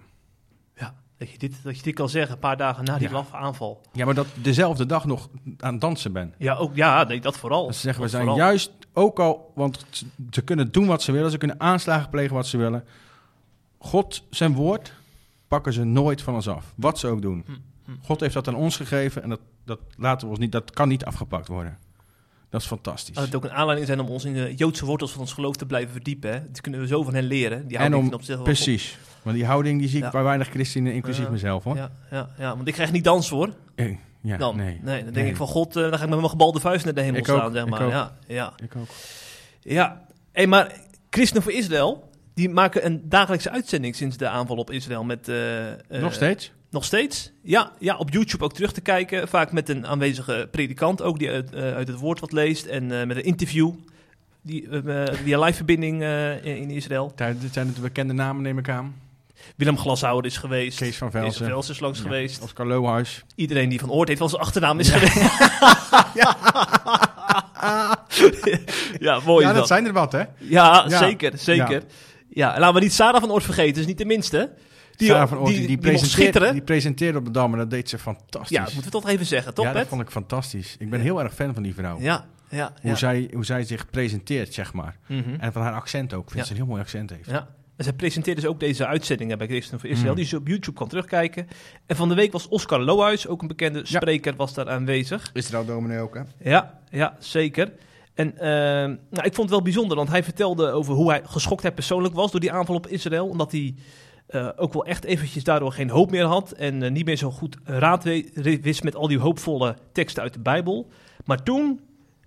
Ja, 0.76 0.96
dat 1.18 1.30
je 1.32 1.38
dit, 1.38 1.64
dat 1.64 1.78
je 1.78 1.84
dit 1.84 1.94
kan 1.96 2.10
zeggen 2.10 2.34
een 2.34 2.40
paar 2.40 2.58
dagen 2.58 2.84
na 2.84 2.98
die 2.98 3.08
Ja. 3.08 3.14
laffe 3.14 3.36
aanval. 3.36 3.82
Ja, 3.94 4.06
maar 4.06 4.14
dat 4.14 4.28
dezelfde 4.42 4.86
dag 4.86 5.06
nog 5.06 5.30
aan 5.58 5.72
het 5.72 5.82
dansen 5.82 6.12
ben. 6.14 6.34
Ja, 6.38 6.56
ook, 6.56 6.76
ja 6.76 7.04
nee, 7.04 7.22
dat 7.22 7.38
vooral. 7.38 7.66
Dat 7.66 7.76
ze 7.76 7.82
zeggen, 7.82 8.04
we 8.04 8.10
zijn 8.10 8.22
vooral. 8.26 8.40
juist 8.46 8.72
ook 8.94 9.20
al, 9.20 9.52
want 9.56 9.86
ze- 9.90 10.06
ze 10.30 10.42
kunnen 10.42 10.72
doen 10.72 10.86
wat 10.88 11.02
ze 11.02 11.12
willen, 11.12 11.32
ze 11.32 11.38
kunnen 11.38 11.60
aanslagen 11.60 12.10
plegen 12.10 12.36
wat 12.36 12.48
ze 12.48 12.58
willen. 12.58 12.84
God, 13.78 14.24
zijn 14.30 14.54
woord, 14.54 14.94
pakken 15.48 15.74
ze 15.74 15.84
nooit 15.84 16.22
van 16.22 16.34
ons 16.34 16.48
af. 16.48 16.74
Wat 16.76 17.00
ze 17.00 17.08
ook 17.08 17.22
doen. 17.22 17.44
Hm, 17.46 17.52
hm. 17.86 17.92
God 18.02 18.20
heeft 18.20 18.34
dat 18.34 18.48
aan 18.48 18.56
ons 18.56 18.76
gegeven 18.78 19.24
en 19.24 19.30
dat, 19.30 19.40
dat 19.66 19.80
laten 19.98 20.26
we 20.28 20.30
ons 20.32 20.40
niet, 20.40 20.52
dat 20.52 20.72
kan 20.72 20.88
niet 20.88 21.06
afgepakt 21.06 21.48
worden. 21.48 21.78
Dat 22.50 22.62
is 22.62 22.68
fantastisch. 22.68 23.16
Dat 23.16 23.24
het 23.26 23.36
ook 23.36 23.44
een 23.44 23.52
aanleiding 23.52 23.88
zijn 23.88 24.00
om 24.00 24.08
ons 24.08 24.26
in 24.26 24.34
de 24.34 24.54
Joodse 24.56 24.86
wortels 24.86 25.12
van 25.12 25.22
ons 25.22 25.34
geloof 25.34 25.56
te 25.56 25.66
blijven 25.66 25.92
verdiepen. 25.92 26.32
Hè. 26.34 26.40
Dat 26.52 26.62
kunnen 26.62 26.80
we 26.80 26.88
zo 26.88 27.04
van 27.04 27.14
hen 27.14 27.24
leren. 27.24 27.68
Die 27.68 27.78
en 27.78 27.84
houding 27.84 28.08
om, 28.08 28.14
opzichte 28.14 28.36
van 28.36 28.44
precies. 28.44 28.98
Want 29.24 29.36
die 29.36 29.46
houding 29.46 29.80
die 29.80 29.90
zie 29.90 29.98
ik 29.98 30.04
Ja. 30.04 30.10
bij 30.12 30.24
weinig 30.24 30.48
christenen, 30.50 30.94
inclusief 30.94 31.30
mezelf 31.30 31.64
hoor. 31.64 31.76
Ja, 31.76 31.92
ja, 32.12 32.30
ja, 32.38 32.56
want 32.56 32.68
ik 32.68 32.74
krijg 32.74 32.92
niet 32.92 33.04
dansen 33.04 33.36
hoor. 33.36 33.50
Eh, 33.76 33.96
ja, 34.22 34.38
Dan, 34.38 34.56
nee. 34.56 34.80
nee, 34.82 34.96
dan 34.96 35.04
denk 35.04 35.16
Nee. 35.16 35.30
ik 35.30 35.36
van 35.36 35.48
God, 35.48 35.76
eh, 35.76 35.82
dan 35.84 35.98
ga 35.98 36.04
ik 36.04 36.10
met 36.10 36.18
mijn 36.18 36.30
gebalde 36.30 36.60
vuist 36.60 36.86
naar 36.86 36.94
de 36.94 37.02
hemel 37.02 37.20
Ik 37.20 37.30
ook, 37.30 37.38
staan, 37.38 37.52
zeg 37.52 37.64
ik 37.64 37.70
maar. 37.70 37.82
ook. 37.86 37.92
Ja, 37.92 38.14
ja, 38.28 38.54
Ik 38.64 38.76
ook. 38.76 38.88
ja. 39.60 40.02
Hey, 40.32 40.48
maar 40.48 40.74
Christen 41.10 41.42
voor 41.42 41.52
Israël, 41.52 42.10
die 42.34 42.50
maken 42.50 42.86
een 42.86 43.02
dagelijkse 43.10 43.50
uitzending 43.50 43.96
sinds 43.96 44.18
de 44.18 44.28
aanval 44.28 44.58
op 44.58 44.72
Israël 44.72 45.04
met... 45.04 45.28
eh, 45.28 45.66
Nog 45.90 46.14
steeds? 46.14 46.52
Nog 46.72 46.86
steeds? 46.86 47.32
Ja, 47.42 47.72
ja, 47.80 47.98
op 47.98 48.10
YouTube 48.10 48.44
ook 48.44 48.54
terug 48.54 48.72
te 48.72 48.82
kijken. 48.82 49.28
Vaak 49.28 49.52
met 49.52 49.70
een 49.70 49.88
aanwezige 49.88 50.48
predikant 50.52 51.02
ook, 51.02 51.20
die 51.20 51.30
uit, 51.30 51.54
eh, 51.54 51.62
uit 51.74 51.88
het 51.88 52.00
woord 52.00 52.20
wat 52.20 52.32
leest. 52.32 52.66
En 52.66 53.00
eh, 53.00 53.06
met 53.08 53.18
een 53.18 53.24
interview, 53.24 53.72
die, 54.42 54.70
eh, 54.70 55.14
via 55.24 55.40
live 55.40 55.54
verbinding 55.58 56.02
eh, 56.02 56.46
in, 56.46 56.58
in 56.58 56.70
Israël. 56.70 57.12
Daar- 57.16 57.38
Dit 57.40 57.54
zijn 57.54 57.74
de 57.74 57.82
bekende 57.82 58.14
namen, 58.14 58.42
neem 58.44 58.58
ik 58.58 58.70
aan. 58.70 58.96
Willem 59.56 59.78
Glashouwer 59.78 60.26
is 60.26 60.38
geweest. 60.38 60.78
Kees 60.78 60.98
van 60.98 61.10
Kees 61.10 61.20
Velsen. 61.22 61.38
van 61.40 61.48
Velsen 61.48 61.74
is 61.74 61.80
langs 61.80 61.98
Ja, 61.98 62.04
geweest. 62.04 62.42
Oscar 62.42 62.68
Lohuis. 62.68 63.24
Iedereen 63.36 63.70
die 63.70 63.80
van 63.80 63.92
Oort 63.92 64.08
heeft 64.08 64.20
wel 64.20 64.30
zijn 64.30 64.42
achternaam 64.42 64.80
is 64.80 64.90
geweest. 64.90 65.32
ja, 69.00 69.20
mooi 69.26 69.42
ja, 69.46 69.50
dat 69.52 69.58
dat. 69.58 69.68
zijn 69.68 69.86
er 69.86 69.94
wat, 69.94 70.12
hè? 70.12 70.24
Ja, 70.38 70.86
Ja. 70.88 70.98
zeker, 70.98 71.32
zeker. 71.38 71.84
Ja. 72.30 72.54
en 72.54 72.60
laten 72.60 72.76
we 72.76 72.82
niet 72.82 72.94
Sarah 72.94 73.22
van 73.22 73.32
Oort 73.32 73.44
vergeten, 73.44 73.82
is 73.82 73.88
niet 73.88 73.98
de 73.98 74.06
minste. 74.06 74.52
Die, 75.00 75.08
Sarah 75.08 75.28
van 75.30 75.38
Oort, 75.38 75.48
die, 75.48 75.58
die, 75.58 75.68
die, 75.68 75.78
die, 75.78 75.92
mocht 75.92 76.00
presenteerde, 76.00 76.22
schitteren. 76.32 76.54
die 76.54 76.62
presenteerde 76.62 77.18
op 77.18 77.26
de 77.26 77.32
Dam 77.32 77.52
en 77.54 77.58
dat 77.60 77.70
deed 77.70 77.90
ze 77.90 77.98
fantastisch. 77.98 78.58
ja, 78.58 78.62
moeten 78.64 78.84
we 78.84 78.90
toch 78.90 79.08
even 79.08 79.26
zeggen, 79.26 79.54
toch 79.54 79.66
ja, 79.66 79.72
dat 79.72 79.82
Pet? 79.82 79.90
vond 79.90 80.02
ik 80.02 80.10
fantastisch. 80.10 80.76
Ik 80.80 80.90
ben 80.90 81.00
heel 81.02 81.24
erg 81.24 81.34
fan 81.34 81.54
van 81.54 81.64
die 81.64 81.74
vrouw. 81.74 82.00
Ja, 82.00 82.26
ja, 82.50 82.74
Hoe, 82.82 82.90
ja. 82.92 82.96
zij, 82.98 83.30
hoe 83.34 83.46
zij 83.46 83.64
zich 83.64 83.90
presenteert, 83.90 84.54
zeg 84.54 84.74
maar. 84.74 84.98
Mhm. 85.08 85.36
En 85.40 85.52
van 85.54 85.62
haar 85.62 85.74
accent 85.74 86.14
ook. 86.14 86.24
Ik 86.24 86.30
vind 86.32 86.40
Ja. 86.40 86.46
ze 86.46 86.52
een 86.52 86.58
heel 86.58 86.68
mooi 86.68 86.82
accent 86.82 87.10
heeft. 87.10 87.30
Ja. 87.30 87.48
En 87.76 87.84
zij 87.84 87.94
presenteert 87.94 88.36
dus 88.38 88.46
ook 88.46 88.60
deze 88.60 88.86
uitzendingen 88.86 89.38
bij 89.38 89.48
Christen 89.48 89.80
voor 89.80 89.90
Israël, 89.90 90.10
Mm. 90.12 90.16
die 90.18 90.28
je 90.30 90.36
op 90.38 90.48
YouTube 90.48 90.78
kan 90.78 90.88
terugkijken. 90.88 91.48
En 91.86 91.96
van 91.96 92.10
de 92.10 92.16
week 92.16 92.32
was 92.32 92.48
Oscar 92.48 92.80
Lohuis, 92.80 93.28
ook 93.28 93.42
een 93.42 93.48
bekende 93.48 93.80
Ja. 93.80 93.86
spreker, 93.86 94.36
was 94.36 94.54
daar 94.54 94.70
aanwezig. 94.70 95.30
Israël 95.34 95.66
dominee 95.66 96.00
ook, 96.00 96.16
hè? 96.16 96.22
Ja, 96.50 96.80
ja, 96.90 97.16
zeker. 97.20 97.72
En 98.14 98.38
ehm, 98.38 98.88
nou, 99.10 99.26
ik 99.26 99.34
vond 99.34 99.38
het 99.38 99.50
wel 99.50 99.62
bijzonder, 99.62 99.98
want 99.98 100.10
hij 100.10 100.24
vertelde 100.24 100.72
over 100.72 100.94
hoe 100.94 101.10
hij 101.10 101.22
geschokt 101.26 101.62
hij 101.62 101.72
persoonlijk 101.72 102.14
was 102.16 102.32
door 102.32 102.40
die 102.40 102.52
aanval 102.52 102.76
op 102.76 102.88
Israël. 102.88 103.28
Omdat 103.28 103.52
hij 103.52 103.76
eh, 104.30 104.48
ook 104.56 104.74
wel 104.74 104.86
echt 104.86 105.04
eventjes 105.04 105.44
daardoor 105.44 105.72
geen 105.72 105.90
hoop 105.90 106.12
meer 106.12 106.26
had 106.26 106.52
en 106.52 106.84
eh, 106.84 106.92
niet 106.92 107.06
meer 107.06 107.16
zo 107.16 107.32
goed 107.32 107.58
raad 107.64 108.04
wist 108.62 108.84
met 108.84 108.96
al 108.96 109.08
die 109.08 109.20
hoopvolle 109.20 109.76
teksten 109.92 110.24
uit 110.24 110.34
de 110.34 110.40
Bijbel. 110.40 110.88
Maar 111.26 111.44
toen 111.44 111.80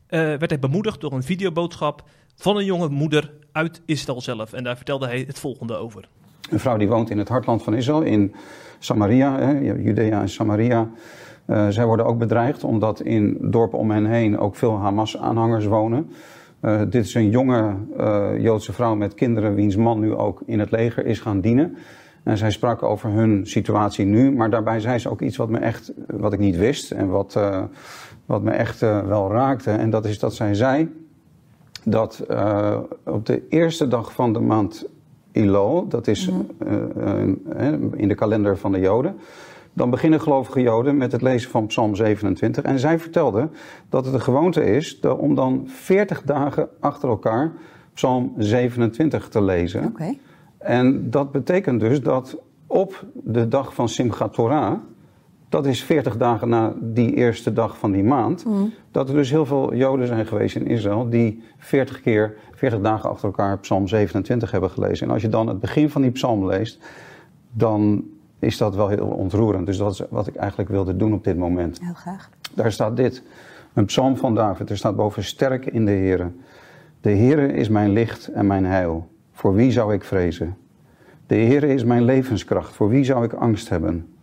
eh, 0.07 0.21
werd 0.21 0.51
hij 0.51 0.59
bemoedigd 0.59 1.01
door 1.01 1.13
een 1.13 1.23
videoboodschap 1.23 2.03
van 2.37 2.57
een 2.57 2.65
jonge 2.65 2.89
moeder 2.89 3.33
uit 3.53 3.83
Israël 3.85 4.21
zelf. 4.21 4.53
En 4.53 4.65
daar 4.65 4.77
vertelde 4.77 5.07
hij 5.07 5.25
het 5.27 5.39
volgende 5.39 5.75
over. 5.75 6.09
Een 6.51 6.61
vrouw 6.61 6.77
die 6.77 6.89
woont 6.89 7.11
in 7.11 7.19
het 7.19 7.29
hartland 7.29 7.63
van 7.63 7.75
Israël, 7.75 8.03
in 8.03 8.35
Samaria, 8.79 9.39
hè, 9.39 9.59
Judea 9.59 10.21
en 10.21 10.29
Samaria. 10.29 10.91
Zij 11.69 11.87
worden 11.87 12.07
ook 12.07 12.19
bedreigd 12.19 12.65
omdat 12.65 13.01
in 13.01 13.39
dorpen 13.41 13.79
om 13.79 13.91
hen 13.91 14.07
heen 14.07 14.39
ook 14.39 14.57
veel 14.57 14.79
Hamas-aanhangers 14.79 15.65
wonen. 15.65 16.11
Eh, 16.63 16.81
dit 16.89 17.05
is 17.05 17.15
een 17.15 17.31
jonge 17.31 17.77
eh, 17.97 18.31
Joodse 18.39 18.73
vrouw 18.73 18.95
met 18.95 19.15
kinderen 19.15 19.55
wiens 19.55 19.77
man 19.77 20.01
nu 20.01 20.15
ook 20.15 20.43
in 20.47 20.59
het 20.59 20.71
leger 20.71 21.07
is 21.07 21.21
gaan 21.21 21.41
dienen. 21.41 21.77
En 22.23 22.37
zij 22.37 22.51
sprak 22.51 22.83
over 22.83 23.11
hun 23.11 23.47
situatie 23.47 24.05
nu, 24.05 24.33
maar 24.33 24.51
daarbij 24.51 24.81
zei 24.81 24.99
ze 24.99 25.11
ook 25.11 25.21
iets 25.21 25.37
wat 25.37 25.49
me 25.49 25.59
echt, 25.59 25.93
wat 26.07 26.33
ik 26.33 26.39
niet 26.39 26.57
wist 26.57 26.91
en 26.91 27.09
wat, 27.09 27.37
eh, 27.37 27.63
wat 28.27 28.43
me 28.43 28.51
echt 28.51 28.81
wel 28.81 29.31
raakte. 29.31 29.71
En 29.71 29.91
dat 29.91 30.05
is 30.05 30.19
dat 30.19 30.35
zij 30.35 30.55
zei 30.55 30.89
dat 31.85 32.27
op 33.05 33.27
de 33.27 33.43
eerste 33.49 33.89
dag 33.89 34.13
van 34.13 34.33
de 34.33 34.41
maand 34.41 34.87
Elul, 35.33 35.89
dat 35.89 36.07
is 36.07 36.31
eh, 36.59 37.67
in 37.97 38.09
de 38.09 38.15
kalender 38.15 38.59
van 38.59 38.73
de 38.73 38.81
Joden. 38.81 39.17
Dan 39.73 39.91
beginnen 39.91 40.21
gelovige 40.21 40.61
Joden 40.61 40.97
met 40.97 41.13
het 41.13 41.23
lezen 41.23 41.51
van 41.51 41.67
Psalm 41.67 41.95
27. 41.95 42.65
En 42.65 42.79
zij 42.79 42.99
vertelde 42.99 43.49
dat 43.89 44.05
het 44.05 44.15
de 44.15 44.21
gewoonte 44.21 44.65
is 44.65 45.01
om 45.01 45.35
dan 45.35 45.63
40 45.67 46.23
dagen 46.23 46.69
achter 46.81 47.09
elkaar 47.09 47.53
Psalm 47.95 48.33
27 48.37 49.29
te 49.29 49.43
lezen. 49.43 49.85
Oké. 49.85 50.17
En 50.59 51.11
dat 51.11 51.33
betekent 51.33 51.81
dus 51.81 52.03
dat 52.03 52.39
op 52.67 53.05
de 53.13 53.49
dag 53.49 53.75
van 53.75 53.89
Simchat 53.89 54.35
Torah, 54.35 54.75
dat 55.49 55.67
is 55.67 55.83
40 55.83 56.17
dagen 56.17 56.49
na 56.49 56.75
die 56.81 57.15
eerste 57.15 57.53
dag 57.53 57.79
van 57.79 57.93
die 57.93 58.05
maand, 58.05 58.45
dat 58.91 59.09
er 59.09 59.15
dus 59.15 59.31
heel 59.31 59.47
veel 59.47 59.75
Joden 59.75 60.07
zijn 60.07 60.27
geweest 60.27 60.57
in 60.57 60.67
Israël 60.67 61.09
die 61.09 61.43
40 61.59 62.01
keer, 62.01 62.37
40 62.55 62.81
dagen 62.81 63.11
achter 63.11 63.25
elkaar 63.25 63.59
Psalm 63.59 63.89
27 63.89 64.51
hebben 64.51 64.71
gelezen. 64.71 65.07
En 65.07 65.13
als 65.13 65.23
je 65.23 65.29
dan 65.29 65.47
het 65.47 65.61
begin 65.61 65.91
van 65.91 66.03
die 66.03 66.11
psalm 66.11 66.47
leest, 66.47 66.79
dan 67.53 68.05
is 68.43 68.57
dat 68.57 68.75
wel 68.75 68.89
heel 68.89 69.07
ontroerend. 69.07 69.67
Dus 69.67 69.77
dat 69.77 69.93
is 69.93 70.03
wat 70.11 70.27
ik 70.27 70.35
eigenlijk 70.35 70.71
wilde 70.71 70.97
doen 70.97 71.13
op 71.13 71.25
dit 71.25 71.37
moment. 71.37 71.81
Heel 71.83 71.95
graag. 71.95 72.31
Daar 72.55 72.73
staat 72.73 72.97
dit, 72.97 73.23
een 73.73 73.85
psalm 73.85 74.17
van 74.17 74.35
David. 74.35 74.71
Er 74.71 74.77
staat 74.77 74.97
boven 74.97 75.25
sterk 75.25 75.67
in 75.67 75.85
de 75.85 75.91
Here. 75.91 76.31
De 77.01 77.11
Here 77.11 77.53
is 77.53 77.69
mijn 77.69 77.91
licht 77.91 78.29
en 78.29 78.47
mijn 78.47 78.65
heil. 78.65 79.09
Voor 79.33 79.55
wie 79.55 79.71
zou 79.71 79.95
ik 79.95 80.05
vrezen? 80.05 80.57
De 81.27 81.35
Here 81.35 81.67
is 81.67 81.85
mijn 81.85 82.05
levenskracht. 82.05 82.75
Voor 82.75 82.89
wie 82.89 83.05
zou 83.05 83.25
ik 83.25 83.33
angst 83.33 83.69
hebben? 83.69 84.15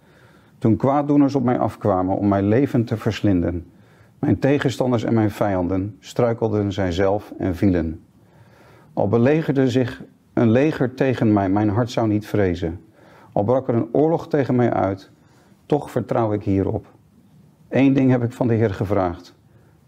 Toen 0.57 0.75
kwaaddoeners 0.75 1.35
op 1.35 1.43
mij 1.43 1.59
afkwamen 1.59 2.17
om 2.17 2.27
mijn 2.27 2.47
leven 2.47 2.85
te 2.85 2.97
verslinden. 2.97 3.65
Mijn 4.19 4.39
tegenstanders 4.39 5.03
en 5.03 5.13
mijn 5.13 5.31
vijanden 5.31 5.97
struikelden 5.99 6.73
zijzelf 6.73 7.33
en 7.37 7.55
vielen. 7.55 8.03
Al 8.93 9.07
belegerde 9.07 9.69
zich 9.69 10.03
een 10.33 10.51
leger 10.51 10.93
tegen 10.93 11.33
mij, 11.33 11.49
mijn 11.49 11.69
hart 11.69 11.91
zou 11.91 12.07
niet 12.07 12.27
vrezen. 12.27 12.79
Al 13.31 13.43
brak 13.43 13.67
er 13.67 13.75
een 13.75 13.89
oorlog 13.91 14.27
tegen 14.27 14.55
mij 14.55 14.73
uit, 14.73 15.11
toch 15.65 15.91
vertrouw 15.91 16.33
ik 16.33 16.43
hierop. 16.43 16.87
Eén 17.69 17.93
ding 17.93 18.11
heb 18.11 18.23
ik 18.23 18.33
van 18.33 18.47
de 18.47 18.53
Heer 18.53 18.73
gevraagd. 18.73 19.35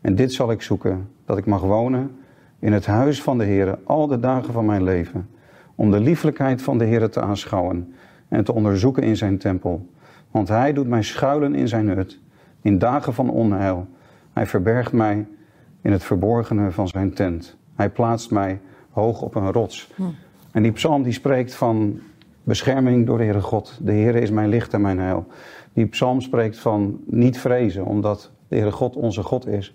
En 0.02 0.16
dit 0.16 0.34
zal 0.34 0.52
ik 0.52 0.62
zoeken: 0.62 1.10
dat 1.26 1.38
ik 1.38 1.46
mag 1.46 1.62
wonen 1.62 2.12
in 2.60 2.74
het 2.74 2.86
huis 2.86 3.22
van 3.22 3.38
de 3.38 3.44
Heer 3.44 3.80
al 3.84 4.08
de 4.08 4.20
dagen 4.20 4.54
van 4.54 4.66
mijn 4.66 4.84
leven. 4.84 5.30
Om 5.76 5.92
de 5.92 6.00
lieflijkheid 6.00 6.62
van 6.62 6.78
de 6.78 6.86
Heer 6.86 7.10
te 7.10 7.22
aanschouwen 7.22 7.94
en 8.28 8.44
te 8.44 8.54
onderzoeken 8.54 9.04
in 9.04 9.18
zijn 9.18 9.38
tempel. 9.38 9.90
Want 10.32 10.48
hij 10.48 10.74
doet 10.74 10.88
mij 10.88 11.04
schuilen 11.04 11.56
in 11.56 11.68
zijn 11.68 11.88
hut, 11.88 12.20
in 12.62 12.78
dagen 12.78 13.14
van 13.14 13.30
onheil. 13.30 13.88
Hij 14.34 14.46
verbergt 14.46 14.92
mij 14.92 15.28
in 15.82 15.92
het 15.92 16.04
verborgene 16.04 16.72
van 16.72 16.88
zijn 16.88 17.14
tent. 17.14 17.58
Hij 17.76 17.90
plaatst 17.90 18.32
mij 18.32 18.62
hoog 18.90 19.22
op 19.22 19.36
een 19.36 19.52
rots. 19.52 19.92
En 20.52 20.64
die 20.64 20.72
psalm 20.72 21.04
die 21.04 21.14
spreekt 21.14 21.56
van 21.56 22.00
bescherming 22.44 23.06
door 23.06 23.18
de 23.18 23.24
Heere 23.24 23.42
God. 23.42 23.78
De 23.82 23.92
Heere 23.92 24.20
is 24.20 24.30
mijn 24.32 24.50
licht 24.50 24.74
en 24.74 24.82
mijn 24.82 25.00
heil. 25.00 25.28
Die 25.74 25.86
psalm 25.86 26.22
spreekt 26.22 26.60
van 26.60 27.00
niet 27.06 27.40
vrezen, 27.40 27.86
omdat 27.86 28.32
de 28.48 28.56
Heere 28.56 28.72
God 28.72 28.96
onze 28.96 29.24
God 29.24 29.48
is. 29.48 29.74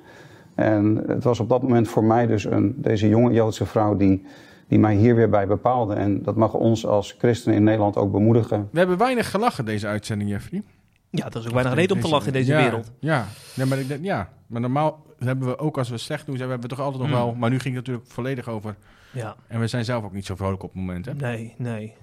En 0.54 1.02
het 1.06 1.24
was 1.24 1.40
op 1.40 1.48
dat 1.48 1.62
moment 1.62 1.88
voor 1.88 2.04
mij 2.04 2.26
dus 2.26 2.44
een, 2.44 2.74
deze 2.76 3.08
jonge 3.08 3.32
Joodse 3.32 3.66
vrouw 3.66 3.96
die, 3.96 4.24
die 4.68 4.78
mij 4.78 4.94
hier 4.94 5.14
weer 5.14 5.28
bij 5.30 5.46
bepaalde. 5.46 5.94
En 5.94 6.22
dat 6.22 6.36
mag 6.36 6.54
ons 6.54 6.86
als 6.86 7.14
christenen 7.18 7.56
in 7.56 7.64
Nederland 7.64 7.96
ook 7.96 8.12
bemoedigen. 8.12 8.68
We 8.72 8.78
hebben 8.78 8.98
weinig 8.98 9.30
gelachen 9.30 9.64
deze 9.64 9.86
uitzending, 9.86 10.30
Jeffrey. 10.30 10.62
Ja, 11.10 11.28
dat 11.28 11.42
is 11.42 11.46
ook 11.48 11.54
weinig 11.54 11.74
reden 11.74 11.96
om 11.96 12.02
te 12.02 12.08
lachen 12.08 12.26
in 12.26 12.32
deze 12.32 12.52
ja, 12.52 12.62
wereld. 12.62 12.92
Ja, 12.98 13.26
nee, 13.54 13.66
maar, 13.66 13.78
ik 13.78 13.88
denk- 13.88 14.04
ja, 14.04 14.28
maar 14.46 14.60
normaal 14.60 15.04
hebben 15.18 15.48
we 15.48 15.58
ook 15.58 15.78
als 15.78 15.88
we 15.88 15.98
slecht 15.98 16.26
doen, 16.26 16.34
zijn, 16.36 16.46
we 16.48 16.52
hebben 16.52 16.70
toch 16.76 16.80
altijd 16.80 17.02
nog 17.02 17.10
Mm. 17.12 17.16
wel. 17.16 17.34
Maar 17.34 17.50
nu 17.50 17.58
ging 17.58 17.74
het 17.74 17.86
natuurlijk 17.86 18.12
volledig 18.12 18.48
over. 18.48 18.76
Ja, 19.12 19.36
En 19.48 19.60
we 19.60 19.66
zijn 19.66 19.84
zelf 19.84 20.04
ook 20.04 20.12
niet 20.12 20.26
zo 20.26 20.34
vrolijk 20.36 20.62
op 20.62 20.68
het 20.68 20.78
moment. 20.78 21.06
Hè? 21.06 21.14
nee, 21.14 21.54
nee. 21.58 21.94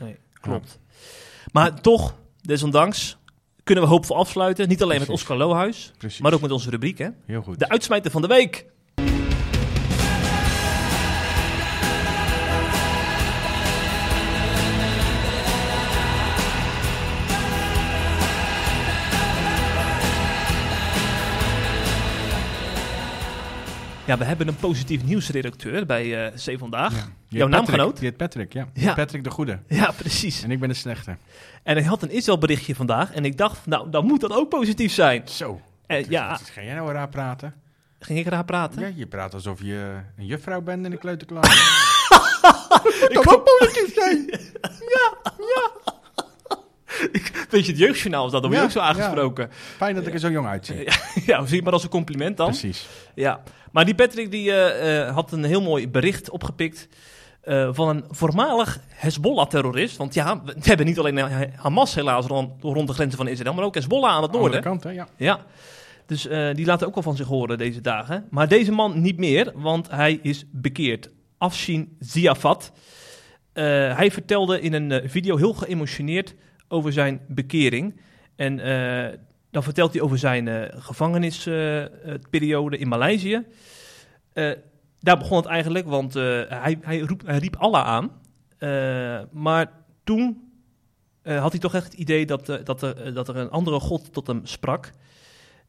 Nee, 0.00 0.16
klopt. 0.40 0.78
Maar 1.52 1.80
toch, 1.80 2.14
desondanks, 2.40 3.16
kunnen 3.64 3.84
we 3.84 3.90
hoopvol 3.90 4.16
afsluiten. 4.16 4.68
Niet 4.68 4.82
alleen 4.82 4.98
met. 4.98 5.08
Oscar 5.08 5.36
Lohuis, 5.36 5.92
Precies. 5.98 6.20
maar 6.20 6.32
ook 6.34 6.40
met 6.40 6.50
onze 6.50 6.70
rubriek, 6.70 6.98
hè? 6.98 7.08
Heel 7.26 7.42
goed. 7.42 7.58
De 7.58 7.68
uitsmijter 7.68 8.10
van 8.10 8.22
de 8.22 8.28
week. 8.28 8.66
Ja, 24.08 24.18
we 24.18 24.24
hebben 24.24 24.48
een 24.48 24.56
positief 24.56 25.04
nieuwsredacteur 25.04 25.86
bij 25.86 26.26
eh 26.26 26.32
C 26.54 26.58
Vandaag. 26.58 26.94
Ja. 26.96 27.04
Die 27.28 27.38
Jouw 27.38 27.48
naamgenoot? 27.48 27.96
Die 27.98 28.08
heet 28.08 28.16
Patrick, 28.16 28.52
ja. 28.52 28.68
Ja. 28.72 28.94
Patrick 28.94 29.24
de 29.24 29.30
Goede. 29.30 29.58
Ja, 29.66 29.90
precies. 29.96 30.42
En 30.42 30.50
ik 30.50 30.60
ben 30.60 30.68
de 30.68 30.74
slechte. 30.74 31.16
En 31.62 31.76
hij 31.76 31.84
had 31.84 32.02
een 32.02 32.10
Israël 32.10 32.38
berichtje 32.38 32.74
vandaag. 32.74 33.12
En 33.12 33.24
ik 33.24 33.38
dacht, 33.38 33.66
nou, 33.66 33.90
dan 33.90 34.06
moet 34.06 34.20
dat 34.20 34.32
ook 34.32 34.48
positief 34.48 34.92
zijn. 34.92 35.22
Zo. 35.28 35.60
En 35.86 36.04
ja, 36.08 36.36
Ga 36.36 36.62
jij 36.62 36.74
nou 36.74 36.92
raar 36.92 37.08
praten? 37.08 37.54
ging 38.00 38.18
ik 38.18 38.26
eraan 38.26 38.44
praten? 38.44 38.80
Ja, 38.80 38.90
je 38.94 39.06
praat 39.06 39.34
alsof 39.34 39.62
je 39.62 39.96
een 40.16 40.26
juffrouw 40.26 40.60
bent 40.60 40.84
in 40.84 40.90
de 40.90 40.96
kleuterklas. 40.96 41.46
ik 43.08 43.20
kan 43.22 43.42
positief 43.42 43.94
zijn. 43.94 44.26
ja, 44.94 45.32
ja. 45.38 45.92
Weet 47.50 47.66
je, 47.66 47.72
het 47.72 47.80
jeugdjournaal 47.80 48.26
is 48.26 48.32
dat, 48.32 48.42
dan 48.42 48.50
word 48.50 48.62
je 48.62 48.68
Ja, 48.78 48.82
ook 48.82 48.94
zo 48.94 49.00
aangesproken. 49.00 49.48
Fijn 49.76 49.94
dat 49.94 50.06
ik 50.06 50.12
er 50.12 50.18
zo 50.18 50.30
jong 50.30 50.46
uitzie. 50.46 50.76
Ja, 51.26 51.46
zie 51.46 51.62
maar 51.62 51.72
als 51.72 51.82
een 51.82 51.88
compliment 51.88 52.36
dan. 52.36 52.46
Precies. 52.46 52.86
Ja, 53.14 53.42
maar 53.72 53.84
die 53.84 53.94
Patrick 53.94 54.30
die, 54.30 54.52
eh, 54.52 55.06
eh, 55.06 55.14
had 55.14 55.32
een 55.32 55.44
heel 55.44 55.62
mooi 55.62 55.88
bericht 55.88 56.30
opgepikt 56.30 56.88
eh, 57.40 57.68
van 57.72 57.88
een 57.88 58.04
voormalig 58.08 58.80
Hezbollah-terrorist. 58.88 59.96
Want 59.96 60.14
ja, 60.14 60.42
we 60.44 60.54
hebben 60.60 60.86
niet 60.86 60.98
alleen 60.98 61.18
Hamas 61.54 61.94
helaas 61.94 62.26
rond, 62.26 62.62
rond 62.62 62.88
de 62.88 62.94
grenzen 62.94 63.18
van 63.18 63.28
Israël, 63.28 63.54
maar 63.54 63.64
ook 63.64 63.74
Hezbollah 63.74 64.10
aan 64.10 64.22
het 64.22 64.32
noorden. 64.32 64.62
kant, 64.62 64.82
hè? 64.82 64.90
Ja. 64.90 65.08
Ja, 65.16 65.44
dus 66.06 66.22
die 66.52 66.66
laten 66.66 66.86
ook 66.86 66.94
wel 66.94 67.02
van 67.02 67.16
zich 67.16 67.26
horen 67.26 67.58
deze 67.58 67.80
dagen. 67.80 68.26
Maar 68.30 68.48
deze 68.48 68.72
man 68.72 69.00
niet 69.00 69.18
meer, 69.18 69.52
want 69.54 69.90
hij 69.90 70.18
is 70.22 70.44
bekeerd. 70.50 71.10
Afshin 71.38 71.96
Ziafat. 71.98 72.72
Hij 73.52 74.10
vertelde 74.10 74.60
in 74.60 74.72
een 74.72 75.10
video 75.10 75.36
heel 75.36 75.52
geëmotioneerd 75.52 76.34
over 76.68 76.92
zijn 76.92 77.20
bekering. 77.28 78.00
En 78.36 78.60
eh, 78.60 79.18
dan 79.50 79.62
vertelt 79.62 79.92
hij 79.92 80.02
over 80.02 80.18
zijn 80.18 80.48
eh, 80.48 80.62
gevangenisperiode 80.80 82.78
in 82.78 82.88
Maleisië. 82.88 83.46
Eh, 84.32 84.50
daar 85.00 85.18
begon 85.18 85.36
het 85.36 85.46
eigenlijk, 85.46 85.86
want 85.86 86.16
eh, 86.16 86.22
hij, 86.48 86.78
hij, 86.80 87.06
hij 87.24 87.38
riep 87.38 87.56
Allah 87.56 87.84
aan. 87.84 88.10
Eh, 88.58 89.20
maar 89.32 89.72
toen 90.04 90.50
eh, 91.22 91.40
had 91.40 91.52
hij 91.52 91.60
toch 91.60 91.74
echt 91.74 91.84
het 91.84 91.94
idee 91.94 92.26
dat, 92.26 92.48
eh, 92.48 92.56
dat, 92.64 92.82
er, 92.82 93.14
dat 93.14 93.28
er 93.28 93.36
een 93.36 93.50
andere 93.50 93.80
God 93.80 94.12
tot 94.12 94.26
hem 94.26 94.40
sprak. 94.46 94.90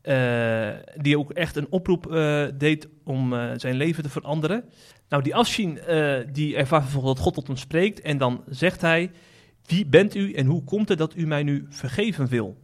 Eh, 0.01 0.69
die 0.95 1.17
ook 1.17 1.31
echt 1.31 1.55
een 1.55 1.67
oproep 1.69 2.12
eh, 2.12 2.45
deed 2.53 2.88
om 3.03 3.33
eh, 3.33 3.51
zijn 3.55 3.75
leven 3.75 4.03
te 4.03 4.09
veranderen. 4.09 4.63
Nou, 5.09 5.23
die 5.23 5.35
Afshin, 5.35 5.79
eh, 5.79 6.17
die 6.31 6.55
ervaart 6.55 6.83
vervolgens 6.83 7.13
dat 7.13 7.23
God 7.23 7.33
tot 7.33 7.47
hem 7.47 7.57
spreekt. 7.57 8.01
En 8.01 8.17
dan 8.17 8.43
zegt 8.49 8.81
hij, 8.81 9.12
wie 9.69 9.86
bent 9.86 10.15
u 10.15 10.34
en 10.34 10.45
hoe 10.45 10.63
komt 10.63 10.89
het 10.89 10.97
dat 10.97 11.15
u 11.15 11.27
mij 11.27 11.43
nu 11.43 11.65
vergeven 11.69 12.27
wil? 12.27 12.58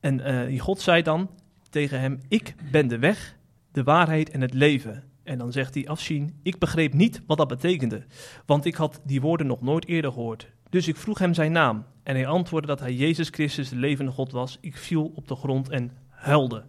En 0.00 0.20
eh, 0.20 0.60
God 0.60 0.80
zei 0.80 1.02
dan 1.02 1.30
tegen 1.70 2.00
hem, 2.00 2.20
ik 2.28 2.54
ben 2.70 2.88
de 2.88 2.98
weg, 2.98 3.36
de 3.72 3.82
waarheid 3.82 4.30
en 4.30 4.40
het 4.40 4.54
leven. 4.54 5.04
En 5.22 5.38
dan 5.38 5.52
zegt 5.52 5.72
die 5.72 5.90
Afshin, 5.90 6.38
ik 6.42 6.58
begreep 6.58 6.92
niet 6.92 7.22
wat 7.26 7.38
dat 7.38 7.48
betekende. 7.48 8.06
Want 8.46 8.64
ik 8.64 8.74
had 8.74 9.00
die 9.04 9.20
woorden 9.20 9.46
nog 9.46 9.60
nooit 9.60 9.86
eerder 9.86 10.12
gehoord. 10.12 10.50
Dus 10.70 10.88
ik 10.88 10.96
vroeg 10.96 11.18
hem 11.18 11.34
zijn 11.34 11.52
naam. 11.52 11.84
En 12.02 12.14
hij 12.14 12.26
antwoordde 12.26 12.68
dat 12.68 12.80
hij 12.80 12.94
Jezus 12.94 13.28
Christus, 13.28 13.68
de 13.68 13.76
levende 13.76 14.10
God 14.10 14.32
was. 14.32 14.58
Ik 14.60 14.76
viel 14.76 15.12
op 15.14 15.28
de 15.28 15.34
grond 15.34 15.68
en 15.68 15.92
huilde. 16.08 16.64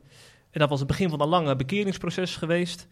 En 0.52 0.60
dat 0.60 0.70
was 0.70 0.80
het 0.80 0.88
begin 0.88 1.10
van 1.10 1.22
een 1.22 1.28
lange 1.28 1.56
bekeringsproces 1.56 2.36
geweest. 2.36 2.88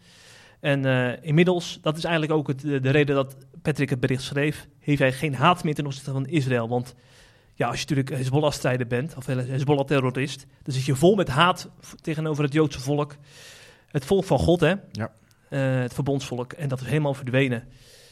En 0.64 0.84
eh, 0.84 1.12
inmiddels, 1.20 1.78
dat 1.82 1.96
is 1.96 2.04
eigenlijk 2.04 2.34
ook 2.34 2.48
het, 2.48 2.60
de, 2.60 2.80
de 2.80 2.90
reden 2.90 3.14
dat 3.14 3.36
Patrick 3.62 3.90
het 3.90 4.00
bericht 4.00 4.22
schreef, 4.22 4.66
heeft 4.78 4.98
hij 4.98 5.12
geen 5.12 5.34
haat 5.34 5.64
meer 5.64 5.74
ten 5.74 5.86
opzichte 5.86 6.10
van 6.10 6.26
Israël. 6.26 6.68
Want 6.68 6.94
ja, 7.54 7.66
als 7.66 7.80
je 7.80 7.86
natuurlijk 7.88 8.16
Hezbollah-strijder 8.16 8.86
bent, 8.86 9.16
of 9.16 9.26
Hezbollah-terrorist, 9.26 10.46
dan 10.62 10.74
zit 10.74 10.84
je 10.84 10.94
vol 10.94 11.14
met 11.14 11.28
haat 11.28 11.70
tegenover 12.00 12.44
het 12.44 12.52
Joodse 12.52 12.80
volk. 12.80 13.16
Het 13.88 14.04
volk 14.04 14.24
van 14.24 14.38
God, 14.38 14.60
hè? 14.60 14.74
Ja. 14.92 15.12
Eh, 15.48 15.80
het 15.80 15.94
verbondsvolk. 15.94 16.52
En 16.52 16.68
dat 16.68 16.80
is 16.80 16.86
helemaal 16.86 17.14
verdwenen. 17.14 17.68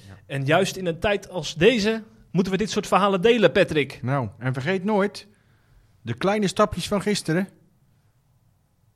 Ja. 0.09 0.15
En 0.27 0.45
juist 0.45 0.77
in 0.77 0.87
een 0.87 0.99
tijd 0.99 1.31
als 1.31 1.55
deze 1.55 2.03
moeten 2.31 2.53
we 2.53 2.59
dit 2.59 2.71
soort 2.71 2.87
verhalen 2.87 3.21
delen, 3.21 3.53
Patrick. 3.53 3.99
Nou, 4.03 4.29
en 4.39 4.53
vergeet 4.53 4.85
nooit, 4.85 5.27
de 6.03 6.15
kleine 6.15 6.47
stapjes 6.47 6.89
van 6.89 7.03
gisteren 7.03 7.49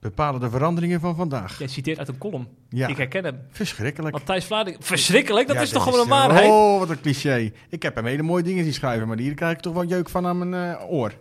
bepalen 0.00 0.40
de 0.40 0.50
veranderingen 0.50 1.00
van 1.00 1.16
vandaag. 1.16 1.58
Jij 1.58 1.66
citeert 1.68 1.98
uit 1.98 2.08
een 2.08 2.18
column. 2.18 2.48
Ja, 2.68 2.86
Ik 2.88 2.96
herken 2.96 3.24
hem. 3.24 3.38
verschrikkelijk. 3.50 4.14
Matthijs 4.14 4.44
Vlaarding. 4.44 4.76
Verschrikkelijk, 4.80 5.46
dat 5.46 5.56
Ja, 5.56 5.62
is 5.62 5.70
toch 5.70 5.82
gewoon 5.82 5.98
een 5.98 6.04
eh, 6.04 6.10
waarheid? 6.10 6.50
Oh, 6.50 6.78
wat 6.78 6.90
een 6.90 7.00
cliché. 7.00 7.52
Ik 7.68 7.82
heb 7.82 7.94
hem 7.94 8.04
hele 8.04 8.22
mooie 8.22 8.42
dingen 8.42 8.64
zien 8.64 8.72
schrijven, 8.74 9.08
maar 9.08 9.18
hier 9.18 9.34
krijg 9.34 9.52
ik 9.52 9.60
toch 9.60 9.72
wel 9.74 9.84
jeuk 9.84 10.08
van 10.08 10.26
aan 10.26 10.48
mijn 10.48 10.76
eh, 10.78 10.90
oor. 10.90 11.12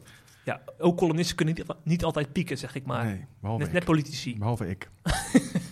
Ja, 0.43 0.61
ook 0.79 0.97
columnisten 0.97 1.35
kunnen 1.35 1.55
niet, 1.55 1.65
niet 1.83 2.03
altijd 2.03 2.31
pieken, 2.31 2.57
zeg 2.57 2.75
ik 2.75 2.85
maar. 2.85 3.05
nee, 3.05 3.25
behalve 3.41 3.59
net, 3.63 3.67
ik. 3.67 3.73
net 3.73 3.85
politici. 3.85 4.37
Behalve 4.39 4.69
ik. 4.69 4.89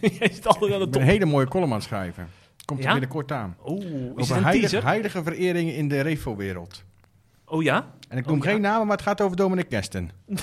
Jij 0.01 0.29
zit 0.33 0.47
altijd 0.47 0.73
aan 0.73 0.79
de 0.79 0.89
top. 0.89 1.01
een 1.01 1.07
hele 1.07 1.25
mooie 1.25 1.47
column 1.47 1.69
aan 1.71 1.77
het 1.77 1.87
schrijven. 1.87 2.27
Komt 2.65 2.79
er 2.79 2.85
Ja? 2.85 2.91
binnenkort 2.91 3.31
aan. 3.31 3.55
Oeh, 3.65 3.83
is 3.85 4.11
Over 4.15 4.37
een 4.37 4.43
heilige, 4.43 4.77
heilige 4.79 5.23
vereringen 5.23 5.75
in 5.75 5.87
de 5.87 6.01
Refo-wereld. 6.01 6.83
Oh 7.45 7.63
ja? 7.63 7.85
En 8.09 8.17
ik 8.17 8.23
Oh, 8.25 8.29
noem 8.31 8.43
ja. 8.43 8.49
geen 8.51 8.61
namen, 8.61 8.87
maar 8.87 8.95
het 8.97 9.05
gaat 9.05 9.21
over 9.21 9.37
Dominic 9.37 9.69
Kesten. 9.69 10.09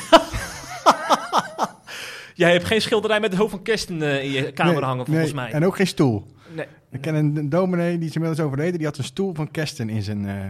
Jij 2.40 2.53
hebt 2.53 2.64
geen 2.64 2.81
schilderij 2.81 3.20
met 3.20 3.31
het 3.31 3.40
hoofd 3.40 3.50
van 3.50 3.62
Kersten 3.62 4.03
eh, 4.03 4.24
in 4.24 4.31
je 4.31 4.53
kamer 4.53 4.74
Nee, 4.74 4.83
hangen, 4.83 5.07
volgens 5.07 5.26
nee, 5.26 5.35
mij. 5.35 5.53
En 5.53 5.64
ook 5.64 5.76
geen 5.76 5.87
stoel. 5.87 6.26
Nee. 6.55 6.66
Ik 6.90 7.00
ken 7.00 7.14
een, 7.14 7.37
een 7.37 7.48
dominee, 7.48 7.98
die 7.98 8.09
is 8.09 8.14
inmiddels 8.14 8.46
overleden, 8.46 8.79
die 8.79 8.87
had 8.87 8.98
een 8.98 9.05
stoel 9.05 9.35
van 9.35 9.50
Kesten 9.50 9.88
in 9.88 10.03
zijn 10.03 10.29
eh 10.29 10.46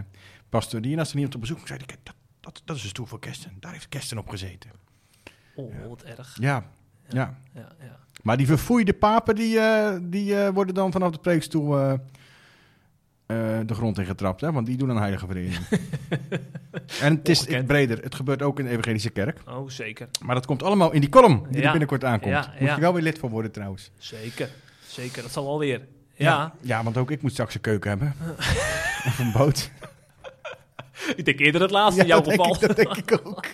pastorie. 0.49 0.93
En 0.93 0.99
als 0.99 1.09
er 1.09 1.15
niemand 1.15 1.35
op 1.35 1.41
bezoek 1.41 1.57
kwam, 1.57 1.67
zei 1.67 1.79
hij, 1.79 1.87
kijk, 1.87 2.05
dat, 2.05 2.15
dat, 2.39 2.61
dat 2.65 2.75
is 2.75 2.83
een 2.83 2.89
stoel 2.89 3.05
van 3.05 3.19
Kesten. 3.19 3.51
Daar 3.59 3.71
heeft 3.71 3.89
Kesten 3.89 4.17
op 4.17 4.29
gezeten. 4.29 4.69
Oh, 5.55 5.73
wat 5.87 6.03
erg. 6.03 6.37
Ja, 6.39 6.65
ja. 7.07 7.37
Ja, 7.53 7.67
ja. 7.79 7.99
Maar 8.21 8.37
die 8.37 8.45
verfoeide 8.47 8.93
papen, 8.93 9.35
die, 9.35 9.59
eh, 9.59 9.97
die 10.01 10.35
worden 10.35 10.75
dan 10.75 10.91
vanaf 10.91 11.11
de 11.11 11.19
preekstoel 11.19 11.97
eh, 13.31 13.59
de 13.65 13.73
grond 13.73 13.97
in 13.97 14.05
getrapt. 14.05 14.41
Hè? 14.41 14.51
Want 14.51 14.65
die 14.65 14.77
doen 14.77 14.89
een 14.89 14.97
heilige 14.97 15.25
verering. 15.25 15.55
en 17.01 17.15
het 17.15 17.29
is 17.29 17.39
Ongekend. 17.39 17.67
breder. 17.67 18.03
Het 18.03 18.15
gebeurt 18.15 18.41
ook 18.41 18.59
in 18.59 18.65
de 18.65 18.71
evangelische 18.71 19.09
kerk. 19.09 19.39
Oh, 19.47 19.69
zeker. 19.69 20.07
Maar 20.25 20.35
dat 20.35 20.45
komt 20.45 20.63
allemaal 20.63 20.91
in 20.91 21.01
die 21.01 21.09
column 21.09 21.43
die 21.49 21.57
Ja. 21.59 21.63
er 21.65 21.69
binnenkort 21.69 22.03
aankomt. 22.03 22.33
Ja, 22.33 22.53
Moet 22.59 22.69
je 22.75 22.79
wel 22.81 22.93
weer 22.93 23.03
lid 23.03 23.19
voor 23.19 23.29
worden 23.29 23.51
trouwens. 23.51 23.91
Zeker. 23.97 24.49
Zeker, 24.87 25.21
dat 25.21 25.31
zal 25.31 25.45
wel 25.45 25.59
weer. 25.59 25.81
Ja, 26.15 26.53
Ja, 26.61 26.83
want 26.83 26.97
ook 26.97 27.11
ik 27.11 27.21
moet 27.21 27.31
straks 27.31 27.55
een 27.55 27.61
keuken 27.61 27.89
hebben. 27.89 28.13
of 29.07 29.19
een 29.19 29.31
boot. 29.31 29.71
ik 31.15 31.25
denk 31.25 31.39
eerder 31.39 31.61
het 31.61 31.71
laatste 31.71 32.01
in 32.01 32.07
Ja, 32.07 32.13
jouw 32.15 32.23
geval. 32.31 32.59
dat 32.59 32.75
denk 32.75 32.95
ik 32.97 33.19
ook. 33.23 33.45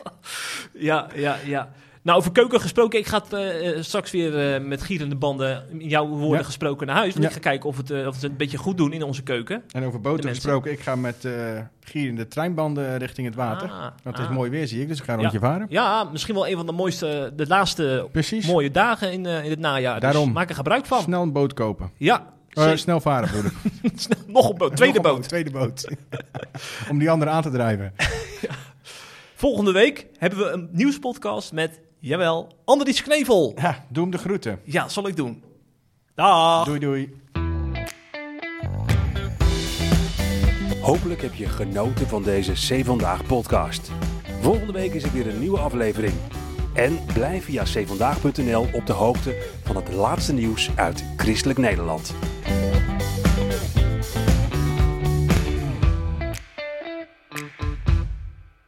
Ja, 0.79 1.07
ja, 1.15 1.37
ja. 1.45 1.69
Nou, 2.07 2.19
over 2.19 2.31
keuken 2.31 2.61
gesproken. 2.61 2.99
Ik 2.99 3.07
ga 3.07 3.17
het, 3.23 3.33
eh, 3.33 3.69
eh, 3.69 3.83
straks 3.83 4.11
weer 4.11 4.53
eh, 4.55 4.61
met 4.61 4.81
gierende 4.81 5.15
banden, 5.15 5.63
in 5.79 5.87
jouw 5.87 6.07
woorden 6.07 6.39
Ja. 6.39 6.43
gesproken, 6.45 6.87
naar 6.87 6.95
huis. 6.95 7.11
Want 7.11 7.23
Ja. 7.23 7.29
ik 7.29 7.35
ga 7.35 7.41
kijken 7.41 7.69
of, 7.69 7.77
het, 7.77 7.91
of 7.91 7.97
we 7.97 7.99
het 7.99 8.23
een 8.23 8.37
beetje 8.37 8.57
goed 8.57 8.77
doen 8.77 8.93
in 8.93 9.03
onze 9.03 9.23
keuken. 9.23 9.63
En 9.71 9.83
over 9.83 10.01
boten 10.01 10.29
gesproken, 10.29 10.71
ik 10.71 10.79
ga 10.79 10.95
met 10.95 11.27
gierende 11.81 12.27
treinbanden 12.27 12.97
richting 12.97 13.27
het 13.27 13.35
water. 13.35 13.69
Ah, 13.69 13.79
Want 13.81 13.93
het 14.03 14.19
is 14.19 14.25
ah. 14.25 14.31
mooi 14.31 14.49
weer, 14.49 14.67
zie 14.67 14.81
ik, 14.81 14.87
dus 14.87 14.97
ik 14.97 15.03
ga 15.03 15.13
een 15.13 15.17
Ja. 15.19 15.23
rondje 15.29 15.47
varen. 15.47 15.65
Ja, 15.69 16.03
misschien 16.03 16.33
wel 16.35 16.47
een 16.47 16.55
van 16.55 16.65
de 16.65 16.71
mooiste, 16.71 17.31
de 17.35 17.47
laatste 17.47 18.07
Precies. 18.11 18.47
mooie 18.47 18.71
dagen 18.71 19.11
in, 19.11 19.25
in 19.25 19.49
het 19.49 19.59
najaar. 19.59 19.99
Daarom. 19.99 20.25
Dus 20.25 20.33
maak 20.33 20.49
er 20.49 20.55
gebruik 20.55 20.85
van. 20.85 21.01
Snel 21.01 21.21
een 21.21 21.31
boot 21.31 21.53
kopen. 21.53 21.91
Ja, 21.97 22.33
snel 22.75 22.99
varen. 22.99 23.29
Snel- 23.95 24.17
nog 24.27 24.49
een 24.49 24.57
boot, 24.57 24.75
tweede 24.75 25.01
boot. 25.01 25.27
Tweede 25.27 25.51
boot. 25.51 25.87
Om 26.91 26.99
die 26.99 27.09
andere 27.09 27.31
aan 27.31 27.41
te 27.41 27.51
drijven. 27.51 27.93
Volgende 29.35 29.71
week 29.71 30.05
hebben 30.17 30.39
we 30.39 30.49
een 30.49 30.69
nieuwspodcast 30.71 31.51
met, 31.51 31.79
jawel, 31.99 32.47
Andries 32.65 33.03
Knevel. 33.03 33.53
Ja, 33.55 33.85
doe 33.89 34.01
hem 34.03 34.11
de 34.11 34.17
groeten. 34.17 34.59
Ja, 34.63 34.89
zal 34.89 35.07
ik 35.07 35.15
doen. 35.15 35.43
Dag. 36.15 36.65
Doei, 36.65 36.79
doei. 36.79 37.15
Hopelijk 40.81 41.21
heb 41.21 41.33
je 41.33 41.47
genoten 41.47 42.07
van 42.07 42.23
deze 42.23 42.51
C 42.51 42.85
Vandaag 42.85 43.25
podcast. 43.25 43.91
Volgende 44.41 44.73
week 44.73 44.93
is 44.93 45.03
er 45.03 45.11
weer 45.11 45.27
een 45.27 45.39
nieuwe 45.39 45.59
aflevering. 45.59 46.13
En 46.73 46.99
blijf 47.13 47.43
via 47.43 47.63
cvandaag.nl 47.63 48.67
op 48.73 48.85
de 48.85 48.93
hoogte 48.93 49.35
van 49.63 49.75
het 49.75 49.93
laatste 49.93 50.33
nieuws 50.33 50.69
uit 50.75 51.03
Christelijk 51.15 51.59
Nederland. 51.59 52.13